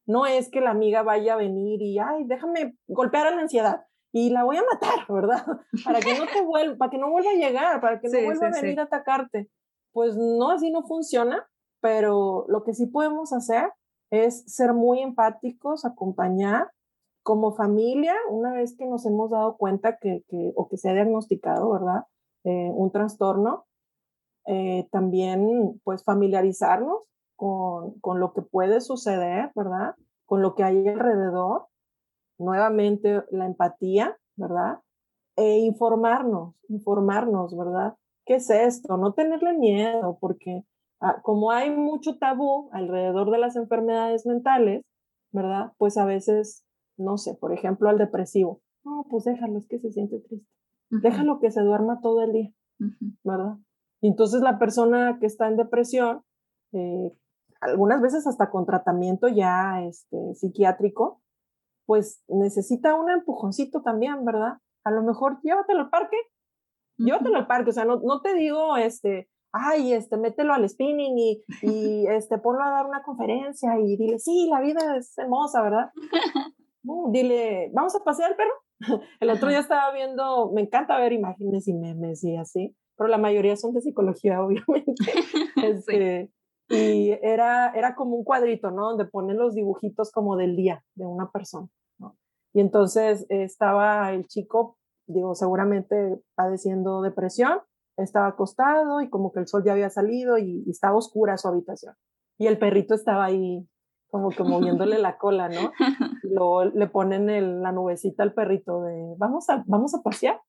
No 0.05 0.25
es 0.25 0.49
que 0.49 0.61
la 0.61 0.71
amiga 0.71 1.03
vaya 1.03 1.33
a 1.33 1.37
venir 1.37 1.81
y, 1.81 1.99
ay, 1.99 2.25
déjame 2.25 2.75
golpear 2.87 3.27
a 3.27 3.31
la 3.31 3.41
ansiedad 3.41 3.85
y 4.13 4.29
la 4.29 4.43
voy 4.43 4.57
a 4.57 4.63
matar, 4.63 5.05
¿verdad? 5.09 5.45
Para 5.85 5.99
que 5.99 6.17
no 6.17 6.25
te 6.27 6.41
vuelva, 6.41 6.77
para 6.77 6.91
que 6.91 6.97
no 6.99 7.09
vuelva 7.09 7.31
a 7.31 7.35
llegar, 7.35 7.81
para 7.81 7.99
que 7.99 8.09
no 8.09 8.25
vuelva 8.25 8.47
a 8.47 8.61
venir 8.61 8.79
a 8.79 8.83
atacarte. 8.83 9.49
Pues 9.91 10.15
no, 10.15 10.51
así 10.51 10.71
no 10.71 10.83
funciona, 10.83 11.47
pero 11.81 12.45
lo 12.47 12.63
que 12.63 12.73
sí 12.73 12.85
podemos 12.85 13.33
hacer 13.33 13.71
es 14.11 14.43
ser 14.45 14.73
muy 14.73 14.99
empáticos, 15.01 15.85
acompañar 15.85 16.71
como 17.23 17.55
familia, 17.55 18.13
una 18.29 18.53
vez 18.53 18.75
que 18.77 18.85
nos 18.85 19.05
hemos 19.05 19.31
dado 19.31 19.57
cuenta 19.57 19.97
que, 19.97 20.23
que 20.27 20.51
o 20.55 20.67
que 20.67 20.77
se 20.77 20.89
ha 20.89 20.93
diagnosticado, 20.93 21.71
¿verdad? 21.71 22.03
Eh, 22.43 22.69
un 22.73 22.91
trastorno, 22.91 23.65
eh, 24.45 24.87
también 24.91 25.79
pues 25.83 26.03
familiarizarnos 26.03 26.99
con, 27.43 27.99
con, 27.99 28.19
lo 28.21 28.31
que 28.31 28.41
puede 28.41 28.79
suceder, 28.79 29.51
¿verdad? 29.53 29.95
Con 30.25 30.41
lo 30.41 30.55
que 30.55 30.63
hay 30.63 30.87
alrededor. 30.87 31.67
Nuevamente 32.37 33.23
la 33.31 33.45
empatía, 33.45 34.17
¿verdad? 34.37 34.79
E 35.35 35.57
informarnos, 35.59 36.55
informarnos, 36.69 37.57
¿verdad? 37.57 37.95
¿Qué 38.25 38.35
es 38.35 38.49
esto? 38.49 38.95
No 38.95 39.13
tenerle 39.13 39.53
miedo, 39.53 40.17
porque 40.21 40.63
ah, 41.01 41.21
como 41.21 41.51
hay 41.51 41.69
mucho 41.69 42.17
tabú 42.17 42.69
alrededor 42.71 43.29
de 43.29 43.39
las 43.39 43.57
enfermedades 43.57 44.25
mentales, 44.25 44.85
¿verdad? 45.31 45.73
Pues 45.77 45.97
a 45.97 46.05
veces 46.05 46.63
no 46.97 47.17
sé, 47.17 47.35
por 47.35 47.51
ejemplo, 47.51 47.89
al 47.89 47.97
depresivo. 47.97 48.61
No, 48.85 49.05
pues 49.09 49.25
déjalo, 49.25 49.57
es 49.57 49.67
que 49.67 49.79
se 49.79 49.91
siente 49.91 50.19
triste. 50.19 50.47
Déjalo 50.89 51.39
que 51.39 51.51
se 51.51 51.61
duerma 51.61 51.99
todo 52.01 52.21
el 52.21 52.31
día, 52.31 52.53
¿verdad? 53.23 53.57
Y 54.01 54.09
entonces 54.09 54.41
la 54.41 54.59
persona 54.59 55.17
que 55.19 55.25
está 55.25 55.47
en 55.47 55.57
depresión, 55.57 56.21
eh, 56.73 57.11
algunas 57.63 58.01
veces 58.01 58.27
hasta 58.27 58.49
con 58.49 58.65
tratamiento 58.65 59.27
ya 59.27 59.81
este, 59.83 60.35
psiquiátrico, 60.35 61.21
pues 61.85 62.23
necesita 62.27 62.95
un 62.95 63.09
empujoncito 63.09 63.81
también, 63.81 64.23
¿verdad? 64.25 64.57
A 64.83 64.91
lo 64.91 65.03
mejor 65.03 65.39
llévatelo 65.43 65.81
al 65.81 65.89
parque, 65.89 66.17
llévatelo 66.97 67.37
al 67.37 67.47
parque, 67.47 67.71
o 67.71 67.73
sea, 67.73 67.85
no, 67.85 67.99
no 68.01 68.21
te 68.21 68.33
digo, 68.33 68.77
este, 68.77 69.29
ay, 69.51 69.93
este, 69.93 70.17
mételo 70.17 70.53
al 70.53 70.67
spinning 70.67 71.17
y, 71.17 71.43
y 71.61 72.07
este, 72.07 72.37
ponlo 72.37 72.63
a 72.63 72.71
dar 72.71 72.85
una 72.85 73.03
conferencia 73.03 73.79
y 73.79 73.97
dile, 73.97 74.19
sí, 74.19 74.47
la 74.49 74.61
vida 74.61 74.97
es 74.97 75.17
hermosa, 75.17 75.61
¿verdad? 75.61 75.91
dile, 77.11 77.71
vamos 77.73 77.95
a 77.95 78.03
pasear 78.03 78.31
al 78.31 78.37
perro. 78.37 78.51
El 79.19 79.29
otro 79.29 79.49
día 79.49 79.59
estaba 79.59 79.93
viendo, 79.93 80.51
me 80.51 80.61
encanta 80.61 80.97
ver 80.97 81.13
imágenes 81.13 81.67
y 81.67 81.73
memes 81.73 82.23
y 82.23 82.35
así, 82.35 82.75
pero 82.97 83.07
la 83.07 83.17
mayoría 83.17 83.55
son 83.55 83.73
de 83.73 83.81
psicología, 83.81 84.41
obviamente. 84.43 84.93
Este, 85.63 86.29
y 86.73 87.11
era, 87.21 87.71
era 87.71 87.95
como 87.95 88.15
un 88.15 88.23
cuadrito, 88.23 88.71
¿no? 88.71 88.89
Donde 88.89 89.05
ponen 89.05 89.37
los 89.37 89.55
dibujitos 89.55 90.11
como 90.11 90.35
del 90.35 90.55
día 90.55 90.83
de 90.95 91.05
una 91.05 91.31
persona, 91.31 91.67
¿no? 91.99 92.17
Y 92.53 92.61
entonces 92.61 93.25
estaba 93.29 94.11
el 94.11 94.27
chico, 94.27 94.77
digo, 95.07 95.35
seguramente 95.35 96.21
padeciendo 96.35 97.01
depresión, 97.01 97.59
estaba 97.97 98.27
acostado 98.27 99.01
y 99.01 99.09
como 99.09 99.31
que 99.31 99.39
el 99.39 99.47
sol 99.47 99.63
ya 99.63 99.73
había 99.73 99.89
salido 99.89 100.37
y, 100.37 100.63
y 100.65 100.69
estaba 100.71 100.97
oscura 100.97 101.37
su 101.37 101.47
habitación. 101.47 101.95
Y 102.37 102.47
el 102.47 102.57
perrito 102.57 102.95
estaba 102.95 103.25
ahí 103.25 103.67
como 104.13 104.29
que 104.29 104.43
moviéndole 104.43 104.99
la 104.99 105.17
cola, 105.17 105.49
¿no? 105.49 105.71
Y 106.23 106.29
luego 106.29 106.65
le 106.65 106.87
ponen 106.87 107.31
el, 107.31 107.61
la 107.61 107.71
nubecita 107.71 108.21
al 108.21 108.33
perrito 108.33 108.83
de, 108.83 109.15
vamos 109.17 109.49
a, 109.49 109.63
vamos 109.65 109.95
a 109.95 110.03
pasear. 110.03 110.39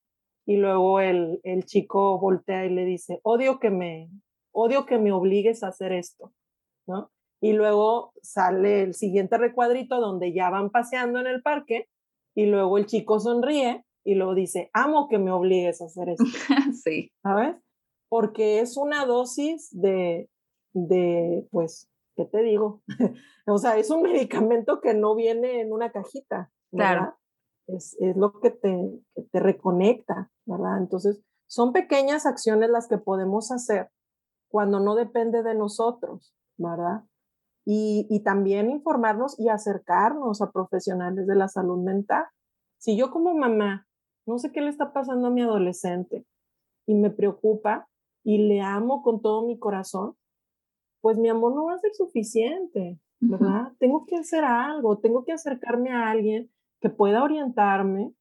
Y 0.47 0.57
luego 0.59 1.01
el, 1.01 1.41
el 1.43 1.64
chico 1.64 2.20
voltea 2.20 2.66
y 2.66 2.70
le 2.70 2.85
dice, 2.85 3.20
odio 3.22 3.59
que 3.59 3.70
me, 3.70 4.11
odio 4.55 4.87
que 4.87 4.99
me 4.99 5.13
obligues 5.13 5.63
a 5.63 5.69
hacer 5.69 5.93
esto, 5.93 6.33
¿no? 6.87 7.11
Y 7.41 7.53
luego 7.53 8.13
sale 8.23 8.83
el 8.83 8.95
siguiente 8.95 9.37
recuadrito 9.37 10.01
donde 10.01 10.33
ya 10.33 10.49
van 10.49 10.71
paseando 10.71 11.21
en 11.21 11.27
el 11.27 11.43
parque 11.43 11.89
y 12.35 12.47
luego 12.47 12.79
el 12.79 12.87
chico 12.87 13.21
sonríe 13.21 13.85
y 14.05 14.15
luego 14.15 14.35
dice, 14.35 14.71
amo 14.73 15.09
que 15.09 15.19
me 15.19 15.31
obligues 15.31 15.83
a 15.83 15.87
hacer 15.87 16.11
esto. 16.11 16.25
Sí. 16.85 17.11
¿Sabes? 17.23 17.57
Porque 18.09 18.61
es 18.61 18.77
una 18.77 19.07
dosis 19.07 19.69
de, 19.73 20.31
de, 20.73 21.47
pues, 21.51 21.91
¿qué 22.17 22.25
te 22.25 22.43
digo? 22.43 22.83
o 23.47 23.59
sea, 23.59 23.77
es 23.77 23.91
un 23.91 24.03
medicamento 24.03 24.81
que 24.81 24.95
no 24.95 25.15
viene 25.15 25.61
en 25.61 25.73
una 25.73 25.91
cajita, 25.91 26.51
¿verdad? 26.71 26.97
Claro. 26.97 27.17
Es, 27.67 27.97
es 28.01 28.17
lo 28.17 28.41
que 28.41 28.51
te, 28.51 28.91
te 29.33 29.41
reconecta, 29.41 30.31
¿verdad? 30.45 30.79
Entonces, 30.79 31.23
son 31.47 31.73
pequeñas 31.73 32.27
acciones 32.27 32.71
las 32.71 32.89
que 32.89 32.99
podemos 32.99 33.51
hacer 33.51 33.91
cuando 34.55 34.79
no 34.79 34.95
depende 34.95 35.43
de 35.43 35.57
nosotros, 35.57 36.33
¿verdad? 36.59 37.03
Y, 37.67 38.07
y, 38.09 38.23
también 38.23 38.71
informarnos 38.71 39.37
y 39.37 39.49
acercarnos 39.49 40.41
a 40.41 40.53
profesionales 40.53 41.27
de 41.27 41.35
la 41.35 41.49
salud 41.49 41.83
mental. 41.83 42.25
Si 42.79 42.97
yo 42.97 43.11
como 43.11 43.35
mamá 43.35 43.89
no 44.27 44.39
sé 44.39 44.53
qué 44.53 44.61
le 44.61 44.71
está 44.71 44.93
pasando 44.93 45.27
a 45.27 45.31
mi 45.31 45.43
adolescente 45.43 46.25
y 46.87 46.95
me 46.95 47.11
preocupa 47.11 47.89
y 48.23 48.47
le 48.47 48.61
amo 48.61 49.03
con 49.03 49.21
todo 49.21 49.45
mi 49.45 49.59
corazón, 49.59 50.15
pues 51.01 51.19
mi 51.19 51.29
amor 51.29 51.57
no 51.57 51.65
va 51.65 51.75
a 51.75 51.79
ser 51.81 51.93
suficiente, 51.93 53.01
¿verdad? 53.19 53.73
Tengo 53.81 54.07
que 54.07 54.19
hacer 54.19 54.45
algo, 54.45 55.01
tengo 55.01 55.25
que 55.25 55.33
acercarme 55.33 55.91
a 55.91 56.11
alguien 56.11 56.49
que 56.81 56.91
pueda 56.91 57.25
orientarme 57.25 58.15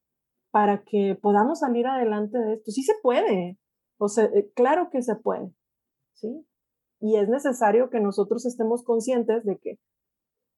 para 0.49 0.83
que 0.83 1.13
podamos 1.13 1.59
salir 1.59 1.85
adelante 1.85 2.39
de 2.39 2.53
esto. 2.55 2.71
Sí 2.71 2.81
se 2.81 2.95
puede, 3.03 3.59
o 3.99 4.07
sea, 4.09 4.25
eh, 4.25 4.51
claro 4.55 4.89
que 4.89 5.03
se 5.03 5.15
puede, 5.15 5.53
¿sí? 6.13 6.45
Y 6.99 7.17
es 7.17 7.27
necesario 7.27 7.89
que 7.89 7.99
nosotros 7.99 8.45
estemos 8.45 8.83
conscientes 8.83 9.43
de 9.43 9.57
que 9.57 9.79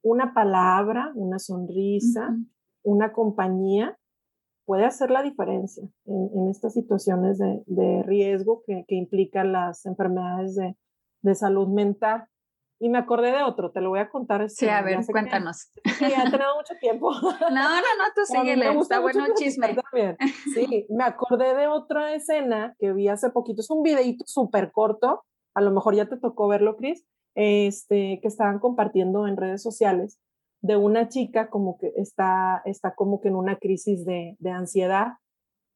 una 0.04 0.34
palabra, 0.34 1.12
una 1.16 1.40
sonrisa, 1.40 2.38
una 2.84 3.12
compañía 3.12 3.98
puede 4.66 4.86
hacer 4.86 5.12
la 5.12 5.24
diferencia 5.24 5.88
en, 6.06 6.50
estas 6.50 6.74
situaciones 6.74 7.40
de, 7.40 8.04
riesgo 8.04 8.64
que, 8.66 8.86
que, 8.88 8.96
implican 8.96 9.52
las 9.52 9.86
enfermedades 9.86 10.56
de, 10.56 10.76
de 11.22 11.36
salud 11.36 11.68
mental. 11.68 12.28
Y 12.80 12.90
me 12.90 12.98
acordé 12.98 13.32
de 13.32 13.42
otro, 13.42 13.72
te 13.72 13.80
lo 13.80 13.90
voy 13.90 14.00
a 14.00 14.10
contar. 14.10 14.42
Este, 14.42 14.66
sí, 14.66 14.70
a 14.70 14.82
ver, 14.82 15.00
cuéntanos. 15.06 15.72
sí, 15.98 16.06
ha 16.06 16.30
tenido 16.30 16.56
mucho 16.56 16.74
tiempo. 16.80 17.12
No, 17.22 17.50
no, 17.50 17.80
no, 17.80 18.04
tú 18.16 18.22
síguele, 18.26 18.78
está 18.80 19.00
bueno 19.00 19.26
el 19.26 19.34
chisme. 19.34 19.76
También. 19.76 20.18
Sí, 20.54 20.86
me 20.90 21.06
acordé 21.06 21.56
de 21.56 21.68
otra 21.68 22.14
escena 22.14 22.76
que 22.78 22.92
vi 22.94 23.08
hace 23.08 23.30
poquito, 23.30 23.62
es 23.62 23.70
un 23.70 23.82
videito 23.82 24.26
súper 24.28 24.72
corto, 24.72 25.24
a 25.56 25.62
lo 25.62 25.72
mejor 25.72 25.96
ya 25.96 26.08
te 26.08 26.18
tocó 26.18 26.48
verlo, 26.48 26.76
Cris, 26.76 27.06
este, 27.34 28.20
que 28.22 28.28
estaban 28.28 28.60
compartiendo 28.60 29.28
en 29.28 29.38
redes 29.38 29.64
sociales 29.64 30.20
de 30.62 30.78
una 30.78 31.10
chica 31.10 31.50
como 31.50 31.78
que 31.78 31.92
está, 31.96 32.62
está 32.66 32.96
como 32.96 33.22
que 33.22 33.28
en 33.30 33.36
una 33.36 33.58
crisis 33.58 34.06
de, 34.06 34.36
ansiedad 34.50 35.14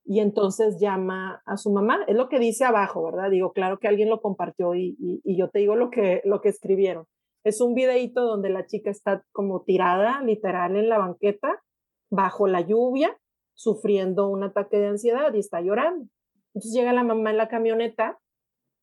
y 0.03 0.19
entonces 0.19 0.80
llama 0.80 1.43
a 1.45 1.57
su 1.57 1.71
mamá. 1.71 1.99
Es 2.07 2.15
lo 2.15 2.27
que 2.27 2.39
dice 2.39 2.65
abajo, 2.65 3.03
¿verdad? 3.03 3.30
Digo, 3.30 3.53
claro 3.53 3.77
que 3.77 3.88
alguien 3.88 4.09
lo 4.09 4.21
compartió 4.21 4.73
y, 4.73 4.97
y, 4.99 5.38
yo 5.38 5.49
te 5.49 5.59
digo 5.59 5.75
lo 5.75 5.91
que, 5.91 6.21
lo 6.25 6.41
que 6.41 6.49
escribieron. 6.49 7.05
Es 7.43 7.61
un 7.61 7.75
videito 7.75 8.21
donde 8.23 8.49
la 8.49 8.65
chica 8.65 8.89
está 8.89 9.23
como 9.32 9.61
tirada, 9.61 10.21
literal, 10.23 10.75
en 10.75 10.89
la 10.89 10.97
banqueta, 10.97 11.61
bajo 12.09 12.47
la 12.47 12.61
lluvia, 12.61 13.15
sufriendo 13.53 14.27
un 14.27 14.43
ataque 14.43 14.80
de 14.80 14.88
ansiedad 14.88 15.34
y 15.34 15.39
está 15.39 15.61
llorando. 15.61 16.07
Entonces 16.47 16.73
llega 16.73 16.93
la 16.93 17.03
mamá 17.03 17.30
en 17.30 17.38
la 17.38 17.47
camioneta 17.47 18.19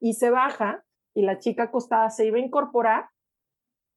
y 0.01 0.15
se 0.15 0.31
baja 0.31 0.86
y 1.17 1.23
la 1.23 1.39
chica 1.39 1.65
acostada 1.65 2.11
se 2.11 2.27
iba 2.27 2.37
a 2.37 2.41
incorporar 2.41 3.07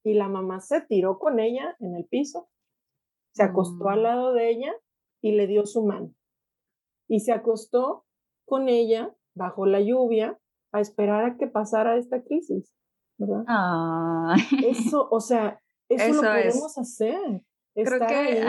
y 0.05 0.13
la 0.13 0.29
mamá 0.29 0.61
se 0.61 0.79
tiró 0.79 1.19
con 1.19 1.41
ella 1.41 1.75
en 1.79 1.95
el 1.97 2.05
piso, 2.05 2.49
se 3.33 3.43
acostó 3.43 3.89
al 3.89 3.99
mm. 3.99 4.03
lado 4.03 4.33
de 4.33 4.49
ella 4.49 4.73
y 5.21 5.33
le 5.33 5.45
dio 5.45 5.65
su 5.65 5.85
mano 5.85 6.15
y 7.09 7.19
se 7.19 7.33
acostó 7.33 8.05
con 8.45 8.69
ella 8.69 9.13
bajo 9.35 9.65
la 9.65 9.81
lluvia 9.81 10.39
a 10.71 10.79
esperar 10.79 11.25
a 11.25 11.37
que 11.37 11.47
pasara 11.47 11.97
esta 11.97 12.23
crisis, 12.23 12.73
¿verdad? 13.17 13.43
Eso, 14.65 15.09
o 15.11 15.19
sea, 15.19 15.59
eso, 15.89 16.13
lo 16.13 16.21
podemos 16.21 16.77
hacer. 16.77 17.19
Creo 17.75 18.07
que, 18.07 18.45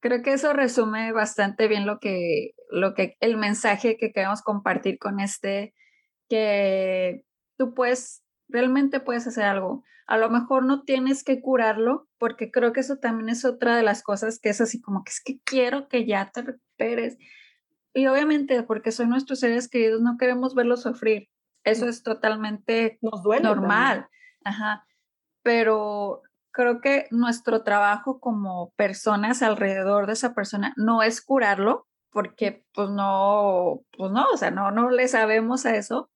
creo 0.00 0.22
que 0.22 0.32
eso 0.32 0.52
resume 0.52 1.12
bastante 1.12 1.68
bien 1.68 1.86
lo 1.86 2.00
que, 2.00 2.52
lo 2.70 2.94
que, 2.94 3.16
el 3.20 3.36
mensaje 3.36 3.96
que 3.96 4.10
queremos 4.12 4.42
compartir 4.42 4.98
con 4.98 5.20
este, 5.20 5.72
que 6.28 7.25
tú 7.56 7.74
puedes, 7.74 8.22
realmente 8.48 9.00
puedes 9.00 9.26
hacer 9.26 9.44
algo. 9.44 9.84
A 10.06 10.18
lo 10.18 10.30
mejor 10.30 10.64
no 10.64 10.82
tienes 10.82 11.24
que 11.24 11.40
curarlo, 11.40 12.08
porque 12.18 12.50
creo 12.50 12.72
que 12.72 12.80
eso 12.80 12.96
también 12.98 13.28
es 13.28 13.44
otra 13.44 13.76
de 13.76 13.82
las 13.82 14.02
cosas 14.02 14.38
que 14.38 14.50
es 14.50 14.60
así 14.60 14.80
como 14.80 15.02
que 15.02 15.10
es 15.10 15.20
que 15.22 15.40
quiero 15.40 15.88
que 15.88 16.06
ya 16.06 16.30
te 16.30 16.42
recuperes. 16.42 17.18
Y 17.92 18.06
obviamente, 18.06 18.62
porque 18.62 18.92
son 18.92 19.08
nuestros 19.08 19.40
seres 19.40 19.68
queridos, 19.68 20.02
no 20.02 20.16
queremos 20.18 20.54
verlos 20.54 20.82
sufrir. 20.82 21.28
Eso 21.64 21.88
es 21.88 22.02
totalmente 22.02 22.98
normal. 23.42 24.06
Ajá. 24.44 24.86
Pero 25.42 26.22
creo 26.52 26.80
que 26.80 27.06
nuestro 27.10 27.64
trabajo 27.64 28.20
como 28.20 28.70
personas 28.76 29.42
alrededor 29.42 30.06
de 30.06 30.14
esa 30.14 30.34
persona 30.34 30.72
no 30.76 31.02
es 31.02 31.20
curarlo, 31.20 31.86
porque 32.10 32.64
pues 32.72 32.88
no, 32.88 33.82
pues 33.96 34.10
no, 34.10 34.24
o 34.32 34.36
sea, 34.36 34.50
no, 34.50 34.70
no 34.70 34.90
le 34.90 35.06
sabemos 35.06 35.66
a 35.66 35.76
eso, 35.76 36.10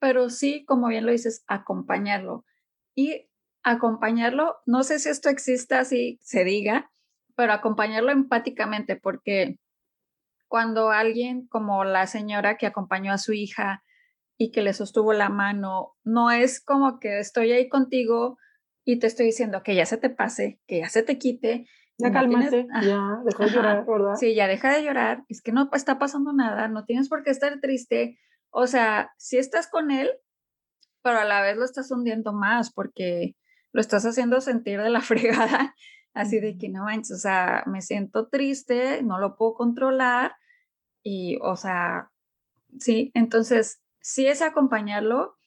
pero 0.00 0.28
sí, 0.30 0.64
como 0.64 0.88
bien 0.88 1.06
lo 1.06 1.12
dices, 1.12 1.44
acompañarlo. 1.46 2.44
Y 2.96 3.28
acompañarlo, 3.62 4.56
no 4.66 4.82
sé 4.82 4.98
si 4.98 5.08
esto 5.08 5.28
exista, 5.28 5.84
si 5.84 6.18
se 6.22 6.42
diga, 6.42 6.90
pero 7.36 7.52
acompañarlo 7.52 8.10
empáticamente, 8.10 8.96
porque 8.96 9.60
cuando 10.48 10.90
alguien 10.90 11.46
como 11.46 11.84
la 11.84 12.08
señora 12.08 12.56
que 12.56 12.66
acompañó 12.66 13.12
a 13.12 13.18
su 13.18 13.32
hija 13.32 13.84
y 14.36 14.50
que 14.50 14.62
le 14.62 14.72
sostuvo 14.72 15.12
la 15.12 15.28
mano, 15.28 15.92
no 16.02 16.32
es 16.32 16.60
como 16.60 16.98
que 16.98 17.20
estoy 17.20 17.52
ahí 17.52 17.68
contigo, 17.68 18.36
y 18.84 18.98
te 18.98 19.06
estoy 19.06 19.26
diciendo 19.26 19.62
que 19.62 19.74
ya 19.74 19.86
se 19.86 19.98
te 19.98 20.10
pase, 20.10 20.60
que 20.66 20.80
ya 20.80 20.88
se 20.88 21.02
te 21.02 21.18
quite. 21.18 21.66
Ya 21.98 22.10
cálmate, 22.10 22.66
ya, 22.82 23.20
deja 23.26 23.44
de 23.44 23.50
llorar, 23.50 23.86
¿verdad? 23.86 24.14
Sí, 24.16 24.34
ya 24.34 24.48
deja 24.48 24.74
de 24.74 24.82
llorar, 24.82 25.24
es 25.28 25.42
que 25.42 25.52
no 25.52 25.68
está 25.74 25.98
pasando 25.98 26.32
nada, 26.32 26.66
no 26.66 26.86
tienes 26.86 27.10
por 27.10 27.22
qué 27.22 27.30
estar 27.30 27.60
triste. 27.60 28.18
O 28.50 28.66
sea, 28.66 29.12
si 29.16 29.38
estás 29.38 29.68
con 29.68 29.90
él, 29.90 30.10
pero 31.02 31.20
a 31.20 31.24
la 31.24 31.42
vez 31.42 31.56
lo 31.56 31.64
estás 31.64 31.90
hundiendo 31.90 32.32
más 32.32 32.72
porque 32.72 33.36
lo 33.72 33.80
estás 33.80 34.04
haciendo 34.04 34.40
sentir 34.40 34.80
de 34.80 34.90
la 34.90 35.00
fregada, 35.00 35.74
así 36.14 36.40
de 36.40 36.58
que 36.58 36.68
no 36.68 36.84
manches, 36.84 37.12
o 37.12 37.18
sea, 37.18 37.62
me 37.66 37.82
siento 37.82 38.28
triste, 38.28 39.02
no 39.02 39.18
lo 39.18 39.36
puedo 39.36 39.54
controlar 39.54 40.34
y, 41.02 41.38
o 41.42 41.56
sea, 41.56 42.10
sí, 42.78 43.10
entonces 43.14 43.80
sí 44.00 44.26
es 44.26 44.42
acompañarlo, 44.42 45.38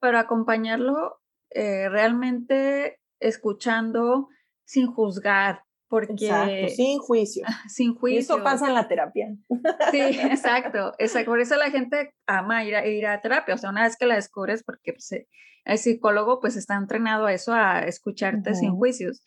pero 0.00 0.18
acompañarlo 0.18 1.20
eh, 1.50 1.88
realmente 1.88 3.00
escuchando 3.20 4.28
sin 4.64 4.86
juzgar, 4.86 5.64
porque... 5.90 6.72
sin 6.76 7.00
juicio. 7.00 7.44
Sin 7.68 7.96
juicio. 7.96 8.36
eso 8.36 8.44
pasa 8.44 8.68
en 8.68 8.74
la 8.74 8.86
terapia. 8.86 9.36
Sí, 9.90 10.00
exacto, 10.00 10.94
exacto. 10.98 11.32
Por 11.32 11.40
eso 11.40 11.56
la 11.56 11.70
gente 11.70 12.14
ama 12.26 12.64
ir 12.64 12.76
a, 12.76 12.86
ir 12.86 13.06
a 13.06 13.20
terapia, 13.20 13.56
o 13.56 13.58
sea, 13.58 13.70
una 13.70 13.82
vez 13.82 13.96
que 13.96 14.06
la 14.06 14.14
descubres, 14.14 14.62
porque 14.62 14.92
pues, 14.92 15.10
eh, 15.10 15.28
el 15.64 15.78
psicólogo 15.78 16.38
pues 16.40 16.56
está 16.56 16.76
entrenado 16.76 17.26
a 17.26 17.32
eso, 17.32 17.52
a 17.52 17.80
escucharte 17.80 18.54
sin 18.54 18.76
juicios. 18.76 19.24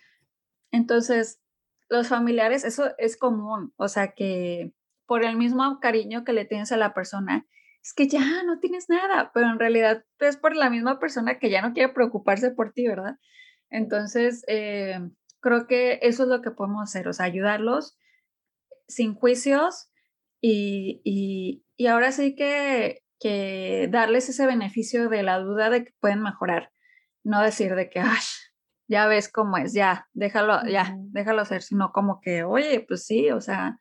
Entonces, 0.72 1.42
los 1.90 2.08
familiares, 2.08 2.64
eso 2.64 2.92
es 2.98 3.18
común, 3.18 3.74
o 3.76 3.90
sea, 3.90 4.14
que 4.14 4.72
por 5.06 5.26
el 5.26 5.36
mismo 5.36 5.80
cariño 5.82 6.24
que 6.24 6.32
le 6.32 6.46
tienes 6.46 6.72
a 6.72 6.78
la 6.78 6.94
persona, 6.94 7.46
es 7.84 7.94
que 7.94 8.08
ya 8.08 8.44
no 8.46 8.60
tienes 8.60 8.88
nada, 8.88 9.32
pero 9.34 9.48
en 9.48 9.60
realidad 9.60 10.06
es 10.20 10.38
por 10.38 10.56
la 10.56 10.70
misma 10.70 10.98
persona 10.98 11.40
que 11.40 11.50
ya 11.50 11.62
no 11.62 11.74
quiere 11.74 11.92
preocuparse 11.92 12.52
por 12.52 12.72
ti, 12.72 12.88
¿verdad? 12.88 13.18
Entonces, 13.70 14.46
eh, 14.48 15.00
creo 15.44 15.68
que 15.68 16.00
eso 16.02 16.24
es 16.24 16.30
lo 16.30 16.42
que 16.42 16.52
podemos 16.52 16.82
hacer, 16.82 17.08
o 17.08 17.14
sea, 17.14 17.26
ayudarlos 17.28 18.00
sin 18.88 19.14
juicios 19.14 19.92
y, 20.42 21.02
y, 21.78 21.88
ahora 21.88 22.12
sí 22.12 22.36
que, 22.36 23.04
que, 23.20 23.88
darles 23.92 24.30
ese 24.30 24.46
beneficio 24.46 25.10
de 25.10 25.24
la 25.24 25.40
duda 25.40 25.70
de 25.70 25.86
que 25.86 25.94
pueden 26.00 26.22
mejorar, 26.22 26.72
no 27.24 27.42
decir 27.42 27.76
de 27.76 27.90
que, 27.90 28.00
Ay, 28.00 28.20
ya 28.88 29.08
ves 29.08 29.32
cómo 29.32 29.58
es, 29.58 29.74
ya, 29.74 30.08
déjalo, 30.14 30.62
ya, 30.70 30.96
déjalo 31.12 31.46
ser, 31.46 31.62
sino 31.62 31.92
como 31.92 32.20
que, 32.22 32.44
oye, 32.44 32.86
pues 32.88 33.06
sí, 33.06 33.32
o 33.32 33.42
sea, 33.42 33.80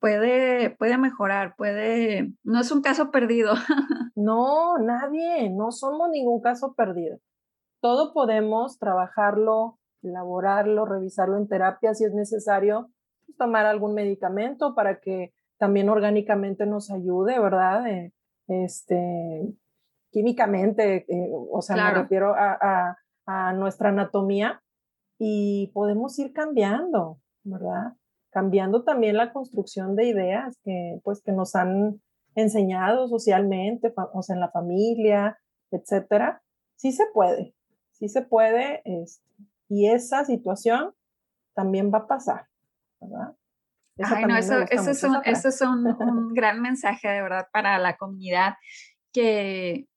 puede, 0.00 0.70
puede 0.70 0.98
mejorar, 0.98 1.54
puede, 1.56 2.32
no 2.42 2.60
es 2.60 2.70
un 2.70 2.82
caso 2.82 3.10
perdido. 3.10 3.54
no, 4.14 4.78
nadie, 4.78 5.50
no 5.50 5.70
somos 5.70 6.10
ningún 6.10 6.40
caso 6.40 6.74
perdido. 6.74 7.18
Todo 7.80 8.12
podemos 8.12 8.78
trabajarlo, 8.78 9.77
elaborarlo, 10.02 10.84
revisarlo 10.84 11.36
en 11.36 11.48
terapia 11.48 11.94
si 11.94 12.04
es 12.04 12.14
necesario, 12.14 12.90
pues, 13.26 13.36
tomar 13.36 13.66
algún 13.66 13.94
medicamento 13.94 14.74
para 14.74 15.00
que 15.00 15.32
también 15.58 15.88
orgánicamente 15.88 16.66
nos 16.66 16.90
ayude, 16.90 17.38
¿verdad? 17.38 17.86
Eh, 17.86 18.12
este, 18.46 19.54
químicamente, 20.10 21.04
eh, 21.08 21.30
o 21.32 21.60
sea, 21.60 21.76
me 21.76 22.02
refiero 22.02 22.34
a, 22.36 22.96
a 23.26 23.52
nuestra 23.52 23.90
anatomía 23.90 24.62
y 25.18 25.70
podemos 25.74 26.18
ir 26.18 26.32
cambiando, 26.32 27.18
¿verdad? 27.42 27.94
cambiando 28.30 28.84
también 28.84 29.16
la 29.16 29.32
construcción 29.32 29.96
de 29.96 30.04
ideas 30.04 30.56
que, 30.62 31.00
pues, 31.02 31.22
que 31.22 31.32
nos 31.32 31.54
han 31.54 32.00
enseñado 32.34 33.08
socialmente, 33.08 33.92
o 34.12 34.22
sea, 34.22 34.34
en 34.34 34.40
la 34.40 34.50
familia, 34.50 35.38
etcétera. 35.70 36.42
Sí 36.76 36.92
se 36.92 37.04
puede, 37.12 37.54
sí 37.92 38.08
se 38.08 38.22
puede, 38.22 38.82
este, 38.84 39.26
y 39.68 39.88
esa 39.90 40.24
situación 40.24 40.94
también 41.54 41.90
va 41.92 41.98
a 41.98 42.06
pasar, 42.06 42.46
¿verdad? 43.00 43.36
Ay, 44.02 44.24
no, 44.26 44.36
eso, 44.36 44.60
eso, 44.70 44.90
es 44.90 45.02
un, 45.02 45.16
eso 45.24 45.48
es 45.48 45.60
un, 45.60 45.86
un 45.86 46.32
gran 46.32 46.62
mensaje 46.62 47.08
de 47.08 47.20
verdad 47.20 47.48
para 47.52 47.78
la 47.78 47.96
comunidad 47.96 48.54
que 49.12 49.88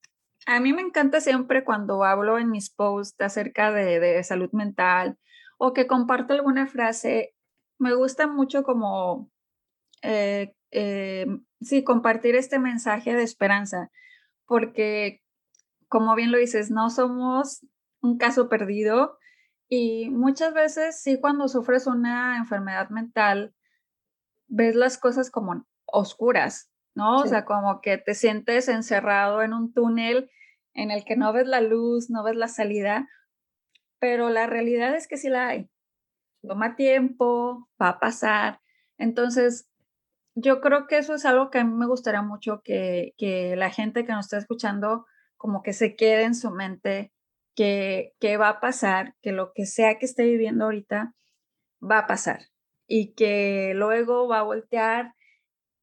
a 0.48 0.60
mí 0.60 0.74
me 0.74 0.82
encanta 0.82 1.22
siempre 1.22 1.64
cuando 1.64 2.04
hablo 2.04 2.40
en 2.40 2.50
mis 2.50 2.72
posts 2.72 3.22
acerca 3.22 3.72
de, 3.72 4.00
de 4.00 4.24
salud 4.24 4.50
mental 4.54 5.18
o 5.58 5.74
que 5.74 5.86
comparto 5.86 6.34
alguna 6.34 6.66
frase, 6.66 7.36
me 7.78 7.94
gusta 7.94 8.26
mucho 8.26 8.64
como, 8.64 9.30
eh, 10.02 10.56
eh, 10.72 11.28
sí, 11.62 11.84
compartir 11.84 12.36
este 12.36 12.58
mensaje 12.58 13.14
de 13.14 13.22
esperanza, 13.22 13.92
porque 14.48 15.22
como 15.88 16.16
bien 16.16 16.32
lo 16.32 16.40
dices, 16.40 16.72
no 16.72 16.90
somos 16.90 17.66
un 18.02 18.18
caso 18.18 18.50
perdido 18.50 19.20
y 19.74 20.10
muchas 20.10 20.54
veces 20.54 21.02
sí 21.02 21.18
cuando 21.18 21.48
sufres 21.48 21.88
una 21.88 22.36
enfermedad 22.36 22.90
mental, 22.90 23.56
ves 24.50 24.76
las 24.76 24.98
cosas 24.98 25.32
como 25.32 25.66
oscuras, 25.86 26.70
¿no? 26.94 27.20
O 27.20 27.26
sea, 27.26 27.46
como 27.46 27.80
que 27.80 27.98
te 27.98 28.14
sientes 28.14 28.68
encerrado 28.68 29.42
en 29.42 29.54
un 29.54 29.74
túnel 29.74 30.30
en 30.74 30.92
el 30.92 31.06
que 31.06 31.16
no 31.16 31.32
ves 31.32 31.48
la 31.48 31.62
luz, 31.62 32.10
no 32.10 32.22
ves 32.22 32.36
la 32.36 32.50
salida, 32.50 33.08
pero 33.98 34.30
la 34.30 34.46
realidad 34.46 34.94
es 34.94 35.08
que 35.08 35.16
sí 35.16 35.30
la 35.30 35.48
hay 35.48 35.70
toma 36.46 36.76
tiempo, 36.76 37.70
va 37.82 37.90
a 37.90 38.00
pasar. 38.00 38.60
Entonces, 38.98 39.70
yo 40.36 40.60
creo 40.60 40.86
que 40.86 40.98
eso 40.98 41.14
es 41.14 41.24
algo 41.24 41.50
que 41.50 41.60
a 41.60 41.64
mí 41.64 41.74
me 41.74 41.88
gustaría 41.88 42.22
mucho 42.22 42.62
que, 42.62 43.14
que 43.18 43.56
la 43.56 43.70
gente 43.70 44.04
que 44.04 44.12
nos 44.12 44.26
está 44.26 44.38
escuchando 44.38 45.06
como 45.38 45.64
que 45.64 45.72
se 45.72 45.96
quede 45.96 46.24
en 46.24 46.36
su 46.36 46.52
mente 46.52 47.14
que, 47.56 48.14
que 48.20 48.38
va 48.38 48.50
a 48.50 48.60
pasar, 48.60 49.16
que 49.22 49.32
lo 49.32 49.54
que 49.54 49.66
sea 49.66 49.98
que 50.00 50.06
esté 50.06 50.24
viviendo 50.24 50.66
ahorita 50.66 51.14
va 51.82 52.00
a 52.00 52.08
pasar 52.08 52.48
y 52.88 53.14
que 53.14 53.74
luego 53.76 54.28
va 54.28 54.40
a 54.40 54.44
voltear 54.44 55.14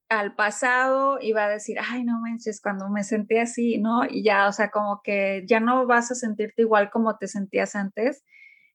al 0.08 0.34
pasado 0.34 1.18
y 1.20 1.32
va 1.32 1.46
a 1.46 1.50
decir, 1.50 1.76
ay, 1.80 2.04
no 2.04 2.20
manches, 2.20 2.60
cuando 2.60 2.88
me 2.88 3.04
sentí 3.04 3.38
así, 3.38 3.78
¿no? 3.78 4.04
Y 4.08 4.22
ya, 4.22 4.48
o 4.48 4.52
sea, 4.52 4.70
como 4.70 5.00
que 5.02 5.44
ya 5.46 5.60
no 5.60 5.86
vas 5.86 6.10
a 6.10 6.14
sentirte 6.14 6.62
igual 6.62 6.90
como 6.90 7.16
te 7.18 7.26
sentías 7.26 7.74
antes. 7.76 8.24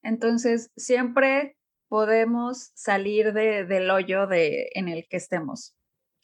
Entonces, 0.04 0.72
siempre 0.76 1.58
podemos 1.88 2.72
salir 2.76 3.34
de, 3.34 3.66
del 3.66 3.90
hoyo 3.90 4.28
de, 4.28 4.70
en 4.74 4.88
el 4.88 5.08
que 5.10 5.18
estemos. 5.18 5.76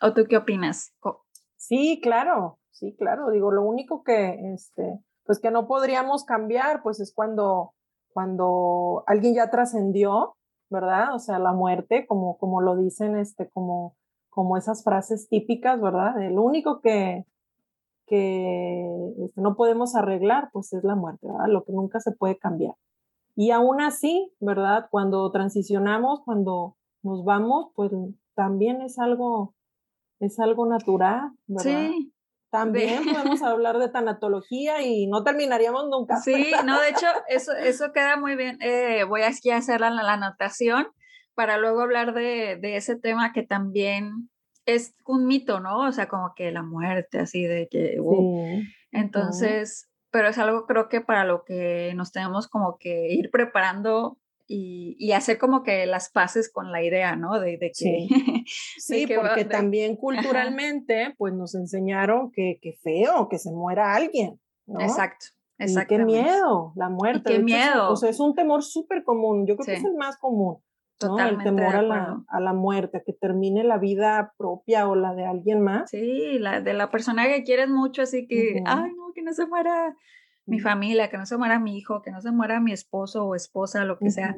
¿O 0.01 0.13
tú 0.13 0.25
qué 0.29 0.37
opinas? 0.37 0.93
Sí, 1.57 1.99
claro, 2.01 2.59
sí, 2.71 2.95
claro. 2.97 3.31
Digo, 3.31 3.51
lo 3.51 3.63
único 3.63 4.03
que, 4.03 4.35
este, 4.53 4.99
pues 5.29 5.39
que 5.39 5.51
no 5.51 5.67
podríamos 5.67 6.23
cambiar, 6.23 6.81
pues 6.81 6.99
es 6.99 7.13
cuando, 7.13 7.75
cuando 8.13 9.03
alguien 9.05 9.35
ya 9.35 9.51
trascendió, 9.51 10.35
¿verdad? 10.71 11.13
O 11.13 11.19
sea, 11.19 11.37
la 11.37 11.53
muerte, 11.53 12.07
como, 12.07 12.39
como 12.39 12.61
lo 12.61 12.75
dicen, 12.75 13.15
este, 13.15 13.47
como, 13.47 13.95
como 14.31 14.57
esas 14.57 14.83
frases 14.83 15.29
típicas, 15.29 15.79
¿verdad? 15.79 16.15
Lo 16.31 16.41
único 16.41 16.81
que, 16.81 17.27
que 18.07 18.89
este, 19.23 19.39
no 19.39 19.55
podemos 19.55 19.93
arreglar, 19.93 20.49
pues 20.51 20.73
es 20.73 20.83
la 20.83 20.95
muerte, 20.95 21.27
¿verdad? 21.27 21.45
Lo 21.47 21.63
que 21.63 21.73
nunca 21.73 21.99
se 21.99 22.11
puede 22.11 22.39
cambiar. 22.39 22.73
Y 23.35 23.51
aún 23.51 23.81
así, 23.81 24.33
¿verdad? 24.39 24.87
Cuando 24.89 25.29
transicionamos, 25.29 26.23
cuando 26.25 26.75
nos 27.03 27.23
vamos, 27.23 27.67
pues 27.75 27.91
también 28.33 28.81
es 28.81 28.97
algo, 28.97 29.53
es 30.19 30.39
algo 30.39 30.65
natural, 30.65 31.33
¿verdad? 31.45 31.91
Sí. 31.91 32.13
También 32.49 33.03
podemos 33.05 33.41
hablar 33.43 33.77
de 33.77 33.89
tanatología 33.89 34.81
y 34.81 35.07
no 35.07 35.23
terminaríamos 35.23 35.87
nunca. 35.89 36.17
Sí, 36.17 36.51
no, 36.65 36.81
de 36.81 36.89
hecho, 36.89 37.07
eso, 37.27 37.53
eso 37.53 37.91
queda 37.93 38.17
muy 38.17 38.35
bien. 38.35 38.57
Eh, 38.61 39.03
voy 39.03 39.21
aquí 39.21 39.51
a 39.51 39.57
hacer 39.57 39.81
la, 39.81 39.89
la, 39.89 40.13
anotación 40.13 40.87
para 41.35 41.57
luego 41.57 41.81
hablar 41.81 42.13
de, 42.13 42.57
de, 42.59 42.75
ese 42.75 42.95
tema 42.95 43.33
que 43.33 43.43
también 43.43 44.29
es 44.65 44.95
un 45.05 45.25
mito, 45.25 45.59
¿no? 45.59 45.87
O 45.87 45.91
sea, 45.91 46.07
como 46.07 46.33
que 46.35 46.51
la 46.51 46.63
muerte, 46.63 47.19
así 47.19 47.43
de 47.43 47.67
que... 47.69 47.97
Uh. 47.99 48.61
Entonces, 48.91 49.89
pero 50.11 50.29
es 50.29 50.37
algo 50.37 50.65
creo 50.65 50.89
que 50.89 51.01
para 51.01 51.23
lo 51.23 51.43
que 51.43 51.93
nos 51.95 52.11
tenemos 52.11 52.47
como 52.47 52.77
que 52.79 53.13
ir 53.13 53.29
preparando 53.31 54.17
y, 54.51 55.11
hacer 55.11 55.37
como 55.37 55.61
que 55.63 55.85
las 55.85 56.09
paces 56.09 56.51
con 56.51 56.71
la 56.71 56.83
idea, 56.83 57.15
¿no? 57.15 57.39
De, 57.39 57.59
que... 57.59 57.71
Sí, 57.73 58.07
sí 58.79 59.07
porque 59.07 59.45
también 59.45 59.95
culturalmente, 59.95 61.13
pues 61.17 61.33
nos 61.33 61.53
enseñaron 61.53 62.31
que, 62.31 62.59
que, 62.61 62.73
feo, 62.81 63.29
que 63.29 63.37
se 63.37 63.51
muera 63.51 63.95
alguien, 63.95 64.39
¿no? 64.65 64.81
Exacto. 64.81 65.27
Y 65.59 65.75
qué 65.87 65.99
miedo, 65.99 66.71
la 66.75 66.89
muerte. 66.89 67.33
qué 67.33 67.39
miedo. 67.39 67.91
o 67.91 67.95
sea, 67.95 68.09
es 68.09 68.19
un 68.19 68.33
temor 68.33 68.63
súper 68.63 69.03
común. 69.03 69.45
Yo 69.45 69.55
creo 69.57 69.65
que 69.65 69.73
es 69.73 69.85
el 69.85 69.95
más 69.95 70.17
común. 70.17 70.57
¿no? 71.01 71.19
el 71.19 71.37
temor 71.37 71.75
a 71.75 71.81
la, 71.81 72.23
a 72.27 72.39
la, 72.41 72.53
muerte, 72.53 72.97
a 72.97 73.03
que 73.05 73.13
termine 73.13 73.63
la 73.63 73.77
vida 73.77 74.33
propia 74.37 74.87
o 74.87 74.95
la 74.95 75.13
de 75.13 75.25
alguien 75.25 75.61
más. 75.61 75.89
Sí, 75.89 76.39
la 76.39 76.59
de 76.59 76.73
la 76.73 76.89
persona 76.91 77.27
que 77.27 77.43
quieres 77.43 77.69
mucho, 77.69 78.01
así 78.01 78.27
que, 78.27 78.61
ay, 78.65 78.91
no, 78.97 79.13
que 79.13 79.21
no 79.21 79.31
se 79.31 79.45
muera 79.47 79.95
mi 80.49 80.59
familia, 80.59 81.09
que 81.09 81.17
no 81.17 81.25
se 81.25 81.37
muera 81.37 81.59
mi 81.59 81.77
hijo, 81.77 82.01
que 82.01 82.11
no 82.11 82.21
se 82.21 82.31
muera 82.31 82.59
mi 82.59 82.71
esposo 82.71 83.25
o 83.25 83.35
esposa, 83.35 83.85
lo 83.85 83.97
que 83.97 84.11
sea. 84.11 84.35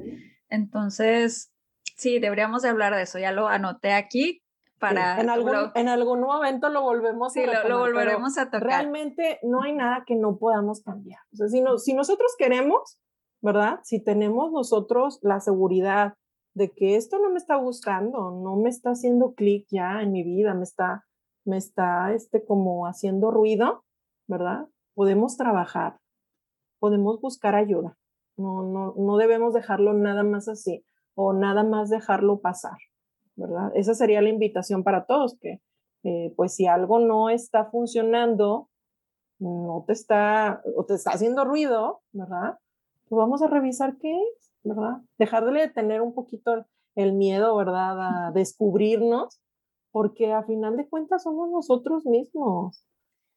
Entonces, 0.50 1.52
sí, 1.96 2.20
deberíamos 2.20 2.62
de 2.62 2.70
hablar 2.70 2.96
de 2.96 3.04
eso. 3.04 3.20
Ya 3.20 3.32
lo 3.32 3.48
anoté 3.48 3.94
aquí 3.94 4.44
para... 4.80 5.20
En, 5.20 5.30
algún, 5.30 5.56
en 5.76 5.88
algún 5.88 6.22
momento 6.22 6.70
lo 6.70 6.82
volvemos 6.82 7.36
a 7.36 7.42
lo, 7.42 7.70
lo, 7.70 7.80
volveremos 7.80 8.38
a 8.38 8.46
tocar. 8.46 8.64
Realmente 8.64 9.40
no 9.44 9.64
hay 9.64 9.74
nada 9.74 10.04
que 10.06 10.16
no 10.16 10.38
podamos 10.38 10.82
cambiar. 10.82 11.22
O 11.34 11.38
sea, 11.38 11.48
si, 11.48 11.62
no, 11.62 11.78
si 11.78 11.94
nosotros 11.94 12.36
queremos, 12.38 13.00
¿verdad? 13.42 13.80
Si 13.84 14.04
tenemos 14.04 14.52
nosotros 14.52 15.20
la 15.22 15.40
seguridad 15.40 16.16
de 16.54 16.72
que 16.72 16.96
esto 16.96 17.20
no 17.20 17.30
me 17.30 17.38
está 17.38 17.56
gustando, 17.56 18.32
no 18.32 18.56
me 18.58 18.70
está 18.70 18.92
haciendo 18.92 19.34
clic 19.34 19.66
ya 19.70 20.02
en 20.02 20.12
mi 20.12 20.24
vida, 20.24 20.54
me 20.54 20.64
está, 20.64 21.06
me 21.46 21.58
está, 21.58 22.14
este, 22.14 22.44
como 22.44 22.88
haciendo 22.88 23.32
ruido, 23.32 23.86
¿verdad? 24.28 24.68
Podemos 24.94 25.38
trabajar, 25.38 26.00
podemos 26.82 27.22
buscar 27.22 27.56
ayuda. 27.56 27.96
No, 28.38 28.64
no, 28.64 28.96
no 28.98 29.18
debemos 29.18 29.54
dejarlo 29.54 29.94
nada 29.94 30.24
más 30.24 30.48
así 30.48 30.84
o 31.14 31.32
nada 31.32 31.64
más 31.64 31.90
dejarlo 31.90 32.42
pasar, 32.42 32.78
¿verdad? 33.36 33.72
Esa 33.76 33.94
sería 33.94 34.22
la 34.22 34.30
invitación 34.30 34.84
para 34.84 35.06
todos, 35.06 35.38
que 35.40 35.62
eh, 36.04 36.34
pues 36.36 36.56
si 36.56 36.66
algo 36.66 37.00
no 37.00 37.30
está 37.30 37.66
funcionando, 37.66 38.70
no 39.38 39.84
te 39.86 39.94
está, 39.94 40.64
o 40.76 40.84
te 40.86 40.96
está 40.96 41.12
haciendo 41.12 41.46
ruido, 41.46 42.02
¿verdad? 42.14 42.58
Pues 43.08 43.18
vamos 43.18 43.44
a 43.44 43.48
revisar 43.48 43.98
qué 43.98 44.16
es, 44.16 44.54
¿verdad? 44.64 45.02
Dejarle 45.20 45.62
de 45.62 45.70
tener 45.70 46.02
un 46.02 46.16
poquito 46.16 46.66
el 46.96 47.14
miedo, 47.14 47.56
¿verdad? 47.56 48.28
A 48.28 48.32
descubrirnos, 48.32 49.40
porque 49.92 50.34
a 50.34 50.44
final 50.44 50.78
de 50.78 50.90
cuentas 50.90 51.24
somos 51.24 51.50
nosotros 51.52 52.06
mismos, 52.06 52.88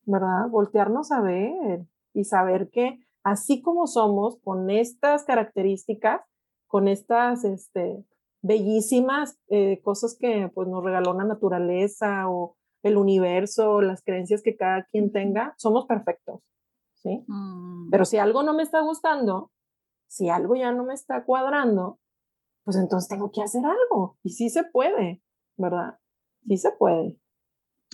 ¿verdad? 0.04 0.48
Voltearnos 0.48 1.12
a 1.12 1.20
ver 1.20 1.84
y 2.14 2.24
saber 2.24 2.70
que 2.70 3.03
así 3.24 3.62
como 3.62 3.86
somos, 3.86 4.38
con 4.44 4.70
estas 4.70 5.24
características, 5.24 6.20
con 6.68 6.86
estas 6.86 7.44
este, 7.44 8.04
bellísimas 8.42 9.38
eh, 9.48 9.80
cosas 9.82 10.16
que 10.18 10.50
pues, 10.54 10.68
nos 10.68 10.84
regaló 10.84 11.14
la 11.14 11.24
naturaleza 11.24 12.28
o 12.28 12.56
el 12.82 12.98
universo, 12.98 13.80
las 13.80 14.02
creencias 14.02 14.42
que 14.42 14.56
cada 14.56 14.84
quien 14.84 15.10
tenga, 15.10 15.54
somos 15.56 15.86
perfectos. 15.86 16.40
¿sí? 16.94 17.24
Mm. 17.26 17.88
Pero 17.90 18.04
si 18.04 18.18
algo 18.18 18.42
no 18.42 18.52
me 18.52 18.62
está 18.62 18.80
gustando, 18.80 19.50
si 20.06 20.28
algo 20.28 20.54
ya 20.54 20.70
no 20.72 20.84
me 20.84 20.94
está 20.94 21.24
cuadrando, 21.24 21.98
pues 22.64 22.76
entonces 22.76 23.08
tengo 23.08 23.30
que 23.32 23.42
hacer 23.42 23.62
algo. 23.64 24.18
Y 24.22 24.30
sí 24.30 24.50
se 24.50 24.64
puede, 24.64 25.22
¿verdad? 25.56 25.98
Sí 26.46 26.58
se 26.58 26.72
puede. 26.72 27.18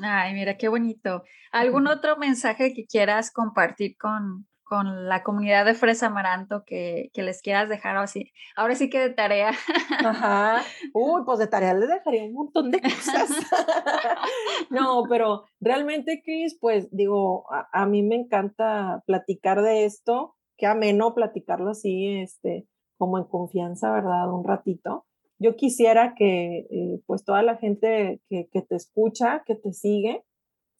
Ay, 0.02 0.34
mira, 0.34 0.56
qué 0.56 0.68
bonito. 0.68 1.22
¿Algún 1.52 1.86
otro 1.86 2.16
mensaje 2.16 2.72
que 2.74 2.86
quieras 2.86 3.30
compartir 3.30 3.96
con, 3.96 4.48
con 4.70 5.08
la 5.08 5.24
comunidad 5.24 5.64
de 5.64 5.74
Fresa 5.74 6.06
Amaranto 6.06 6.62
que, 6.64 7.10
que, 7.12 7.24
les 7.24 7.42
quieras 7.42 7.68
dejar 7.68 7.96
así. 7.96 8.30
Ahora 8.54 8.76
sí 8.76 8.88
que 8.88 9.00
de 9.00 9.10
tarea. 9.10 9.50
Ajá. 9.98 10.62
Uy, 10.94 11.22
pues 11.26 11.40
de 11.40 11.48
tarea 11.48 11.74
les 11.74 11.88
dejaría 11.88 12.22
un 12.22 12.34
montón 12.34 12.70
de 12.70 12.80
cosas. 12.80 13.30
no, 14.70 15.02
pero 15.08 15.42
realmente, 15.58 16.22
Cris, 16.24 16.56
pues 16.60 16.88
digo, 16.92 17.46
a, 17.50 17.84
mí 17.86 18.04
me 18.04 18.14
encanta 18.14 19.02
platicar 19.06 19.60
de 19.60 19.86
esto. 19.86 20.36
Qué 20.56 20.66
ameno 20.66 21.16
platicarlo 21.16 21.70
así, 21.70 22.20
este, 22.20 22.68
como 22.96 23.18
en 23.18 23.24
confianza, 23.24 23.90
¿verdad? 23.90 24.32
Un 24.32 24.44
ratito. 24.44 25.04
Yo 25.40 25.56
quisiera 25.56 26.14
que, 26.14 26.68
eh, 26.70 27.02
pues, 27.06 27.24
toda 27.24 27.42
la 27.42 27.56
gente 27.56 28.20
que, 28.28 28.48
que 28.52 28.62
te 28.62 28.76
escucha, 28.76 29.42
que 29.44 29.56
te 29.56 29.72
sigue, 29.72 30.22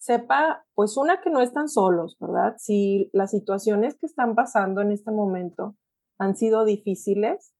sepa, 0.01 0.65
pues 0.73 0.97
una, 0.97 1.21
que 1.21 1.29
no 1.29 1.41
están 1.41 1.69
solos, 1.69 2.17
¿verdad? 2.19 2.55
Si 2.57 3.11
las 3.13 3.29
situaciones 3.29 3.95
que 3.99 4.07
están 4.07 4.33
pasando 4.33 4.81
en 4.81 4.91
este 4.91 5.11
momento 5.11 5.77
han 6.17 6.35
sido 6.35 6.65
difíciles, 6.65 7.53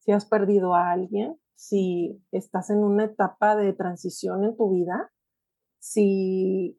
si 0.00 0.12
has 0.12 0.26
perdido 0.26 0.74
a 0.74 0.90
alguien, 0.90 1.40
si 1.54 2.22
estás 2.30 2.68
en 2.68 2.84
una 2.84 3.04
etapa 3.04 3.56
de 3.56 3.72
transición 3.72 4.44
en 4.44 4.54
tu 4.54 4.70
vida, 4.70 5.10
si 5.78 6.78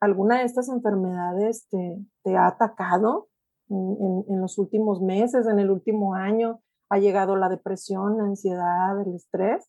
alguna 0.00 0.38
de 0.38 0.44
estas 0.44 0.68
enfermedades 0.68 1.66
te, 1.68 1.98
te 2.22 2.36
ha 2.36 2.46
atacado 2.46 3.28
en, 3.68 4.40
los 4.40 4.56
últimos 4.56 5.00
meses, 5.00 5.48
en 5.48 5.58
el 5.58 5.70
último 5.70 6.14
año, 6.14 6.62
ha 6.90 6.98
llegado 6.98 7.34
la 7.34 7.48
depresión, 7.48 8.18
la 8.18 8.24
ansiedad, 8.24 9.00
el 9.04 9.16
estrés, 9.16 9.68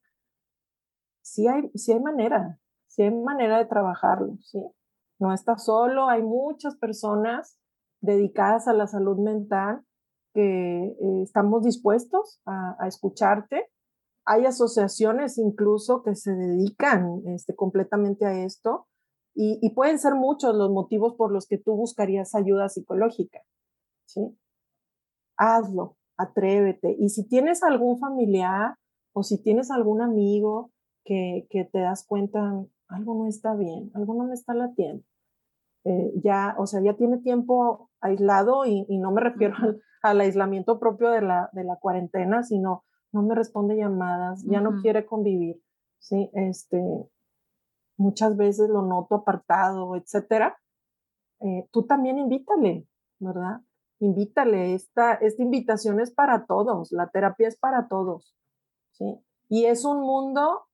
sí 1.24 1.48
hay, 1.48 1.72
sí 1.74 1.92
hay 1.94 2.02
manera, 2.02 2.60
sí 2.94 3.02
hay 3.02 3.12
manera 3.12 3.58
de 3.58 3.66
trabajarlo, 3.66 4.38
¿sí? 4.42 4.60
No 5.20 5.34
estás 5.34 5.66
solo, 5.66 6.10
hay 6.10 6.22
muchas 6.22 6.76
personas 6.78 7.58
dedicadas 8.02 8.68
a 8.68 8.74
la 8.74 8.88
salud 8.88 9.18
mental 9.18 9.82
que 10.34 10.86
eh, 10.86 11.22
estamos 11.24 11.64
dispuestos 11.64 12.42
a, 12.46 12.88
escucharte. 12.88 13.70
Hay 14.26 14.46
asociaciones 14.46 15.38
incluso 15.38 16.04
que 16.04 16.16
se 16.16 16.34
dedican 16.34 17.22
este, 17.28 17.56
completamente 17.56 18.26
a 18.26 18.44
esto 18.44 18.88
y, 19.36 19.68
pueden 19.74 19.98
ser 19.98 20.14
muchos 20.14 20.56
los 20.56 20.70
motivos 20.70 21.16
por 21.16 21.32
los 21.32 21.48
que 21.48 21.58
tú 21.58 21.76
buscarías 21.76 22.36
ayuda 22.36 22.70
psicológica. 22.70 23.42
¿sí? 24.06 24.38
Hazlo, 25.38 25.98
atrévete. 26.18 26.96
Y 27.00 27.10
si 27.10 27.28
tienes 27.28 27.64
algún 27.64 27.98
familiar 28.00 28.76
o 29.14 29.24
si 29.24 29.42
tienes 29.42 29.72
algún 29.72 30.02
amigo 30.02 30.72
que, 31.04 31.48
que 31.50 31.66
te 31.66 31.80
das 31.80 32.06
cuenta, 32.06 32.64
algo 32.94 33.16
no 33.16 33.28
está 33.28 33.56
bien, 33.56 33.92
algo 33.94 34.14
no 34.14 34.26
me 34.26 34.34
está 34.34 34.54
latiendo. 34.54 35.04
Eh, 35.86 36.14
ya, 36.24 36.56
o 36.58 36.66
sea, 36.66 36.82
ya 36.82 36.94
tiene 36.94 37.18
tiempo 37.18 37.90
aislado 38.00 38.66
y, 38.66 38.86
no 38.98 39.12
me 39.12 39.22
refiero 39.22 39.56
al, 40.02 40.22
aislamiento 40.22 40.80
propio 40.80 41.10
de 41.10 41.22
la, 41.22 41.50
de 41.54 41.64
la 41.64 41.76
cuarentena, 41.78 42.44
sino 42.44 42.86
no 43.12 43.24
me 43.24 43.36
responde 43.36 43.76
llamadas, 43.76 44.44
ya 44.46 44.62
no 44.62 44.82
quiere 44.82 45.06
convivir, 45.06 45.62
¿sí? 46.00 46.30
Este, 46.34 46.82
muchas 47.98 48.38
veces 48.38 48.70
lo 48.70 48.82
noto 48.82 49.16
apartado, 49.16 49.96
etcétera. 49.96 50.58
Eh, 51.42 51.68
tú 51.72 51.86
también 51.86 52.18
invítale, 52.18 52.88
¿verdad? 53.20 53.62
Invítale, 54.00 54.74
esta, 54.74 55.14
esta 55.16 55.44
invitación 55.44 56.00
es 56.00 56.12
para 56.12 56.46
todos, 56.46 56.92
la 56.92 57.10
terapia 57.10 57.48
es 57.48 57.58
para 57.58 57.88
todos, 57.88 58.36
¿sí? 58.92 59.20
Y 59.50 59.66
es 59.66 59.86
un 59.86 60.02
mundo 60.02 60.66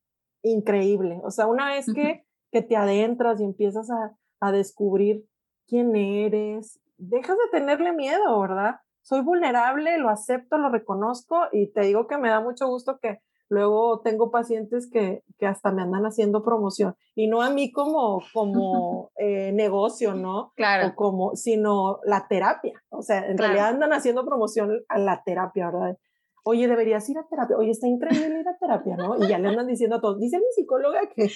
increíble. 0.44 1.20
O 1.24 1.32
sea, 1.32 1.48
una 1.48 1.70
vez 1.70 1.86
que, 1.94 2.26
que 2.52 2.62
te 2.62 2.76
adentras 2.76 3.40
y 3.42 3.44
empiezas 3.44 3.90
a, 3.90 4.16
a 4.40 4.52
descubrir 4.52 5.26
quién 5.68 5.96
eres, 5.96 6.80
dejas 6.98 7.38
de 7.38 7.60
tenerle 7.60 7.94
miedo, 7.94 8.40
¿verdad? 8.40 8.76
Soy 9.02 9.22
vulnerable, 9.22 9.98
lo 9.98 10.10
acepto, 10.10 10.58
lo 10.58 10.70
reconozco 10.70 11.48
y 11.52 11.72
te 11.72 11.82
digo 11.82 12.08
que 12.08 12.18
me 12.18 12.30
da 12.30 12.42
mucho 12.42 12.68
gusto 12.68 13.00
que 13.02 13.20
luego 13.50 14.02
tengo 14.02 14.30
pacientes 14.30 14.90
que, 14.92 15.24
que 15.38 15.48
hasta 15.48 15.72
me 15.72 15.82
andan 15.82 16.06
haciendo 16.06 16.44
promoción 16.44 16.96
y 17.16 17.28
no 17.28 17.42
a 17.42 17.50
mí 17.50 17.72
como, 17.72 18.22
como 18.34 19.12
eh, 19.18 19.52
negocio, 19.54 20.14
¿no? 20.14 20.54
Claro. 20.56 20.90
O 20.90 20.96
como, 20.96 21.36
sino 21.36 22.00
la 22.04 22.28
terapia. 22.28 22.82
O 22.90 23.02
sea, 23.02 23.26
en 23.28 23.38
realidad 23.38 23.70
andan 23.70 23.94
haciendo 23.94 24.26
promoción 24.26 24.84
a 24.88 25.00
la 25.00 25.24
terapia, 25.24 25.72
¿verdad? 25.72 25.98
Oye, 26.44 26.68
deberías 26.68 27.08
ir 27.10 27.18
a 27.18 27.28
terapia, 27.28 27.58
oye, 27.58 27.72
está 27.72 27.88
increíble 27.88 28.40
ir 28.40 28.48
a 28.48 28.58
terapia, 28.58 28.96
¿no? 28.96 29.18
Y 29.18 29.28
ya 29.28 29.40
le 29.40 29.50
andan 29.50 29.68
diciendo 29.68 29.98
a 29.98 30.02
todos, 30.02 30.20
dice 30.20 30.38
mi 30.38 30.52
psicóloga 30.52 31.02
que 31.16 31.30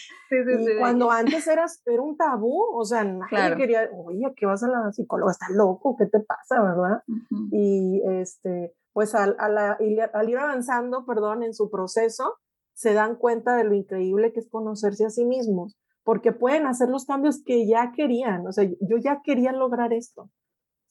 cuando 0.80 1.12
antes 1.12 1.48
eras, 1.48 1.82
era 1.86 2.02
un 2.02 2.18
tabú, 2.18 2.64
o 2.76 2.86
sea, 2.86 3.04
nadie 3.04 3.56
quería, 3.56 3.90
oye, 4.06 4.34
¿qué 4.36 4.46
vas 4.46 4.64
a 4.64 4.68
la 4.68 4.92
psicóloga? 4.92 5.32
Está 5.32 5.48
loco, 5.52 5.96
¿qué 5.98 6.06
te 6.06 6.20
pasa, 6.20 6.62
verdad? 6.62 7.04
Y 7.52 8.02
este, 8.22 8.74
pues 8.94 9.16
al, 9.16 9.36
al, 9.40 10.30
ir 10.30 10.38
avanzando, 10.38 11.06
perdón, 11.06 11.44
en 11.44 11.54
su 11.54 11.70
proceso, 11.70 12.36
se 12.74 12.94
dan 12.94 13.16
cuenta 13.16 13.56
de 13.56 13.64
lo 13.64 13.74
increíble 13.76 14.34
que 14.34 14.40
es 14.40 14.50
conocerse 14.50 15.06
a 15.06 15.10
sí 15.10 15.26
mismos, 15.26 15.78
porque 16.04 16.32
pueden 16.32 16.66
hacer 16.66 16.90
los 16.90 17.06
cambios 17.06 17.44
que 17.44 17.68
ya 17.68 17.92
querían, 17.96 18.46
o 18.48 18.52
sea, 18.52 18.66
yo 18.66 18.98
ya 18.98 19.22
quería 19.24 19.52
lograr 19.52 19.94
esto, 19.94 20.30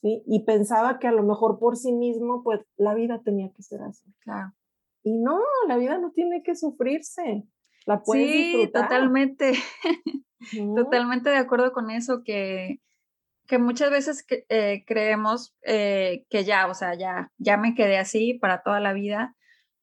¿sí? 0.03 0.23
Y 0.27 0.45
pensaba 0.45 0.99
que 0.99 1.09
a 1.09 1.13
lo 1.13 1.23
mejor 1.23 1.59
por 1.59 1.77
sí 1.77 1.93
mismo, 1.93 2.43
pues 2.43 2.61
la 2.77 2.95
vida 2.95 3.23
tenía 3.25 3.51
que 3.55 3.63
ser 3.63 3.81
así. 3.83 4.13
Claro. 4.21 4.53
Y 5.03 5.19
no, 5.19 5.41
la 5.67 5.77
vida 5.79 5.99
no 5.99 6.13
tiene 6.13 6.43
que 6.43 6.55
sufrirse, 6.55 7.45
la 7.87 8.03
puedes 8.03 8.31
sí, 8.31 8.71
totalmente, 8.73 9.53
totalmente 10.77 11.31
de 11.31 11.39
acuerdo 11.39 11.73
con 11.73 11.91
eso, 11.91 12.23
que, 12.25 12.81
que 13.49 13.59
muchas 13.59 13.91
veces 13.91 14.25
eh, 14.49 14.85
creemos 14.87 15.55
eh, 15.63 16.25
que 16.31 16.45
ya, 16.45 16.69
o 16.69 16.75
sea, 16.75 16.95
ya, 16.95 17.33
ya 17.39 17.57
me 17.57 17.75
quedé 17.75 17.99
así 17.99 18.35
para 18.35 18.63
toda 18.63 18.79
la 18.79 18.93
vida, 18.93 19.35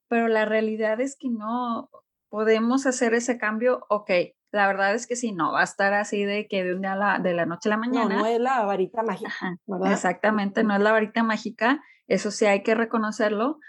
pero 0.07 0.29
la 0.29 0.45
realidad 0.45 1.01
es 1.01 1.17
que 1.17 1.29
no 1.29 1.89
podemos 2.29 2.85
hacer 2.85 3.13
ese 3.13 3.37
cambio, 3.37 3.85
ok, 3.89 4.11
la 4.51 4.67
verdad 4.67 4.95
es 4.95 5.07
que 5.07 5.15
sí, 5.15 5.31
no 5.31 5.51
va 5.51 5.61
a 5.61 5.63
estar 5.63 5.93
así 5.93 6.23
de 6.23 6.47
que 6.47 6.63
de 6.63 6.73
un 6.73 6.81
día 6.81 6.95
la, 6.95 7.19
de 7.19 7.33
la 7.33 7.45
noche 7.45 7.69
a 7.69 7.71
la 7.71 7.77
mañana. 7.77 8.15
No, 8.15 8.21
no 8.21 8.25
es 8.25 8.39
la 8.39 8.63
varita 8.65 9.03
mágica, 9.03 9.57
¿verdad? 9.65 9.93
Exactamente, 9.93 10.63
no 10.63 10.75
es 10.75 10.81
la 10.81 10.91
varita 10.91 11.23
mágica, 11.23 11.81
eso 12.07 12.31
sí 12.31 12.45
hay 12.45 12.63
que 12.63 12.75
reconocerlo, 12.75 13.59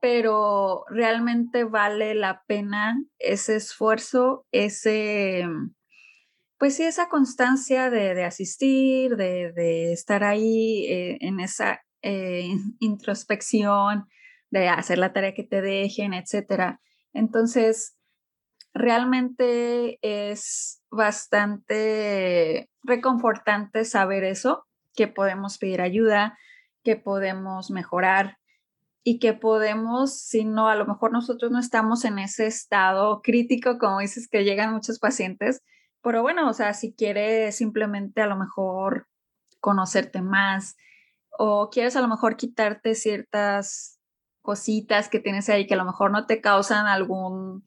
pero 0.00 0.84
realmente 0.88 1.64
vale 1.64 2.14
la 2.14 2.42
pena 2.46 2.96
ese 3.18 3.56
esfuerzo, 3.56 4.46
ese, 4.52 5.46
pues 6.58 6.76
sí, 6.76 6.84
esa 6.84 7.08
constancia 7.08 7.90
de, 7.90 8.24
asistir, 8.24 9.16
de, 9.16 9.92
estar 9.92 10.24
ahí 10.24 10.86
eh, 10.86 11.18
en 11.20 11.40
esa 11.40 11.82
eh, 12.02 12.48
introspección, 12.80 14.06
de 14.50 14.68
hacer 14.68 14.98
la 14.98 15.12
tarea 15.12 15.34
que 15.34 15.44
te 15.44 15.62
dejen, 15.62 16.12
etcétera. 16.12 16.80
Entonces, 17.14 17.96
realmente 18.74 19.98
es 20.02 20.82
bastante 20.90 22.70
reconfortante 22.82 23.84
saber 23.84 24.24
eso, 24.24 24.66
que 24.94 25.08
podemos 25.08 25.58
pedir 25.58 25.80
ayuda, 25.80 26.38
que 26.82 26.96
podemos 26.96 27.70
mejorar 27.70 28.38
y 29.04 29.18
que 29.18 29.32
podemos, 29.32 30.18
si 30.18 30.44
no, 30.44 30.68
a 30.68 30.76
lo 30.76 30.86
mejor 30.86 31.12
nosotros 31.12 31.50
no 31.50 31.58
estamos 31.58 32.04
en 32.04 32.18
ese 32.18 32.46
estado 32.46 33.20
crítico, 33.22 33.78
como 33.78 33.98
dices, 34.00 34.28
que 34.28 34.44
llegan 34.44 34.72
muchos 34.72 34.98
pacientes, 34.98 35.62
pero 36.02 36.22
bueno, 36.22 36.48
o 36.48 36.52
sea, 36.52 36.74
si 36.74 36.94
quieres 36.94 37.56
simplemente 37.56 38.20
a 38.22 38.26
lo 38.26 38.36
mejor 38.36 39.08
conocerte 39.60 40.22
más 40.22 40.76
o 41.38 41.70
quieres 41.70 41.96
a 41.96 42.00
lo 42.00 42.08
mejor 42.08 42.36
quitarte 42.36 42.94
ciertas 42.94 44.00
cositas 44.42 45.08
que 45.08 45.20
tienes 45.20 45.48
ahí 45.48 45.66
que 45.66 45.74
a 45.74 45.78
lo 45.78 45.84
mejor 45.84 46.10
no 46.10 46.26
te 46.26 46.40
causan 46.40 46.86
algún 46.86 47.66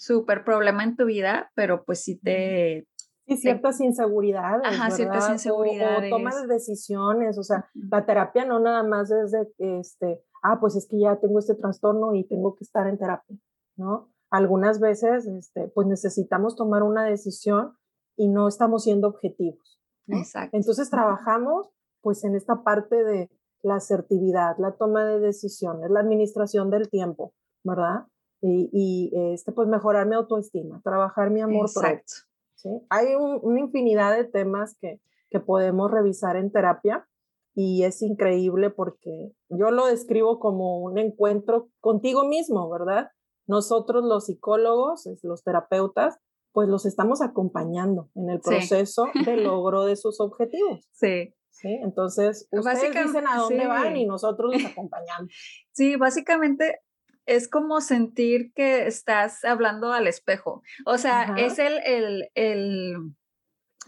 súper 0.00 0.44
problema 0.44 0.82
en 0.82 0.96
tu 0.96 1.04
vida, 1.04 1.52
pero 1.54 1.84
pues 1.84 2.02
sí 2.02 2.18
te... 2.18 2.86
Sí, 3.28 3.36
ciertas 3.36 3.80
inseguridades. 3.80 4.62
Ajá, 4.64 4.90
ciertas 4.90 5.28
inseguridades. 5.28 6.10
O, 6.10 6.16
toma 6.16 6.34
de 6.34 6.46
decisiones, 6.48 7.38
o 7.38 7.42
sea, 7.42 7.68
la 7.74 8.04
terapia 8.06 8.44
no 8.44 8.58
nada 8.58 8.82
más 8.82 9.10
es 9.10 9.30
de, 9.30 9.46
este, 9.78 10.24
ah, 10.42 10.58
pues 10.58 10.74
es 10.74 10.88
que 10.88 10.98
ya 10.98 11.16
tengo 11.20 11.38
este 11.38 11.54
trastorno 11.54 12.14
y 12.14 12.26
tengo 12.26 12.56
que 12.56 12.64
estar 12.64 12.88
en 12.88 12.98
terapia, 12.98 13.36
¿no? 13.76 14.10
Algunas 14.30 14.80
veces, 14.80 15.26
este, 15.26 15.68
pues 15.68 15.86
necesitamos 15.86 16.56
tomar 16.56 16.82
una 16.82 17.04
decisión 17.04 17.76
y 18.16 18.28
no 18.28 18.48
estamos 18.48 18.84
siendo 18.84 19.06
objetivos. 19.08 19.80
Exacto. 20.08 20.56
Entonces 20.56 20.90
trabajamos 20.90 21.68
pues 22.00 22.24
en 22.24 22.34
esta 22.34 22.64
parte 22.64 23.04
de 23.04 23.30
la 23.62 23.76
asertividad, 23.76 24.56
la 24.58 24.72
toma 24.72 25.04
de 25.04 25.20
decisiones, 25.20 25.90
la 25.90 26.00
administración 26.00 26.70
del 26.70 26.88
tiempo, 26.88 27.34
¿verdad? 27.62 28.06
Y, 28.42 29.10
este, 29.32 29.52
pues 29.52 29.68
mejorar 29.68 30.06
mi 30.06 30.14
autoestima, 30.14 30.80
trabajar 30.82 31.30
mi 31.30 31.40
amor 31.40 31.66
Exacto. 31.66 32.12
¿sí? 32.54 32.68
Hay 32.88 33.14
una 33.16 33.60
infinidad 33.60 34.16
de 34.16 34.24
temas 34.24 34.76
que, 34.80 35.00
que 35.30 35.40
podemos 35.40 35.90
revisar 35.90 36.36
en 36.36 36.50
terapia 36.50 37.06
y 37.54 37.82
es 37.84 38.00
increíble 38.02 38.70
porque 38.70 39.32
yo 39.48 39.70
lo 39.70 39.86
describo 39.86 40.38
como 40.38 40.78
un 40.80 40.98
encuentro 40.98 41.68
contigo 41.80 42.26
mismo, 42.26 42.70
¿verdad? 42.70 43.10
Nosotros 43.46 44.04
los 44.04 44.26
psicólogos, 44.26 45.08
los 45.22 45.42
terapeutas, 45.42 46.18
pues 46.52 46.68
los 46.68 46.86
estamos 46.86 47.20
acompañando 47.22 48.08
en 48.14 48.30
el 48.30 48.40
proceso 48.40 49.06
de 49.26 49.36
logro 49.36 49.84
de 49.84 49.96
sus 49.96 50.20
objetivos. 50.20 50.88
Sí. 50.92 51.34
¿Sí? 51.48 51.68
Entonces, 51.82 52.48
ustedes 52.52 52.94
dicen 52.94 53.26
a 53.26 53.36
dónde 53.38 53.66
van 53.66 53.96
y 53.96 54.06
nosotros 54.06 54.52
los 54.52 54.64
acompañamos. 54.72 55.32
Sí, 55.72 55.96
básicamente 55.96 56.80
es 57.26 57.48
como 57.48 57.80
sentir 57.80 58.52
que 58.54 58.86
estás 58.86 59.44
hablando 59.44 59.92
al 59.92 60.06
espejo. 60.06 60.62
O 60.86 60.98
sea, 60.98 61.34
es 61.36 61.58
el, 61.58 61.78
el, 61.84 62.30
el, 62.34 62.96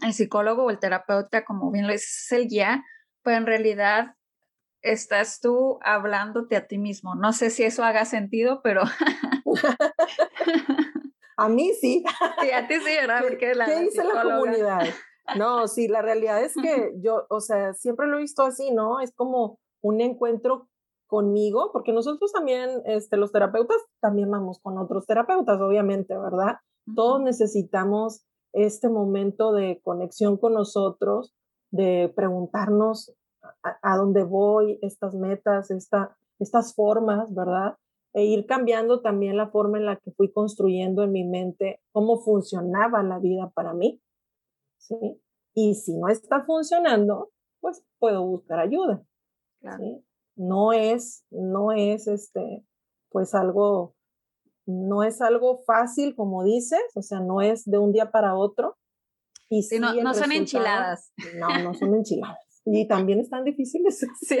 el, 0.01 0.13
psicólogo 0.13 0.63
o 0.65 0.69
el 0.69 0.79
terapeuta, 0.79 1.43
como 1.45 1.71
bien 1.71 1.87
lo 1.87 1.93
dices, 1.93 2.25
es 2.25 2.31
el 2.31 2.47
guía, 2.47 2.83
pero 3.21 3.37
en 3.37 3.45
realidad 3.45 4.15
estás 4.81 5.39
tú 5.39 5.79
hablándote 5.83 6.55
a 6.55 6.67
ti 6.67 6.77
mismo. 6.77 7.15
No 7.15 7.33
sé 7.33 7.49
si 7.49 7.63
eso 7.63 7.83
haga 7.83 8.05
sentido, 8.05 8.61
pero... 8.63 8.83
a 11.37 11.49
mí 11.49 11.73
sí. 11.79 12.03
Sí, 12.41 12.51
a 12.51 12.67
ti 12.67 12.75
sí, 12.75 12.95
¿verdad? 12.95 13.21
Porque 13.21 13.55
la 13.55 13.65
¿Qué 13.65 13.79
dice 13.79 14.03
la 14.03 14.21
comunidad? 14.21 14.85
No, 15.37 15.67
sí, 15.67 15.87
la 15.87 16.01
realidad 16.01 16.43
es 16.43 16.53
que 16.61 16.93
yo, 16.97 17.25
o 17.29 17.39
sea, 17.39 17.73
siempre 17.73 18.07
lo 18.07 18.17
he 18.17 18.21
visto 18.21 18.43
así, 18.43 18.71
¿no? 18.71 18.99
Es 18.99 19.13
como 19.13 19.59
un 19.81 20.01
encuentro 20.01 20.69
conmigo, 21.13 21.69
porque 21.71 21.93
nosotros 21.93 22.31
también, 22.31 22.81
este, 22.85 23.17
los 23.17 23.31
terapeutas, 23.31 23.77
también 23.99 24.31
vamos 24.31 24.57
con 24.57 24.79
otros 24.79 25.05
terapeutas, 25.05 25.61
obviamente, 25.61 26.17
¿verdad? 26.17 26.55
Todos 26.95 27.21
necesitamos 27.21 28.25
este 28.51 28.89
momento 28.89 29.53
de 29.53 29.79
conexión 29.83 30.37
con 30.37 30.55
nosotros, 30.55 31.35
de 31.69 32.11
preguntarnos 32.15 33.13
a, 33.61 33.95
dónde 33.95 34.23
voy, 34.23 34.79
estas 34.81 35.13
metas, 35.13 35.69
esta, 35.69 36.17
estas 36.39 36.73
formas, 36.73 37.31
¿verdad? 37.35 37.77
E 38.13 38.25
ir 38.25 38.47
cambiando 38.47 39.01
también 39.01 39.37
la 39.37 39.49
forma 39.51 39.77
en 39.77 39.85
la 39.85 39.97
que 39.97 40.13
fui 40.13 40.33
construyendo 40.33 41.03
en 41.03 41.11
mi 41.11 41.25
mente 41.25 41.79
cómo 41.91 42.21
funcionaba 42.21 43.03
la 43.03 43.19
vida 43.19 43.51
para 43.53 43.75
mí, 43.75 44.01
¿sí? 44.79 45.21
Y 45.53 45.75
si 45.75 45.95
no 45.95 46.07
está 46.07 46.43
funcionando, 46.43 47.29
pues 47.59 47.85
puedo 47.99 48.25
buscar 48.25 48.57
ayuda, 48.57 49.03
¿sí? 49.77 50.03
No 50.35 50.73
es, 50.73 51.25
no 51.31 51.71
es 51.71 52.07
este, 52.07 52.65
pues 53.09 53.33
algo, 53.33 53.95
no 54.65 55.03
es 55.03 55.21
algo 55.21 55.63
fácil, 55.65 56.15
como 56.15 56.43
dices, 56.43 56.83
o 56.95 57.01
sea, 57.01 57.19
no 57.19 57.41
es 57.41 57.65
de 57.65 57.77
un 57.77 57.91
día 57.91 58.11
para 58.11 58.35
otro. 58.35 58.77
Y 59.49 59.63
sí, 59.63 59.79
no, 59.79 59.93
no 59.93 60.13
son 60.13 60.31
enchiladas. 60.31 61.11
No, 61.37 61.49
no 61.63 61.73
son 61.73 61.93
enchiladas. 61.95 62.39
Y 62.65 62.87
también 62.87 63.19
están 63.19 63.43
difíciles. 63.43 64.05
Sí. 64.21 64.37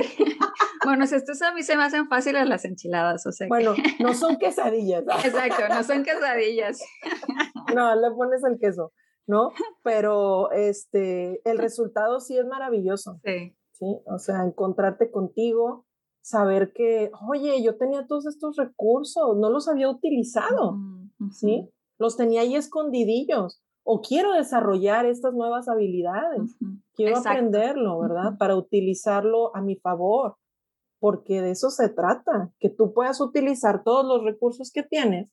Bueno, 0.85 1.05
estos 1.05 1.41
a 1.41 1.53
mí 1.53 1.63
se 1.63 1.77
me 1.77 1.83
hacen 1.83 2.07
fáciles 2.07 2.47
las 2.47 2.65
enchiladas, 2.65 3.25
o 3.25 3.31
sea. 3.31 3.47
Bueno, 3.47 3.73
no 3.99 4.13
son 4.13 4.37
quesadillas. 4.37 5.03
Exacto, 5.25 5.67
no 5.69 5.83
son 5.83 6.03
quesadillas. 6.03 6.79
No, 7.73 7.95
le 7.95 8.11
pones 8.11 8.43
el 8.43 8.59
queso, 8.59 8.91
¿no? 9.25 9.51
Pero 9.83 10.51
este, 10.51 11.41
el 11.49 11.57
resultado 11.57 12.19
sí 12.19 12.37
es 12.37 12.45
maravilloso. 12.45 13.19
Sí. 13.23 13.55
¿Sí? 13.73 14.01
O 14.07 14.17
sea, 14.17 14.45
encontrarte 14.45 15.11
contigo, 15.11 15.85
saber 16.21 16.71
que, 16.73 17.11
oye, 17.29 17.61
yo 17.61 17.77
tenía 17.77 18.07
todos 18.07 18.25
estos 18.25 18.55
recursos, 18.55 19.37
no 19.37 19.49
los 19.49 19.67
había 19.67 19.89
utilizado, 19.89 20.77
¿sí? 21.31 21.69
Los 21.99 22.15
tenía 22.15 22.41
ahí 22.41 22.55
escondidillos. 22.55 23.61
O 23.85 23.99
quiero 24.01 24.31
desarrollar 24.31 25.05
estas 25.05 25.33
nuevas 25.33 25.67
habilidades, 25.67 26.55
quiero 26.93 27.17
aprenderlo, 27.17 27.99
¿verdad? 27.99 28.37
Para 28.39 28.55
utilizarlo 28.55 29.53
a 29.53 29.61
mi 29.61 29.75
favor, 29.75 30.37
porque 30.99 31.41
de 31.41 31.51
eso 31.51 31.69
se 31.69 31.89
trata, 31.89 32.53
que 32.59 32.69
tú 32.69 32.93
puedas 32.93 33.19
utilizar 33.19 33.83
todos 33.83 34.05
los 34.05 34.23
recursos 34.23 34.71
que 34.71 34.83
tienes 34.83 35.29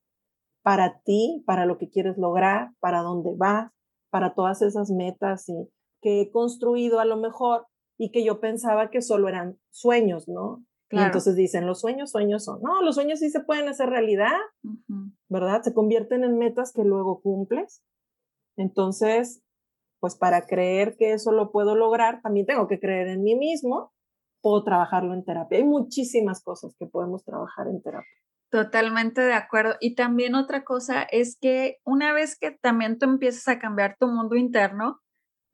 para 0.62 1.00
ti, 1.04 1.44
para 1.46 1.64
lo 1.64 1.78
que 1.78 1.90
quieres 1.90 2.18
lograr, 2.18 2.72
para 2.80 3.02
dónde 3.02 3.34
vas, 3.36 3.70
para 4.10 4.34
todas 4.34 4.62
esas 4.62 4.90
metas 4.90 5.48
y 5.48 5.70
que 6.02 6.22
he 6.22 6.30
construido 6.32 6.98
a 6.98 7.04
lo 7.04 7.16
mejor 7.16 7.66
y 8.00 8.12
que 8.12 8.24
yo 8.24 8.40
pensaba 8.40 8.88
que 8.88 9.02
solo 9.02 9.28
eran 9.28 9.58
sueños, 9.68 10.26
¿no? 10.26 10.64
Y 10.88 10.98
entonces 10.98 11.36
dicen, 11.36 11.66
los 11.66 11.80
sueños, 11.80 12.10
sueños 12.10 12.44
son. 12.44 12.62
No, 12.62 12.82
los 12.82 12.94
sueños 12.94 13.18
sí 13.18 13.28
se 13.28 13.40
pueden 13.40 13.68
hacer 13.68 13.90
realidad, 13.90 14.38
¿verdad? 15.28 15.60
Se 15.62 15.74
convierten 15.74 16.24
en 16.24 16.38
metas 16.38 16.72
que 16.72 16.82
luego 16.82 17.20
cumples. 17.20 17.84
Entonces, 18.56 19.42
pues 20.00 20.16
para 20.16 20.46
creer 20.46 20.96
que 20.96 21.12
eso 21.12 21.30
lo 21.30 21.52
puedo 21.52 21.76
lograr, 21.76 22.22
también 22.22 22.46
tengo 22.46 22.68
que 22.68 22.80
creer 22.80 23.06
en 23.08 23.22
mí 23.22 23.36
mismo, 23.36 23.92
puedo 24.40 24.64
trabajarlo 24.64 25.12
en 25.12 25.22
terapia. 25.22 25.58
Hay 25.58 25.64
muchísimas 25.64 26.42
cosas 26.42 26.74
que 26.78 26.86
podemos 26.86 27.22
trabajar 27.22 27.68
en 27.68 27.82
terapia. 27.82 28.08
Totalmente 28.50 29.20
de 29.20 29.34
acuerdo. 29.34 29.74
Y 29.78 29.94
también 29.94 30.34
otra 30.34 30.64
cosa 30.64 31.02
es 31.02 31.36
que 31.38 31.76
una 31.84 32.14
vez 32.14 32.38
que 32.38 32.50
también 32.50 32.98
tú 32.98 33.04
empiezas 33.04 33.46
a 33.46 33.58
cambiar 33.58 33.96
tu 34.00 34.08
mundo 34.08 34.36
interno, 34.36 35.00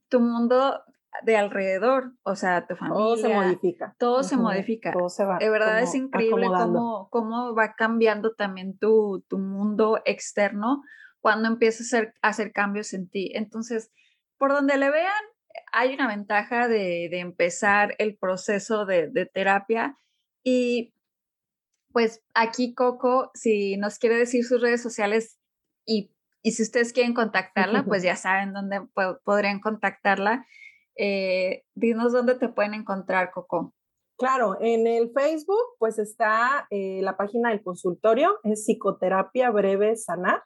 tu 0.09 0.21
mundo 0.21 0.81
de 1.23 1.37
alrededor, 1.37 2.13
o 2.23 2.35
sea, 2.37 2.67
tu 2.67 2.77
familia. 2.77 2.97
Todo 2.97 3.17
se 3.17 3.29
modifica. 3.29 3.97
Todo 3.99 4.23
se 4.23 4.37
modifica. 4.37 4.93
Todo 4.93 5.09
se 5.09 5.25
va. 5.25 5.39
De 5.39 5.51
verdad 5.51 5.81
es 5.81 5.95
increíble 5.95 6.47
cómo, 6.47 7.09
cómo 7.11 7.55
va 7.55 7.75
cambiando 7.75 8.35
también 8.35 8.79
tu, 8.79 9.25
tu 9.29 9.39
mundo 9.39 10.01
externo, 10.05 10.83
cuando 11.21 11.49
empieza 11.49 11.83
a 11.83 11.87
hacer, 11.87 12.15
hacer 12.23 12.53
cambios 12.53 12.93
en 12.93 13.09
ti. 13.09 13.33
Entonces, 13.35 13.91
por 14.39 14.53
donde 14.53 14.77
le 14.77 14.91
vean, 14.91 15.25
hay 15.73 15.95
una 15.95 16.09
ventaja 16.09 16.69
de, 16.69 17.07
empezar 17.19 17.95
el 17.99 18.17
proceso 18.17 18.87
de, 18.87 19.09
de, 19.09 19.27
terapia 19.27 19.99
y 20.43 20.95
pues 21.93 22.23
aquí 22.35 22.75
Coco, 22.75 23.31
si 23.33 23.79
nos 23.79 23.99
quiere 23.99 24.17
decir 24.17 24.45
sus 24.45 24.61
redes 24.61 24.83
sociales 24.83 25.39
y, 25.87 26.13
y 26.43 26.53
si 26.53 26.63
ustedes 26.63 26.93
quieren 26.93 27.15
contactarla, 27.15 27.85
pues 27.85 28.03
ya 28.05 28.17
saben 28.17 28.53
dónde 28.53 28.83
podrían 29.25 29.61
contactarla. 29.61 30.47
Eh, 30.97 31.65
dinos 31.75 32.13
dónde 32.13 32.35
te 32.35 32.49
pueden 32.49 32.75
encontrar, 32.75 33.31
Coco. 33.33 33.73
Claro, 34.19 34.57
en 34.61 34.87
el 34.87 35.11
Facebook 35.11 35.77
pues 35.79 35.99
está 35.99 36.67
eh, 36.71 37.01
la 37.03 37.17
página 37.17 37.51
del 37.51 37.63
consultorio, 37.63 38.39
es 38.45 38.65
psicoterapia 38.65 39.51
breve 39.51 39.97
sanar. 39.97 40.43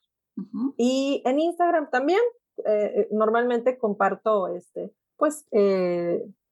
Y 0.77 1.23
en 1.27 1.39
Instagram 1.39 1.91
también, 1.91 2.21
eh, 2.67 3.09
normalmente 3.11 3.79
comparto 3.79 4.49
este, 4.49 4.93
pues 5.17 5.47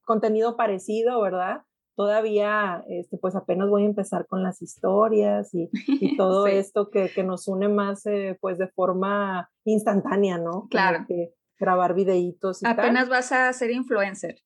contenido 0.05 0.57
parecido, 0.57 1.21
¿verdad? 1.23 1.63
todavía, 1.99 2.85
este, 2.87 3.19
pues 3.19 3.35
apenas 3.35 3.69
voy 3.69 3.83
a 3.83 3.87
empezar 3.87 4.29
con 4.29 4.45
las 4.45 4.63
historias 4.63 5.53
y, 5.53 5.69
todo 6.17 6.47
esto 6.47 6.91
que, 6.91 7.11
que, 7.13 7.25
nos 7.25 7.49
une 7.49 7.69
más, 7.69 8.07
eh, 8.07 8.39
pues 8.41 8.57
de 8.57 8.69
forma 8.69 9.51
instantánea, 9.65 10.39
¿no? 10.39 10.69
Claro. 10.71 11.05
que 11.09 11.35
grabar 11.59 11.95
videitos. 11.95 12.63
Y 12.63 12.67
apenas 12.67 13.09
vas 13.09 13.33
a 13.33 13.53
ser 13.53 13.71
influencer. 13.71 14.37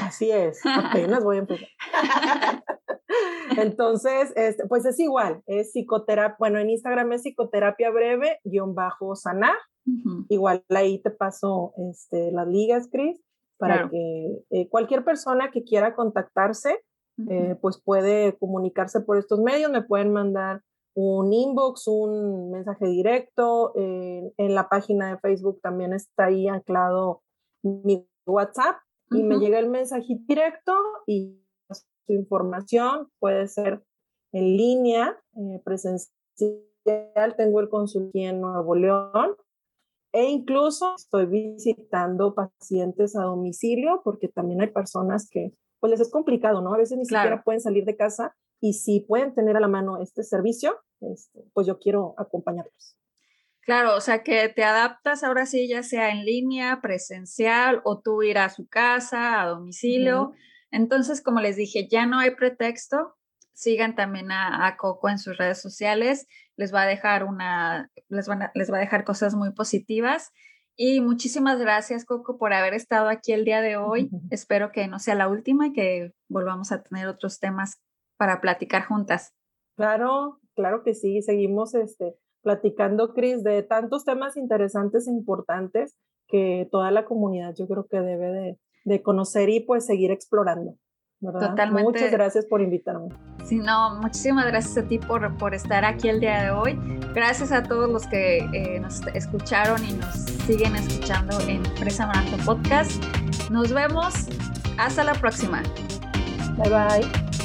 Así 0.00 0.30
es, 0.30 0.60
apenas 0.64 1.24
voy 1.24 1.36
a 1.36 1.40
empezar. 1.40 1.68
Entonces, 3.56 4.32
este, 4.36 4.66
pues 4.66 4.84
es 4.86 4.98
igual, 5.00 5.42
es 5.46 5.72
psicoterapia, 5.72 6.36
bueno, 6.38 6.58
en 6.58 6.70
Instagram 6.70 7.12
es 7.12 7.22
psicoterapia 7.22 7.90
breve, 7.90 8.38
guion 8.44 8.74
bajo 8.74 9.16
sanar. 9.16 9.56
Igual 10.28 10.64
ahí 10.68 11.02
te 11.02 11.10
paso 11.10 11.74
este, 11.90 12.30
las 12.30 12.46
ligas, 12.46 12.88
Cris, 12.90 13.20
para 13.58 13.90
que 13.90 14.44
eh, 14.50 14.68
cualquier 14.68 15.04
persona 15.04 15.50
que 15.50 15.64
quiera 15.64 15.96
contactarse, 15.96 16.78
eh, 17.28 17.56
pues 17.60 17.82
puede 17.82 18.38
comunicarse 18.38 19.00
por 19.00 19.18
estos 19.18 19.40
medios, 19.40 19.72
me 19.72 19.82
pueden 19.82 20.12
mandar 20.12 20.62
un 20.94 21.32
inbox, 21.32 21.88
un 21.88 22.50
mensaje 22.50 22.86
directo, 22.86 23.72
en 23.76 24.54
la 24.54 24.68
página 24.68 25.10
de 25.10 25.18
Facebook 25.18 25.60
también 25.62 25.92
está 25.92 26.26
ahí 26.26 26.48
anclado 26.48 27.22
mi 27.62 28.06
WhatsApp 28.26 28.76
y 29.10 29.22
me 29.22 29.38
llega 29.38 29.58
el 29.58 29.68
mensaje 29.68 30.18
directo 30.26 30.74
y 31.06 31.38
su 31.70 32.12
información 32.12 33.08
puede 33.18 33.48
ser 33.48 33.82
en 34.32 34.56
línea, 34.56 35.18
eh, 35.36 35.60
presencial, 35.64 37.36
tengo 37.36 37.60
el 37.60 37.68
consultorio 37.68 38.30
en 38.30 38.40
Nuevo 38.40 38.74
León 38.74 39.36
e 40.12 40.24
incluso 40.30 40.94
estoy 40.96 41.26
visitando 41.26 42.34
pacientes 42.34 43.14
a 43.16 43.22
domicilio 43.22 44.00
porque 44.04 44.28
también 44.28 44.62
hay 44.62 44.68
personas 44.68 45.28
que 45.30 45.52
pues 45.80 45.90
les 45.90 46.00
es 46.00 46.10
complicado, 46.10 46.62
¿no? 46.62 46.74
A 46.74 46.78
veces 46.78 46.96
ni 46.98 47.04
siquiera 47.04 47.42
pueden 47.42 47.60
salir 47.60 47.84
de 47.84 47.96
casa 47.96 48.36
y 48.62 48.74
si 48.74 49.00
pueden 49.00 49.34
tener 49.34 49.56
a 49.56 49.60
la 49.60 49.66
mano 49.66 49.98
este 49.98 50.22
servicio, 50.22 50.80
este, 51.00 51.40
pues 51.52 51.66
yo 51.66 51.80
quiero 51.80 52.14
acompañarlos. 52.16 52.96
Claro, 53.62 53.96
o 53.96 54.00
sea 54.00 54.22
que 54.22 54.48
te 54.48 54.62
adaptas 54.62 55.24
ahora 55.24 55.46
sí, 55.46 55.68
ya 55.68 55.82
sea 55.82 56.10
en 56.10 56.24
línea, 56.24 56.80
presencial 56.80 57.82
o 57.84 58.00
tú 58.00 58.22
ir 58.22 58.38
a 58.38 58.48
su 58.50 58.68
casa, 58.68 59.42
a 59.42 59.48
domicilio. 59.48 60.32
Entonces, 60.70 61.20
como 61.22 61.40
les 61.40 61.56
dije, 61.56 61.88
ya 61.88 62.06
no 62.06 62.20
hay 62.20 62.36
pretexto. 62.36 63.16
Sigan 63.52 63.96
también 63.96 64.30
a, 64.30 64.76
Coco 64.78 65.08
en 65.08 65.18
sus 65.18 65.36
redes 65.36 65.60
sociales. 65.60 66.28
Les 66.56 66.72
va 66.72 66.82
a 66.82 66.86
dejar 66.86 67.24
una, 67.24 67.90
les, 68.08 68.28
les 68.54 68.72
va 68.72 68.76
a 68.76 68.80
dejar 68.80 69.02
cosas 69.02 69.34
muy 69.34 69.52
positivas. 69.52 70.30
Y 70.76 71.00
muchísimas 71.00 71.58
gracias, 71.58 72.04
Coco, 72.04 72.38
por 72.38 72.52
haber 72.52 72.74
estado 72.74 73.08
aquí 73.08 73.32
el 73.32 73.44
día 73.44 73.60
de 73.60 73.76
hoy. 73.76 74.08
Espero 74.30 74.70
que 74.70 74.86
no 74.86 75.00
sea 75.00 75.16
la 75.16 75.28
última 75.28 75.66
y 75.66 75.72
que 75.72 76.14
volvamos 76.28 76.70
a 76.70 76.82
tener 76.82 77.08
otros 77.08 77.40
temas 77.40 77.80
para 78.22 78.40
platicar 78.40 78.84
juntas. 78.84 79.34
Claro, 79.76 80.38
claro 80.54 80.84
que 80.84 80.94
sí. 80.94 81.22
Seguimos 81.22 81.74
este, 81.74 82.14
platicando, 82.40 83.14
Cris, 83.14 83.42
de 83.42 83.64
tantos 83.64 84.04
temas 84.04 84.36
interesantes 84.36 85.08
e 85.08 85.10
importantes 85.10 85.98
que 86.28 86.68
toda 86.70 86.92
la 86.92 87.04
comunidad 87.04 87.52
yo 87.58 87.66
creo 87.66 87.88
que 87.90 88.00
debe 88.00 88.30
de, 88.30 88.60
de 88.84 89.02
conocer 89.02 89.48
y 89.48 89.58
pues 89.58 89.86
seguir 89.86 90.12
explorando. 90.12 90.76
Totalmente. 91.20 91.82
Muchas 91.82 92.12
gracias 92.12 92.46
por 92.46 92.60
invitarme. 92.60 93.08
Sí, 93.44 93.58
no, 93.58 93.96
muchísimas 94.00 94.46
gracias 94.46 94.78
a 94.78 94.86
ti 94.86 95.00
por, 95.00 95.36
por 95.36 95.52
estar 95.52 95.84
aquí 95.84 96.08
el 96.08 96.20
día 96.20 96.44
de 96.44 96.50
hoy. 96.52 96.78
Gracias 97.16 97.50
a 97.50 97.64
todos 97.64 97.90
los 97.90 98.06
que 98.06 98.38
eh, 98.52 98.78
nos 98.78 99.04
escucharon 99.14 99.84
y 99.84 99.94
nos 99.94 100.14
siguen 100.46 100.76
escuchando 100.76 101.40
en 101.48 101.64
Presa 101.80 102.06
Maranto 102.06 102.36
Podcast. 102.44 103.02
Nos 103.50 103.72
vemos. 103.72 104.14
Hasta 104.78 105.02
la 105.02 105.14
próxima. 105.14 105.64
Bye 106.56 106.70
bye. 106.70 107.41